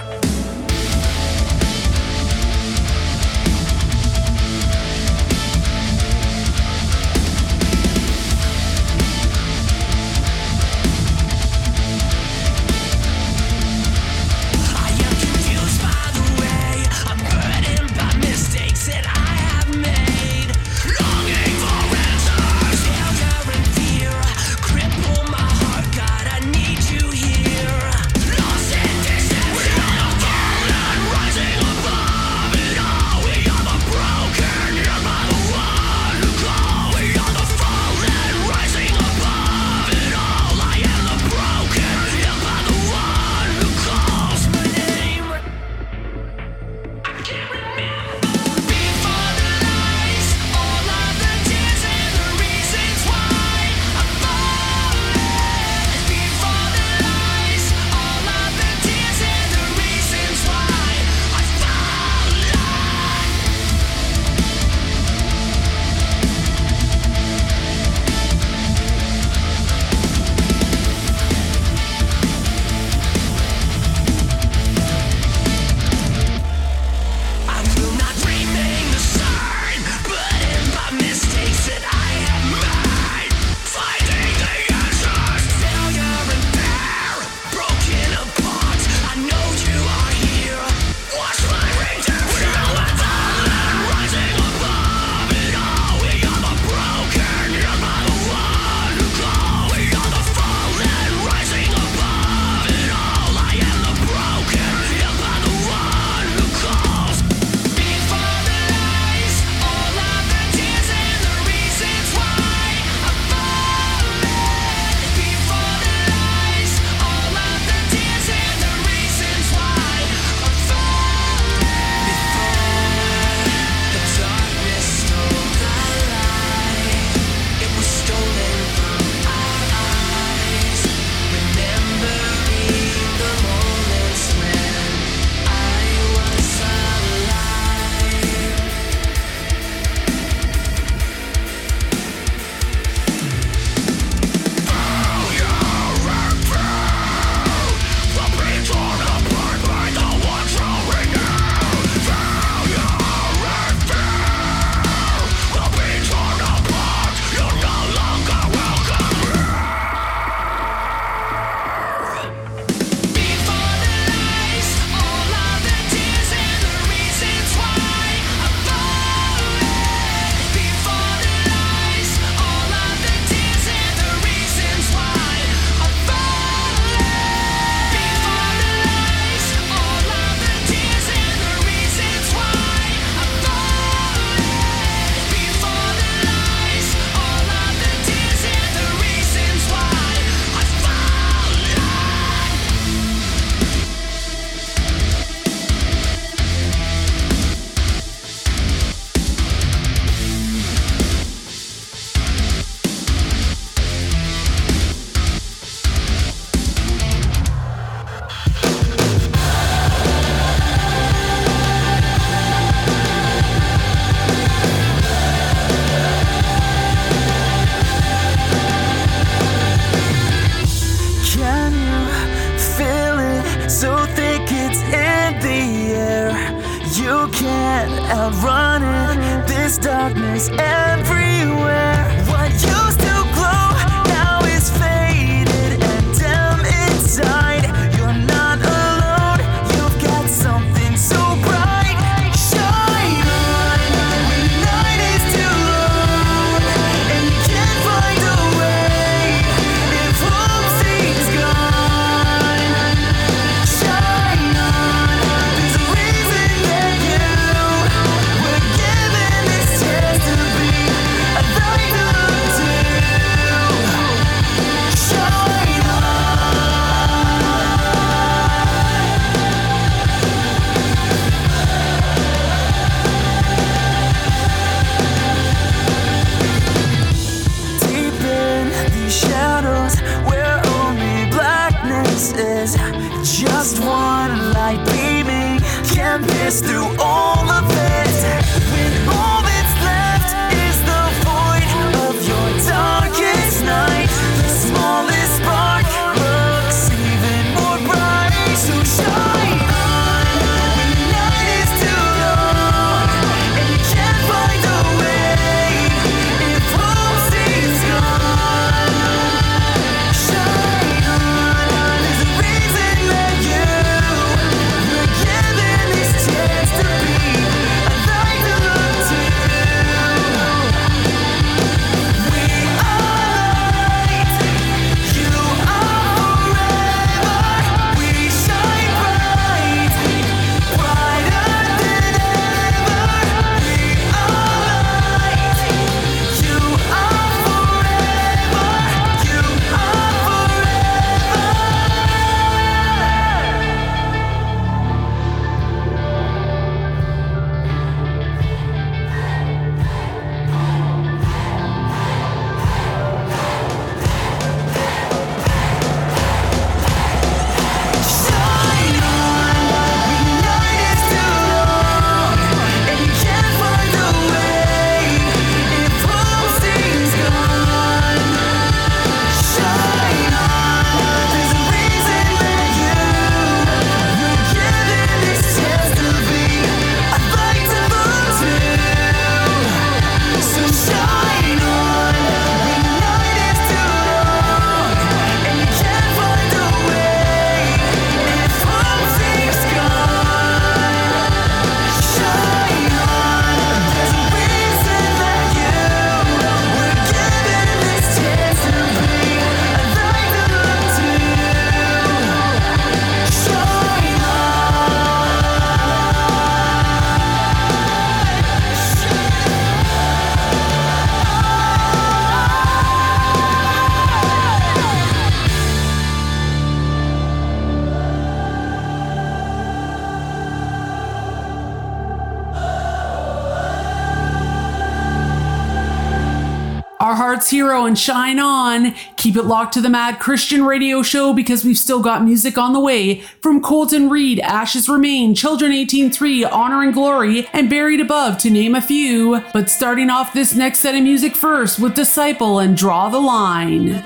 Hero 427.49 427.85
and 427.85 427.97
Shine 427.97 428.39
On. 428.39 428.93
Keep 429.17 429.35
it 429.35 429.43
locked 429.43 429.73
to 429.73 429.81
the 429.81 429.89
Mad 429.89 430.19
Christian 430.19 430.65
Radio 430.65 431.01
Show 431.01 431.33
because 431.33 431.63
we've 431.63 431.77
still 431.77 432.01
got 432.01 432.23
music 432.23 432.57
on 432.57 432.73
the 432.73 432.79
way 432.79 433.21
from 433.41 433.61
Colton 433.61 434.09
Reed, 434.09 434.39
Ashes 434.39 434.89
Remain, 434.89 435.35
Children 435.35 435.71
18:3, 435.71 436.43
Honor 436.45 436.83
and 436.83 436.93
Glory, 436.93 437.47
and 437.53 437.69
Buried 437.69 438.01
Above, 438.01 438.37
to 438.39 438.49
name 438.49 438.75
a 438.75 438.81
few. 438.81 439.41
But 439.53 439.69
starting 439.69 440.09
off 440.09 440.33
this 440.33 440.55
next 440.55 440.79
set 440.79 440.95
of 440.95 441.03
music 441.03 441.35
first 441.35 441.79
with 441.79 441.95
Disciple 441.95 442.59
and 442.59 442.75
Draw 442.75 443.09
the 443.09 443.19
Line. 443.19 444.03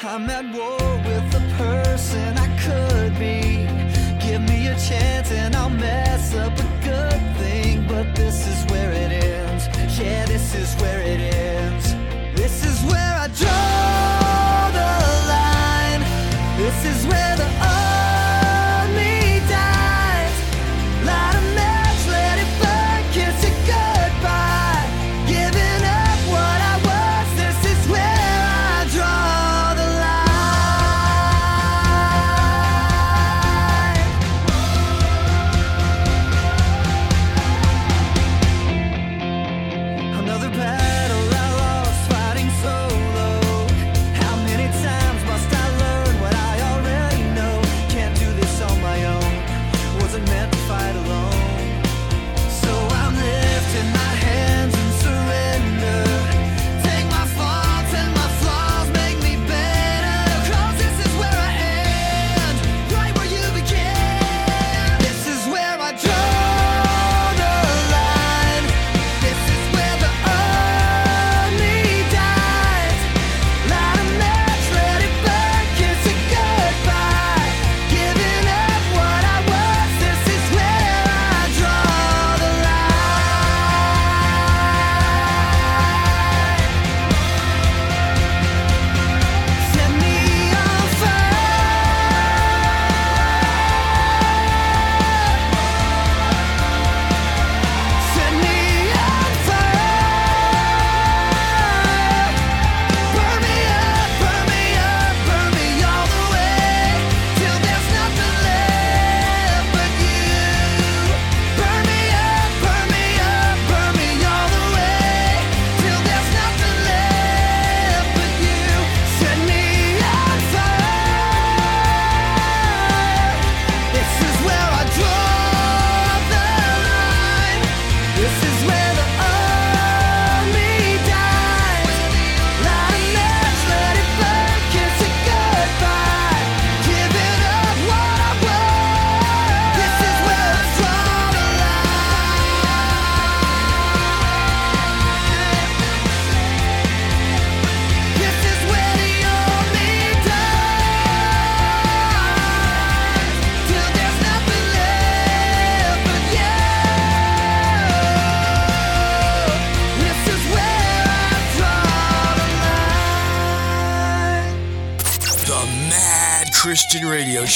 I'm 0.00 0.30
at 0.30 0.44
war 0.54 0.78
with 1.04 1.32
the 1.32 1.40
person 1.56 2.38
I 2.38 2.46
could 2.62 3.18
be. 3.18 3.66
Give 4.24 4.40
me 4.42 4.68
a 4.68 4.78
chance 4.78 5.32
and 5.32 5.56
I'll 5.56 5.70
make 5.70 6.07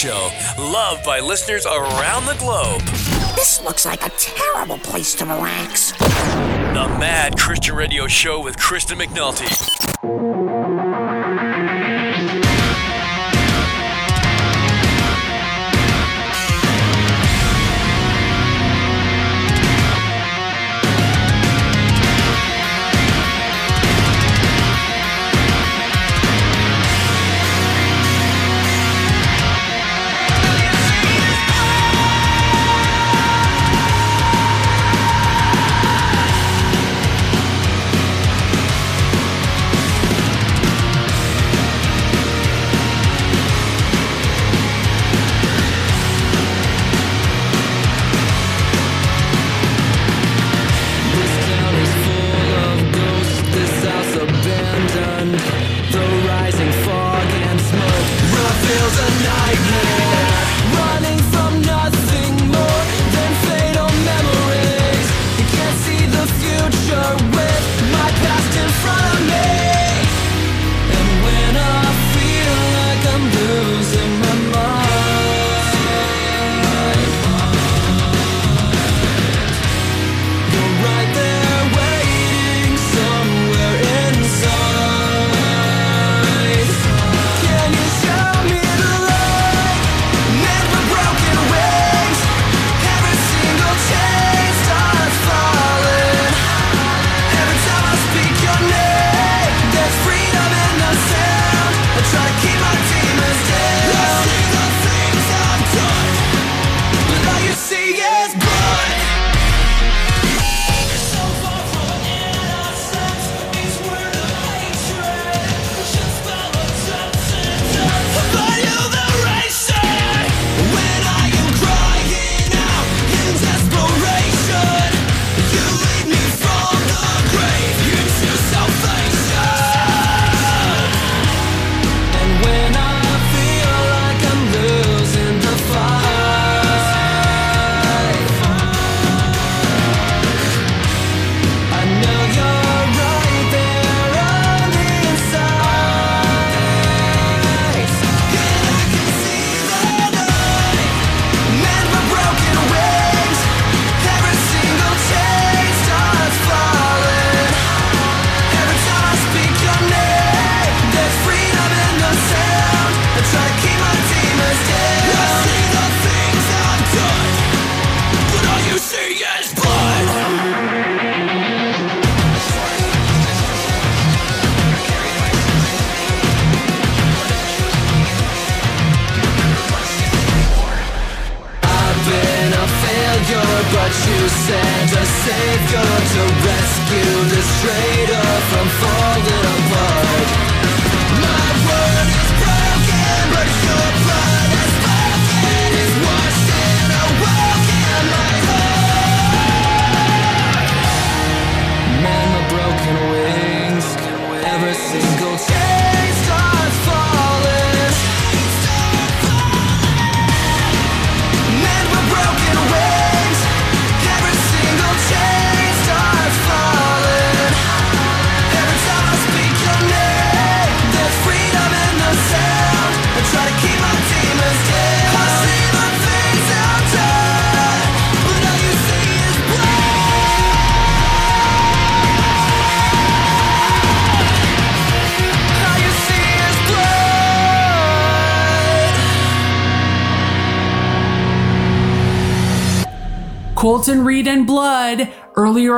show, 0.03 0.31
loved 0.59 1.05
by 1.05 1.21
listeners 1.21 1.65
around 1.65 2.27
the 2.27 2.35
globe. 2.41 2.81
This 3.37 3.63
looks 3.63 3.87
like 3.87 4.05
a 4.05 4.11
terrible 4.11 4.79
place 4.79 5.15
to 5.15 5.25
relax. 5.25 5.93
The 5.93 6.89
Mad 6.99 7.39
Christian 7.39 7.77
Radio 7.77 8.09
Show 8.09 8.43
with 8.43 8.59
Kristen 8.59 8.99
McNulty. 8.99 9.92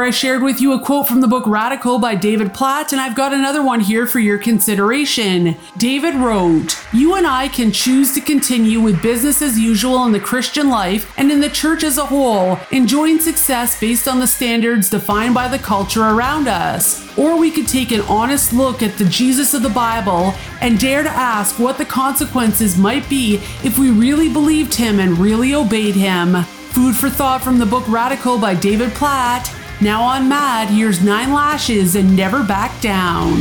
I 0.04 0.10
shared 0.10 0.42
with 0.42 0.60
you 0.60 0.74
a 0.74 0.80
quote 0.80 1.08
from 1.08 1.22
the 1.22 1.26
book 1.26 1.46
Radical 1.46 1.98
by 1.98 2.14
David 2.14 2.52
Platt, 2.52 2.92
and 2.92 3.00
I've 3.00 3.16
got 3.16 3.32
another 3.32 3.64
one 3.64 3.80
here 3.80 4.06
for 4.06 4.18
your 4.18 4.36
consideration. 4.36 5.56
David 5.78 6.14
wrote, 6.14 6.78
You 6.92 7.14
and 7.14 7.26
I 7.26 7.48
can 7.48 7.72
choose 7.72 8.12
to 8.12 8.20
continue 8.20 8.80
with 8.80 9.00
business 9.00 9.40
as 9.40 9.58
usual 9.58 10.04
in 10.04 10.12
the 10.12 10.20
Christian 10.20 10.68
life 10.68 11.10
and 11.16 11.32
in 11.32 11.40
the 11.40 11.48
church 11.48 11.82
as 11.82 11.96
a 11.96 12.04
whole, 12.04 12.58
enjoying 12.70 13.18
success 13.18 13.80
based 13.80 14.06
on 14.06 14.20
the 14.20 14.26
standards 14.26 14.90
defined 14.90 15.32
by 15.32 15.48
the 15.48 15.58
culture 15.58 16.02
around 16.02 16.48
us. 16.48 17.02
Or 17.16 17.38
we 17.38 17.50
could 17.50 17.66
take 17.66 17.90
an 17.90 18.02
honest 18.02 18.52
look 18.52 18.82
at 18.82 18.98
the 18.98 19.06
Jesus 19.06 19.54
of 19.54 19.62
the 19.62 19.70
Bible 19.70 20.34
and 20.60 20.78
dare 20.78 21.02
to 21.02 21.08
ask 21.08 21.58
what 21.58 21.78
the 21.78 21.86
consequences 21.86 22.76
might 22.76 23.08
be 23.08 23.36
if 23.64 23.78
we 23.78 23.90
really 23.90 24.30
believed 24.30 24.74
him 24.74 25.00
and 25.00 25.16
really 25.16 25.54
obeyed 25.54 25.94
him. 25.94 26.42
Food 26.42 26.94
for 26.94 27.08
thought 27.08 27.42
from 27.42 27.58
the 27.58 27.64
book 27.64 27.88
Radical 27.88 28.38
by 28.38 28.54
David 28.54 28.90
Platt. 28.90 29.50
Now 29.84 30.02
on 30.02 30.30
Mad, 30.30 30.70
here's 30.70 31.04
Nine 31.04 31.30
Lashes 31.34 31.94
and 31.94 32.16
Never 32.16 32.42
Back 32.42 32.80
Down. 32.80 33.34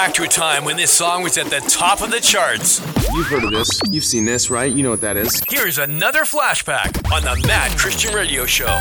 back 0.00 0.14
to 0.14 0.22
a 0.22 0.26
time 0.26 0.64
when 0.64 0.78
this 0.78 0.90
song 0.90 1.22
was 1.22 1.36
at 1.36 1.44
the 1.50 1.60
top 1.68 2.00
of 2.00 2.10
the 2.10 2.20
charts. 2.20 2.80
You've 3.12 3.26
heard 3.26 3.44
of 3.44 3.50
this. 3.50 3.68
You've 3.90 4.02
seen 4.02 4.24
this, 4.24 4.48
right? 4.48 4.72
You 4.72 4.82
know 4.82 4.88
what 4.88 5.02
that 5.02 5.18
is. 5.18 5.42
Here's 5.50 5.76
another 5.76 6.20
flashback 6.20 7.12
on 7.12 7.20
the 7.20 7.46
Mad 7.46 7.78
Christian 7.78 8.14
Radio 8.14 8.46
Show. 8.46 8.78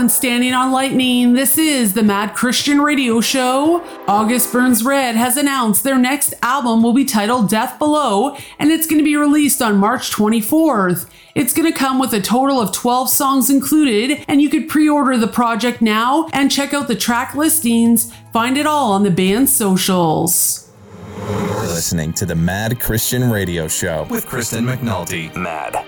So, 0.00 0.08
Standing 0.08 0.54
on 0.54 0.72
Lightning, 0.72 1.34
this 1.34 1.58
is 1.58 1.92
the 1.92 2.02
Mad 2.02 2.34
Christian 2.34 2.80
Radio 2.80 3.20
Show. 3.20 3.84
August 4.08 4.50
Burns 4.50 4.82
Red 4.82 5.14
has 5.14 5.36
announced 5.36 5.84
their 5.84 5.98
next 5.98 6.32
album 6.42 6.82
will 6.82 6.94
be 6.94 7.04
titled 7.04 7.50
Death 7.50 7.78
Below, 7.78 8.34
and 8.58 8.70
it's 8.70 8.86
going 8.86 8.98
to 8.98 9.04
be 9.04 9.16
released 9.16 9.60
on 9.60 9.76
March 9.76 10.10
24th. 10.10 11.10
It's 11.34 11.52
going 11.52 11.70
to 11.70 11.78
come 11.78 11.98
with 11.98 12.14
a 12.14 12.20
total 12.20 12.62
of 12.62 12.72
12 12.72 13.10
songs 13.10 13.50
included, 13.50 14.24
and 14.26 14.40
you 14.40 14.48
could 14.48 14.70
pre 14.70 14.88
order 14.88 15.18
the 15.18 15.28
project 15.28 15.82
now 15.82 16.28
and 16.32 16.50
check 16.50 16.72
out 16.72 16.88
the 16.88 16.96
track 16.96 17.34
listings. 17.34 18.10
Find 18.32 18.56
it 18.56 18.64
all 18.66 18.92
on 18.92 19.02
the 19.02 19.10
band's 19.10 19.54
socials. 19.54 20.70
You're 21.18 21.58
listening 21.60 22.14
to 22.14 22.24
the 22.24 22.36
Mad 22.36 22.80
Christian 22.80 23.30
Radio 23.30 23.68
Show 23.68 24.06
with 24.08 24.26
Kristen 24.26 24.64
McNulty. 24.64 25.34
Mad. 25.36 25.79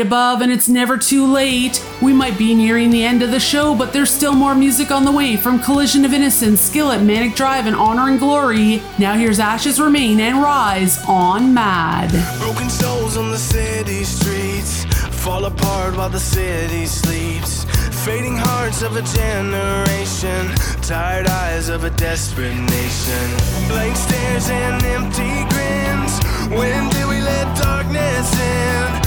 Above, 0.00 0.40
and 0.40 0.52
it's 0.52 0.68
never 0.68 0.96
too 0.96 1.26
late. 1.26 1.84
We 2.00 2.12
might 2.12 2.38
be 2.38 2.54
nearing 2.54 2.90
the 2.90 3.04
end 3.04 3.22
of 3.22 3.30
the 3.30 3.40
show, 3.40 3.74
but 3.74 3.92
there's 3.92 4.10
still 4.10 4.34
more 4.34 4.54
music 4.54 4.90
on 4.90 5.04
the 5.04 5.12
way 5.12 5.36
from 5.36 5.60
Collision 5.60 6.04
of 6.04 6.12
Innocence, 6.12 6.60
Skillet, 6.60 7.02
Manic 7.02 7.34
Drive, 7.34 7.66
and 7.66 7.76
Honor 7.76 8.08
and 8.08 8.18
Glory. 8.18 8.82
Now 8.98 9.14
here's 9.14 9.40
Ashes 9.40 9.80
Remain 9.80 10.20
and 10.20 10.42
Rise 10.42 10.98
on 11.06 11.52
Mad. 11.54 12.10
Broken 12.38 12.70
souls 12.70 13.16
on 13.16 13.30
the 13.30 13.38
city 13.38 14.04
streets 14.04 14.84
fall 15.28 15.44
apart 15.44 15.96
while 15.96 16.08
the 16.08 16.20
city 16.20 16.86
sleeps. 16.86 17.64
Fading 18.04 18.36
hearts 18.36 18.82
of 18.82 18.96
a 18.96 19.02
generation, 19.02 20.54
tired 20.80 21.26
eyes 21.26 21.68
of 21.68 21.84
a 21.84 21.90
desperate 21.90 22.54
nation. 22.54 23.68
Blank 23.68 23.96
stares 23.96 24.48
and 24.48 24.82
empty 24.84 25.44
grins. 25.52 26.18
When 26.48 26.88
did 26.88 27.06
we 27.06 27.20
let 27.20 27.56
darkness 27.58 28.40
in? 28.40 28.97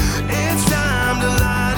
Time 1.22 1.71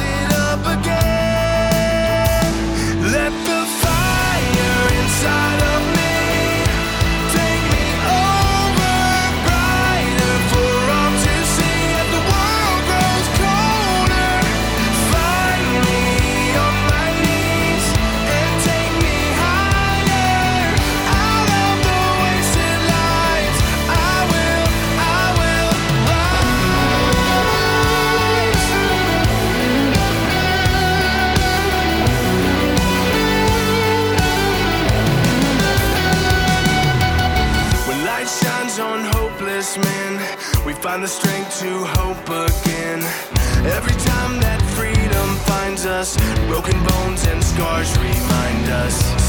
us. 48.84 49.23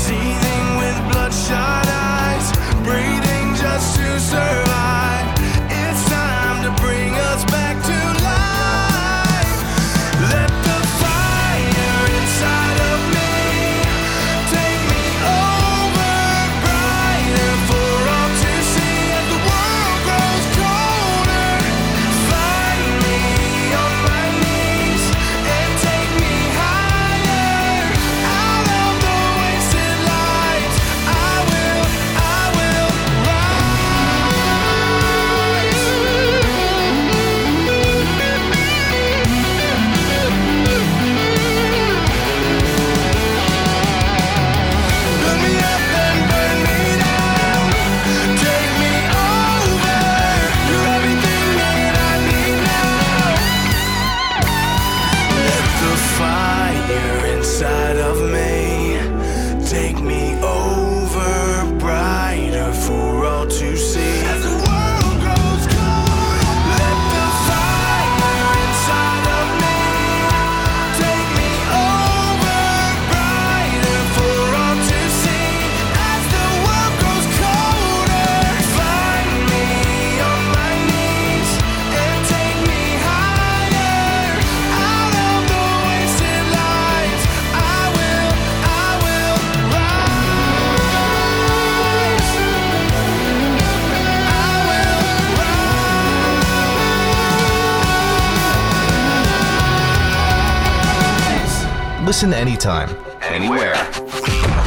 Listen 102.25 102.41
anytime, 102.41 102.89
anywhere. 103.21 103.75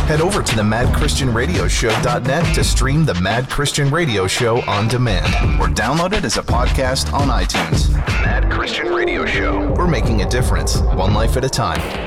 Head 0.05 0.21
over 0.21 0.43
to 0.43 0.55
the 0.55 0.61
madchristianradioshow.net 0.61 2.53
to 2.53 2.63
stream 2.63 3.03
the 3.03 3.15
Mad 3.15 3.49
Christian 3.49 3.89
Radio 3.89 4.27
Show 4.27 4.61
on 4.69 4.87
demand 4.87 5.25
or 5.59 5.65
download 5.65 6.13
it 6.13 6.23
as 6.23 6.37
a 6.37 6.43
podcast 6.43 7.11
on 7.13 7.29
iTunes. 7.29 7.87
The 7.87 8.11
Mad 8.21 8.51
Christian 8.51 8.93
Radio 8.93 9.25
Show. 9.25 9.73
We're 9.73 9.87
making 9.87 10.21
a 10.21 10.29
difference, 10.29 10.81
one 10.81 11.15
life 11.15 11.35
at 11.35 11.45
a 11.45 11.49
time. 11.49 12.06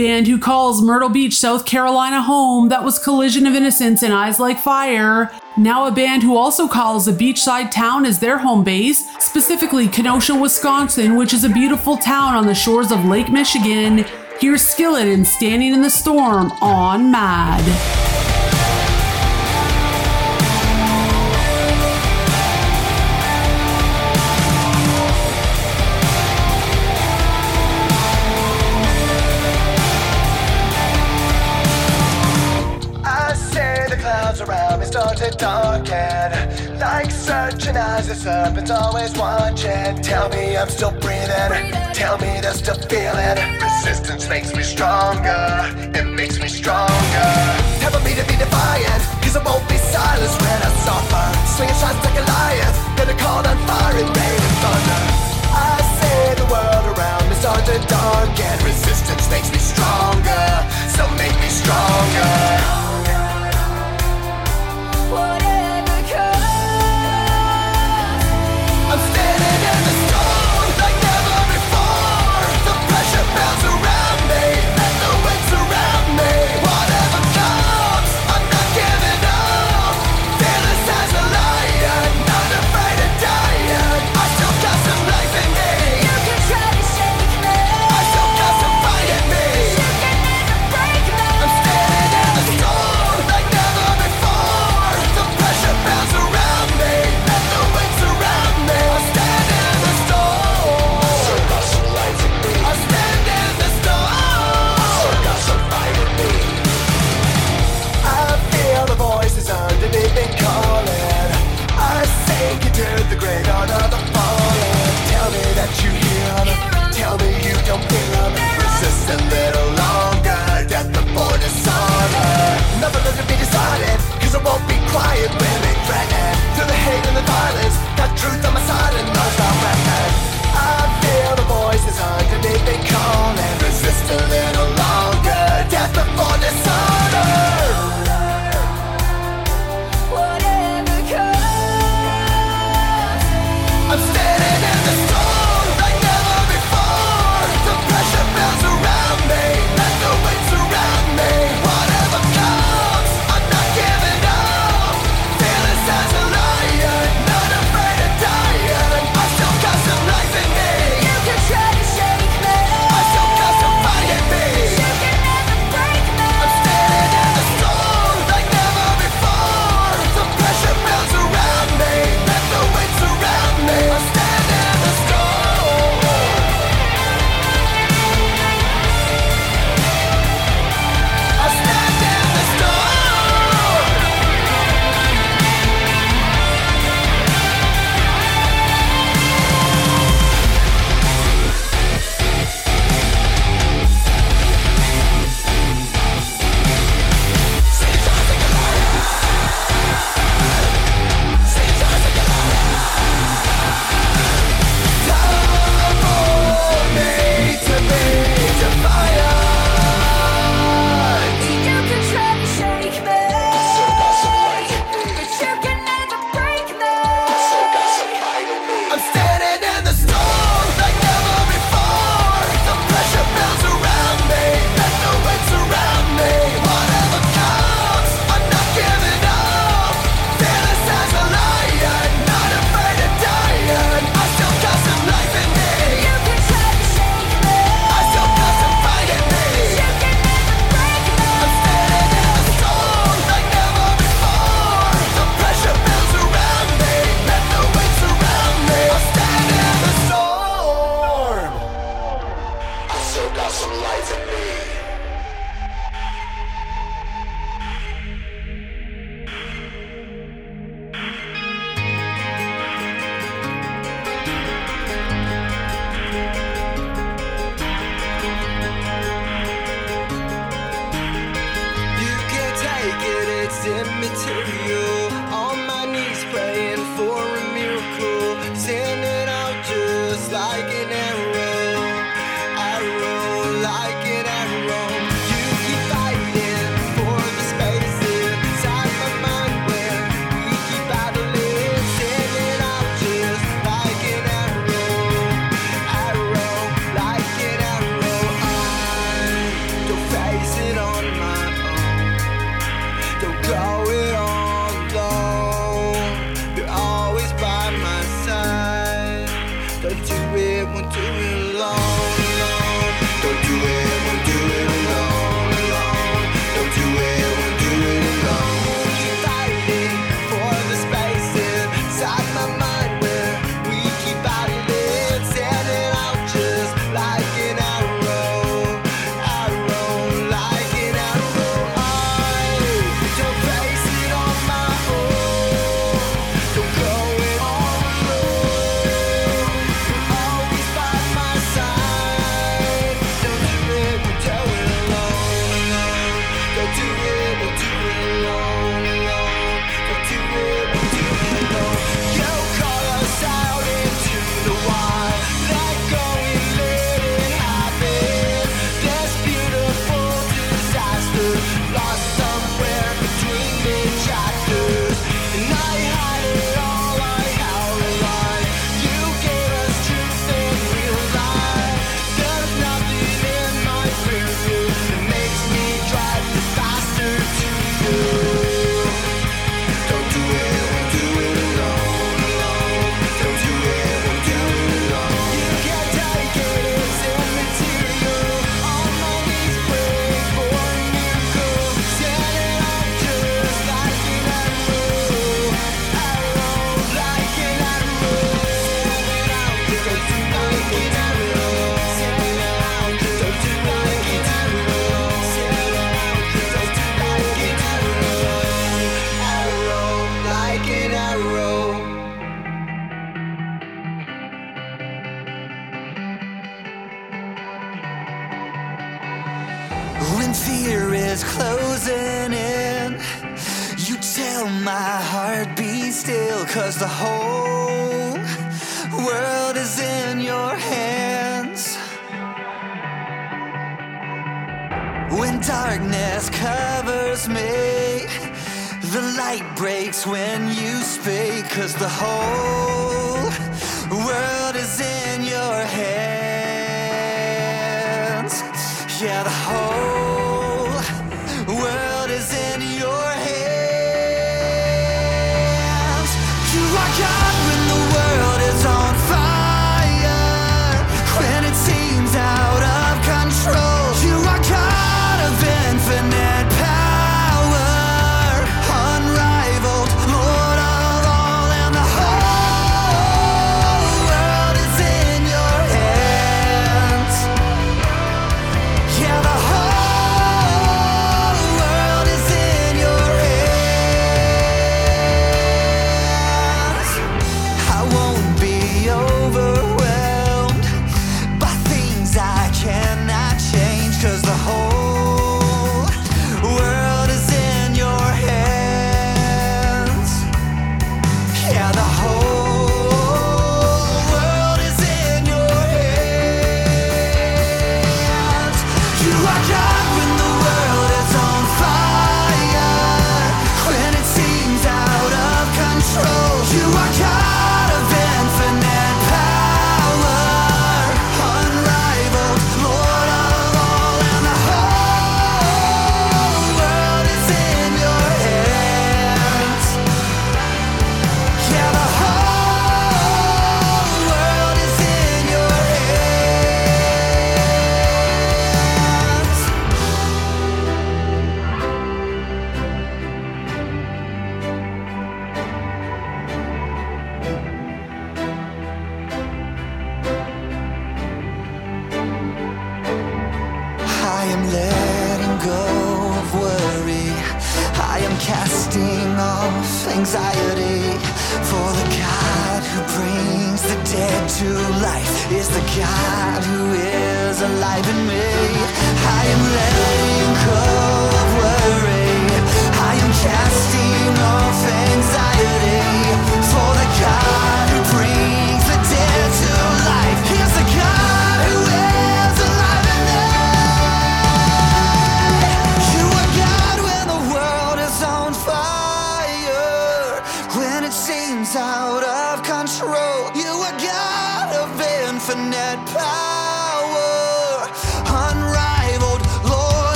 Band 0.00 0.26
who 0.26 0.38
calls 0.38 0.80
Myrtle 0.80 1.10
Beach, 1.10 1.36
South 1.36 1.66
Carolina 1.66 2.22
home 2.22 2.70
that 2.70 2.82
was 2.82 2.98
Collision 2.98 3.46
of 3.46 3.54
Innocence 3.54 4.02
and 4.02 4.14
Eyes 4.14 4.40
Like 4.40 4.58
Fire. 4.58 5.30
Now 5.58 5.86
a 5.86 5.90
band 5.90 6.22
who 6.22 6.38
also 6.38 6.66
calls 6.66 7.06
a 7.06 7.12
beachside 7.12 7.70
town 7.70 8.06
as 8.06 8.18
their 8.18 8.38
home 8.38 8.64
base, 8.64 9.14
specifically 9.22 9.88
Kenosha, 9.88 10.34
Wisconsin, 10.34 11.16
which 11.16 11.34
is 11.34 11.44
a 11.44 11.50
beautiful 11.50 11.98
town 11.98 12.34
on 12.34 12.46
the 12.46 12.54
shores 12.54 12.90
of 12.90 13.04
Lake 13.04 13.30
Michigan. 13.30 14.06
Here's 14.40 14.62
Skillet 14.62 15.06
and 15.06 15.26
Standing 15.26 15.74
in 15.74 15.82
the 15.82 15.90
Storm 15.90 16.50
on 16.62 17.10
Mad. 17.10 17.99
Serpent's 38.20 38.70
always 38.70 39.16
watching 39.16 39.96
Tell 40.02 40.28
me 40.28 40.54
I'm 40.56 40.68
still 40.68 40.92
breathing, 40.92 41.72
tell 41.96 42.18
me 42.18 42.40
there's 42.44 42.58
still 42.58 42.76
feeling. 42.76 43.36
Resistance 43.60 44.28
makes 44.28 44.54
me 44.54 44.62
stronger, 44.62 45.40
it 45.96 46.04
makes 46.04 46.38
me 46.38 46.48
stronger. 46.48 47.30
Tell 47.80 47.96
me 48.04 48.12
to 48.20 48.24
be 48.28 48.36
defiant, 48.36 49.02
cause 49.24 49.36
I 49.36 49.42
won't 49.42 49.66
be 49.68 49.78
silenced 49.78 50.38
when 50.42 50.60
I 50.68 50.70
suffer. 50.84 51.26
Swinging 51.56 51.78
shots 51.80 52.00
like 52.04 52.18
a 52.20 52.26
lion, 52.28 52.72
gonna 52.98 53.16
call 53.16 53.40
on 53.40 53.56
fire 53.64 53.96
and 53.96 54.12
rain 54.12 54.40
and 54.48 54.56
thunder. 54.60 55.02
I 55.56 55.80
say 56.00 56.20
the 56.36 56.48
world 56.52 56.84
around 56.92 57.24
me 57.24 57.34
start 57.40 57.64
to 57.72 57.78
darken. 57.88 58.56
Resistance 58.68 59.30
makes 59.30 59.50
me 59.50 59.58
stronger, 59.58 60.44
so 60.92 61.08
make 61.16 61.36
me 61.40 61.48
stronger 61.48 62.79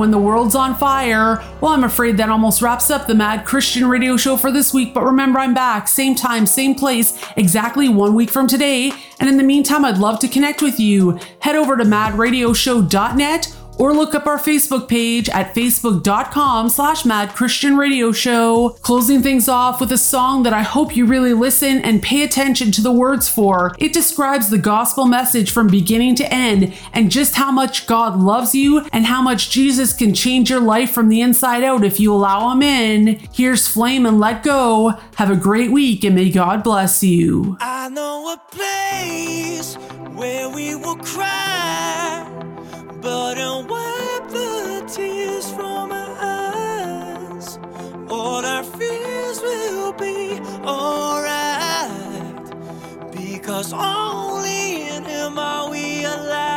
when 0.00 0.10
the 0.10 0.18
world's 0.18 0.56
on 0.56 0.74
fire. 0.74 1.44
Well, 1.60 1.72
I'm 1.72 1.84
afraid 1.84 2.16
that 2.16 2.30
almost 2.30 2.62
wraps 2.62 2.90
up 2.90 3.06
the 3.06 3.14
Mad 3.14 3.44
Christian 3.44 3.86
Radio 3.86 4.16
Show 4.16 4.36
for 4.36 4.50
this 4.50 4.74
week, 4.74 4.94
but 4.94 5.04
remember, 5.04 5.38
I'm 5.38 5.54
back, 5.54 5.86
same 5.86 6.16
time, 6.16 6.46
same 6.46 6.74
place, 6.74 7.22
exactly 7.36 7.88
one 7.88 8.14
week 8.14 8.30
from 8.30 8.48
today. 8.48 8.92
And 9.20 9.28
in 9.28 9.36
the 9.36 9.44
meantime, 9.44 9.84
I'd 9.84 9.98
love 9.98 10.18
to 10.20 10.28
connect 10.28 10.62
with 10.62 10.80
you. 10.80 11.20
Head 11.40 11.54
over 11.54 11.76
to 11.76 11.84
madradioshow.net 11.84 13.54
or 13.80 13.94
look 13.94 14.14
up 14.14 14.26
our 14.26 14.38
Facebook 14.38 14.88
page 14.88 15.28
at 15.30 15.54
facebook.com 15.54 16.68
slash 16.68 17.04
mad 17.04 17.34
Christian 17.34 17.76
radio 17.76 18.12
show. 18.12 18.76
Closing 18.82 19.22
things 19.22 19.48
off 19.48 19.80
with 19.80 19.90
a 19.90 19.98
song 19.98 20.42
that 20.42 20.52
I 20.52 20.62
hope 20.62 20.94
you 20.94 21.06
really 21.06 21.32
listen 21.32 21.78
and 21.78 22.02
pay 22.02 22.22
attention 22.22 22.70
to 22.72 22.82
the 22.82 22.92
words 22.92 23.28
for. 23.28 23.74
It 23.78 23.92
describes 23.92 24.50
the 24.50 24.58
gospel 24.58 25.06
message 25.06 25.50
from 25.50 25.66
beginning 25.66 26.14
to 26.16 26.32
end 26.32 26.74
and 26.92 27.10
just 27.10 27.36
how 27.36 27.50
much 27.50 27.86
God 27.86 28.20
loves 28.20 28.54
you 28.54 28.86
and 28.92 29.06
how 29.06 29.22
much 29.22 29.50
Jesus 29.50 29.94
can 29.94 30.12
change 30.14 30.50
your 30.50 30.60
life 30.60 30.90
from 30.90 31.08
the 31.08 31.22
inside 31.22 31.64
out 31.64 31.82
if 31.82 31.98
you 31.98 32.12
allow 32.12 32.52
him 32.52 32.62
in. 32.62 33.18
Here's 33.32 33.66
Flame 33.66 34.04
and 34.04 34.20
Let 34.20 34.42
Go. 34.42 34.94
Have 35.16 35.30
a 35.30 35.36
great 35.36 35.70
week 35.70 36.04
and 36.04 36.14
may 36.14 36.30
God 36.30 36.62
bless 36.62 37.02
you. 37.02 37.56
I 37.60 37.88
know 37.88 38.34
a 38.34 38.54
place 38.54 39.74
where 40.14 40.50
we 40.50 40.74
will 40.74 40.96
cry, 40.96 42.29
but 43.00 43.38
I'll 43.38 43.62
wipe 43.62 44.28
the 44.28 44.84
tears 44.94 45.50
from 45.52 45.88
my 45.88 46.08
eyes. 46.20 47.58
All 48.10 48.44
our 48.44 48.64
fears 48.64 49.40
will 49.40 49.92
be 49.92 50.40
alright, 50.64 52.50
because 53.12 53.72
only 53.72 54.88
in 54.90 55.04
Him 55.04 55.38
are 55.38 55.70
we 55.70 56.04
alive. 56.04 56.49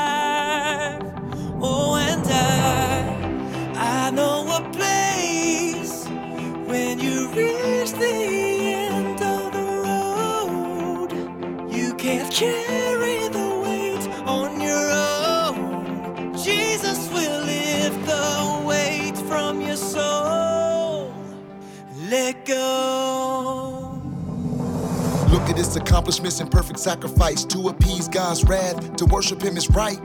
Accomplishments 25.75 26.39
and 26.39 26.49
perfect 26.51 26.79
sacrifice 26.79 27.43
to 27.45 27.69
appease 27.69 28.07
God's 28.07 28.43
wrath. 28.43 28.95
To 28.97 29.05
worship 29.05 29.41
him 29.41 29.57
is 29.57 29.69
right. 29.69 29.99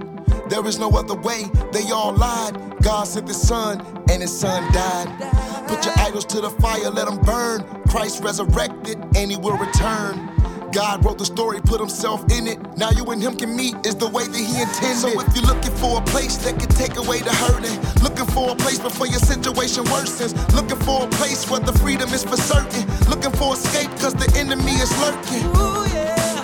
There 0.48 0.66
is 0.66 0.78
no 0.78 0.90
other 0.90 1.14
way. 1.14 1.44
They 1.72 1.90
all 1.90 2.12
lied. 2.14 2.56
God 2.82 3.04
sent 3.04 3.28
his 3.28 3.40
son, 3.40 3.80
and 4.10 4.22
his 4.22 4.36
son 4.36 4.72
died. 4.72 5.68
Put 5.68 5.84
your 5.84 5.94
idols 5.98 6.24
to 6.26 6.40
the 6.40 6.50
fire, 6.50 6.90
let 6.90 7.06
them 7.06 7.18
burn. 7.18 7.64
Christ 7.88 8.22
resurrected, 8.22 8.98
and 9.16 9.30
he 9.30 9.36
will 9.36 9.56
return. 9.56 10.37
God 10.72 11.04
wrote 11.04 11.18
the 11.18 11.24
story, 11.24 11.60
put 11.60 11.80
himself 11.80 12.22
in 12.30 12.46
it. 12.46 12.58
Now 12.76 12.90
you 12.90 13.04
and 13.06 13.22
him 13.22 13.36
can 13.36 13.56
meet 13.56 13.74
is 13.86 13.96
the 13.96 14.08
way 14.08 14.24
that 14.24 14.36
he 14.36 14.60
intended. 14.60 14.96
So 14.98 15.08
if 15.08 15.34
you're 15.34 15.46
looking 15.46 15.74
for 15.76 15.98
a 15.98 16.04
place 16.04 16.36
that 16.38 16.58
can 16.58 16.68
take 16.68 16.96
away 16.96 17.20
the 17.20 17.32
hurting, 17.32 17.78
looking 18.02 18.26
for 18.26 18.52
a 18.52 18.56
place 18.56 18.78
before 18.78 19.06
your 19.06 19.20
situation 19.20 19.84
worsens, 19.84 20.36
looking 20.54 20.78
for 20.84 21.04
a 21.04 21.08
place 21.08 21.48
where 21.50 21.60
the 21.60 21.72
freedom 21.80 22.10
is 22.10 22.24
for 22.24 22.36
certain, 22.36 22.84
looking 23.08 23.32
for 23.32 23.54
escape 23.54 23.90
cause 23.98 24.14
the 24.14 24.30
enemy 24.36 24.72
is 24.72 24.92
lurking. 25.00 25.46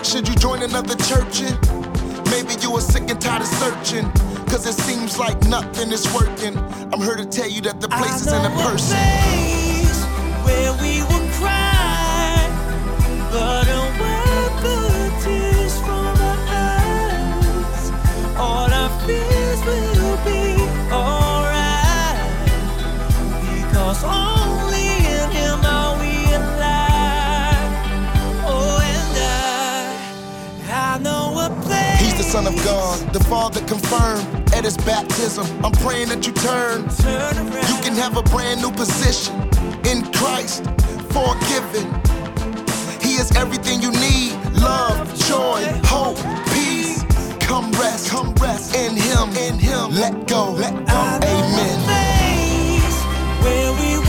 Should 0.04 0.28
you 0.28 0.34
join 0.36 0.62
another 0.62 0.96
church? 1.04 1.42
in? 1.42 1.56
Maybe 2.30 2.54
you 2.62 2.72
are 2.76 2.80
sick 2.80 3.10
and 3.10 3.20
tired 3.20 3.42
of 3.42 3.48
searching. 3.48 4.10
Cause 4.46 4.66
it 4.66 4.74
seems 4.74 5.18
like 5.18 5.40
nothing 5.48 5.90
is 5.92 6.06
working. 6.14 6.56
I'm 6.92 7.00
here 7.00 7.16
to 7.16 7.26
tell 7.26 7.48
you 7.48 7.60
that 7.62 7.80
the 7.80 7.88
place 7.88 8.20
is 8.20 8.32
in 8.32 8.44
a 8.44 8.50
person. 8.62 8.96
place 8.96 10.04
where 10.44 10.72
we 10.80 10.93
Son 32.34 32.48
of 32.48 32.64
God, 32.64 32.98
the 33.12 33.20
Father 33.20 33.60
confirmed 33.60 34.26
at 34.52 34.64
his 34.64 34.76
baptism. 34.78 35.46
I'm 35.64 35.70
praying 35.70 36.08
that 36.08 36.26
you 36.26 36.32
turn. 36.32 36.82
You 36.82 37.80
can 37.80 37.94
have 37.94 38.16
a 38.16 38.24
brand 38.24 38.60
new 38.60 38.72
position 38.72 39.40
in 39.86 40.02
Christ, 40.10 40.64
forgiven. 41.14 41.86
He 43.00 43.14
is 43.22 43.30
everything 43.36 43.80
you 43.80 43.92
need 43.92 44.32
love, 44.54 45.14
joy, 45.28 45.62
hope, 45.84 46.18
peace. 46.52 47.04
Come 47.38 47.70
rest, 47.74 48.10
come 48.10 48.34
rest 48.42 48.74
in 48.74 48.96
Him, 48.96 49.28
in 49.36 49.56
Him. 49.56 49.92
Let 49.92 50.26
go, 50.26 50.50
let 50.54 50.74
go. 50.88 51.18
Amen. 51.22 52.03
Where 53.44 53.72
we 53.74 54.03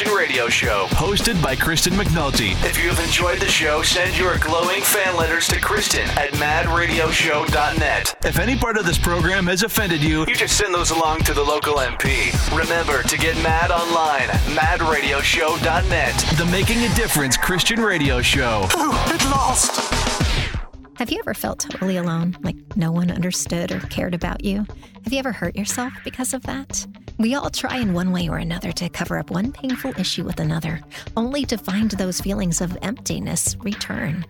Christian 0.00 0.16
Radio 0.16 0.48
Show, 0.48 0.86
hosted 0.92 1.42
by 1.42 1.54
Kristen 1.54 1.92
McNulty. 1.92 2.52
If 2.64 2.82
you 2.82 2.88
have 2.88 3.04
enjoyed 3.04 3.38
the 3.38 3.48
show, 3.48 3.82
send 3.82 4.16
your 4.16 4.38
glowing 4.38 4.80
fan 4.80 5.14
letters 5.14 5.46
to 5.48 5.60
Kristen 5.60 6.08
at 6.16 6.30
madradioshow.net. 6.30 8.16
If 8.24 8.38
any 8.38 8.56
part 8.56 8.78
of 8.78 8.86
this 8.86 8.96
program 8.96 9.46
has 9.48 9.62
offended 9.62 10.02
you, 10.02 10.20
you 10.20 10.34
just 10.34 10.56
send 10.56 10.72
those 10.72 10.90
along 10.90 11.24
to 11.24 11.34
the 11.34 11.42
local 11.42 11.74
MP. 11.74 12.32
Remember 12.58 13.02
to 13.02 13.18
get 13.18 13.36
mad 13.42 13.70
online, 13.70 14.28
madradioshow.net. 14.56 16.14
The 16.38 16.46
Making 16.50 16.78
a 16.90 16.94
Difference 16.94 17.36
Christian 17.36 17.80
Radio 17.80 18.22
Show. 18.22 18.68
Oh, 18.72 19.12
It 19.14 19.22
lost. 19.26 19.92
Have 20.96 21.10
you 21.10 21.18
ever 21.18 21.34
felt 21.34 21.60
totally 21.60 21.98
alone, 21.98 22.38
like 22.42 22.56
no 22.74 22.90
one 22.90 23.10
understood 23.10 23.70
or 23.70 23.80
cared 23.80 24.14
about 24.14 24.44
you? 24.44 24.64
Have 25.04 25.12
you 25.12 25.18
ever 25.18 25.32
hurt 25.32 25.56
yourself 25.56 25.92
because 26.04 26.32
of 26.32 26.40
that? 26.44 26.86
We 27.20 27.34
all 27.34 27.50
try 27.50 27.76
in 27.76 27.92
one 27.92 28.12
way 28.12 28.30
or 28.30 28.38
another 28.38 28.72
to 28.72 28.88
cover 28.88 29.18
up 29.18 29.30
one 29.30 29.52
painful 29.52 29.92
issue 30.00 30.24
with 30.24 30.40
another, 30.40 30.80
only 31.18 31.44
to 31.44 31.58
find 31.58 31.90
those 31.90 32.18
feelings 32.18 32.62
of 32.62 32.78
emptiness 32.80 33.58
return. 33.60 34.24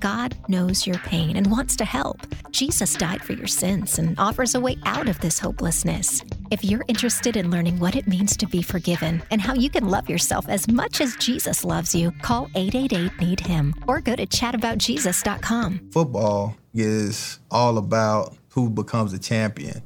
God 0.00 0.36
knows 0.48 0.84
your 0.84 0.98
pain 0.98 1.36
and 1.36 1.48
wants 1.48 1.76
to 1.76 1.84
help. 1.84 2.16
Jesus 2.50 2.94
died 2.94 3.22
for 3.22 3.34
your 3.34 3.46
sins 3.46 4.00
and 4.00 4.18
offers 4.18 4.56
a 4.56 4.60
way 4.60 4.76
out 4.86 5.08
of 5.08 5.20
this 5.20 5.38
hopelessness. 5.38 6.24
If 6.50 6.64
you're 6.64 6.84
interested 6.88 7.36
in 7.36 7.52
learning 7.52 7.78
what 7.78 7.94
it 7.94 8.08
means 8.08 8.36
to 8.38 8.48
be 8.48 8.60
forgiven 8.60 9.22
and 9.30 9.40
how 9.40 9.54
you 9.54 9.70
can 9.70 9.88
love 9.88 10.10
yourself 10.10 10.48
as 10.48 10.66
much 10.66 11.00
as 11.00 11.14
Jesus 11.18 11.64
loves 11.64 11.94
you, 11.94 12.10
call 12.22 12.50
888 12.56 13.20
Need 13.20 13.38
Him 13.38 13.72
or 13.86 14.00
go 14.00 14.16
to 14.16 14.26
chataboutjesus.com. 14.26 15.90
Football 15.92 16.56
is 16.74 17.38
all 17.52 17.78
about 17.78 18.34
who 18.48 18.68
becomes 18.68 19.12
a 19.12 19.20
champion. 19.20 19.80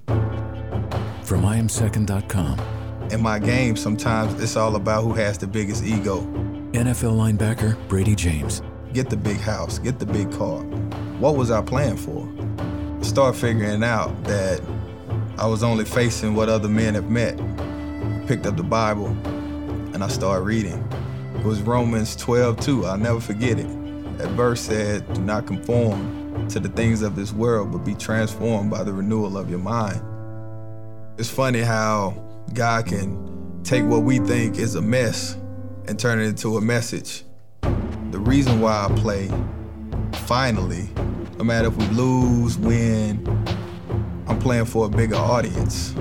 From 1.27 1.43
IamSecond.com. 1.43 3.11
In 3.11 3.21
my 3.21 3.41
game, 3.41 3.75
sometimes 3.75 4.41
it's 4.41 4.55
all 4.55 4.77
about 4.77 5.03
who 5.03 5.13
has 5.15 5.37
the 5.37 5.49
biggest 5.49 5.83
ego. 5.83 6.21
NFL 6.71 7.17
linebacker 7.17 7.75
Bradie 7.89 8.15
James. 8.15 8.63
Get 8.93 9.11
the 9.11 9.17
big 9.17 9.39
house, 9.39 9.81
get 9.81 9.99
the 9.99 10.07
big 10.07 10.31
car. 10.31 10.63
What 11.19 11.35
was 11.35 11.51
I 11.51 11.63
playing 11.63 11.97
for? 11.97 12.29
Start 13.03 13.35
figuring 13.35 13.83
out 13.83 14.23
that 14.23 14.61
I 15.37 15.49
was 15.49 15.65
only 15.65 15.85
facing 15.85 16.37
what 16.37 16.49
other 16.49 16.69
men 16.69 16.95
have 16.95 17.11
met. 17.11 17.37
Picked 18.29 18.47
up 18.47 18.57
the 18.57 18.63
Bible 18.63 19.09
and 19.09 20.05
I 20.05 20.09
started 20.09 20.45
reading. 20.45 20.79
It 21.35 21.45
was 21.45 21.61
Romans 21.61 22.15
12 22.15 22.61
2. 22.61 22.87
I'll 22.87 22.99
never 22.99 23.21
forget 23.21 23.59
it. 23.59 24.19
That 24.19 24.29
verse 24.29 24.61
said, 24.61 25.13
Do 25.13 25.23
not 25.23 25.49
conform 25.49 26.47
to 26.51 26.61
the 26.61 26.69
things 26.69 27.03
of 27.03 27.17
this 27.17 27.33
world, 27.33 27.73
but 27.73 27.79
be 27.79 27.97
transformed 27.97 28.71
by 28.71 28.85
the 28.85 28.93
renewal 28.93 29.37
of 29.37 29.51
your 29.51 29.59
mind. 29.59 30.01
It's 31.19 31.31
funny 31.31 31.61
how 31.61 32.11
God 32.53 32.87
can 32.87 33.63
take 33.65 33.85
what 33.85 34.03
we 34.03 34.19
think 34.19 34.59
is 34.59 34.75
a 34.75 34.83
mess 34.83 35.39
and 35.89 35.99
turn 35.99 36.21
it 36.21 36.27
into 36.27 36.59
a 36.59 36.61
message. 36.61 37.25
The 38.11 38.19
reason 38.19 38.61
why 38.61 38.87
I 38.87 38.95
play, 38.97 39.31
finally, 40.27 40.91
no 41.39 41.45
matter 41.45 41.69
if 41.69 41.77
we 41.77 41.87
lose, 41.87 42.59
win, 42.59 43.27
I'm 44.27 44.39
playing 44.39 44.67
for 44.67 44.85
a 44.87 44.89
bigger 44.91 45.17
audience, 45.17 45.95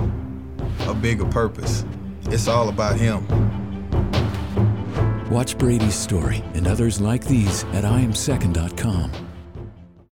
a 0.80 0.92
bigger 0.92 1.24
purpose. 1.24 1.86
It's 2.26 2.46
all 2.46 2.68
about 2.68 2.96
Him. 2.96 3.26
Watch 5.30 5.56
Bradie's 5.56 5.94
story 5.94 6.44
and 6.54 6.66
others 6.66 7.00
like 7.00 7.24
these 7.24 7.64
at 7.72 7.84
IamSecond.com. 7.84 9.25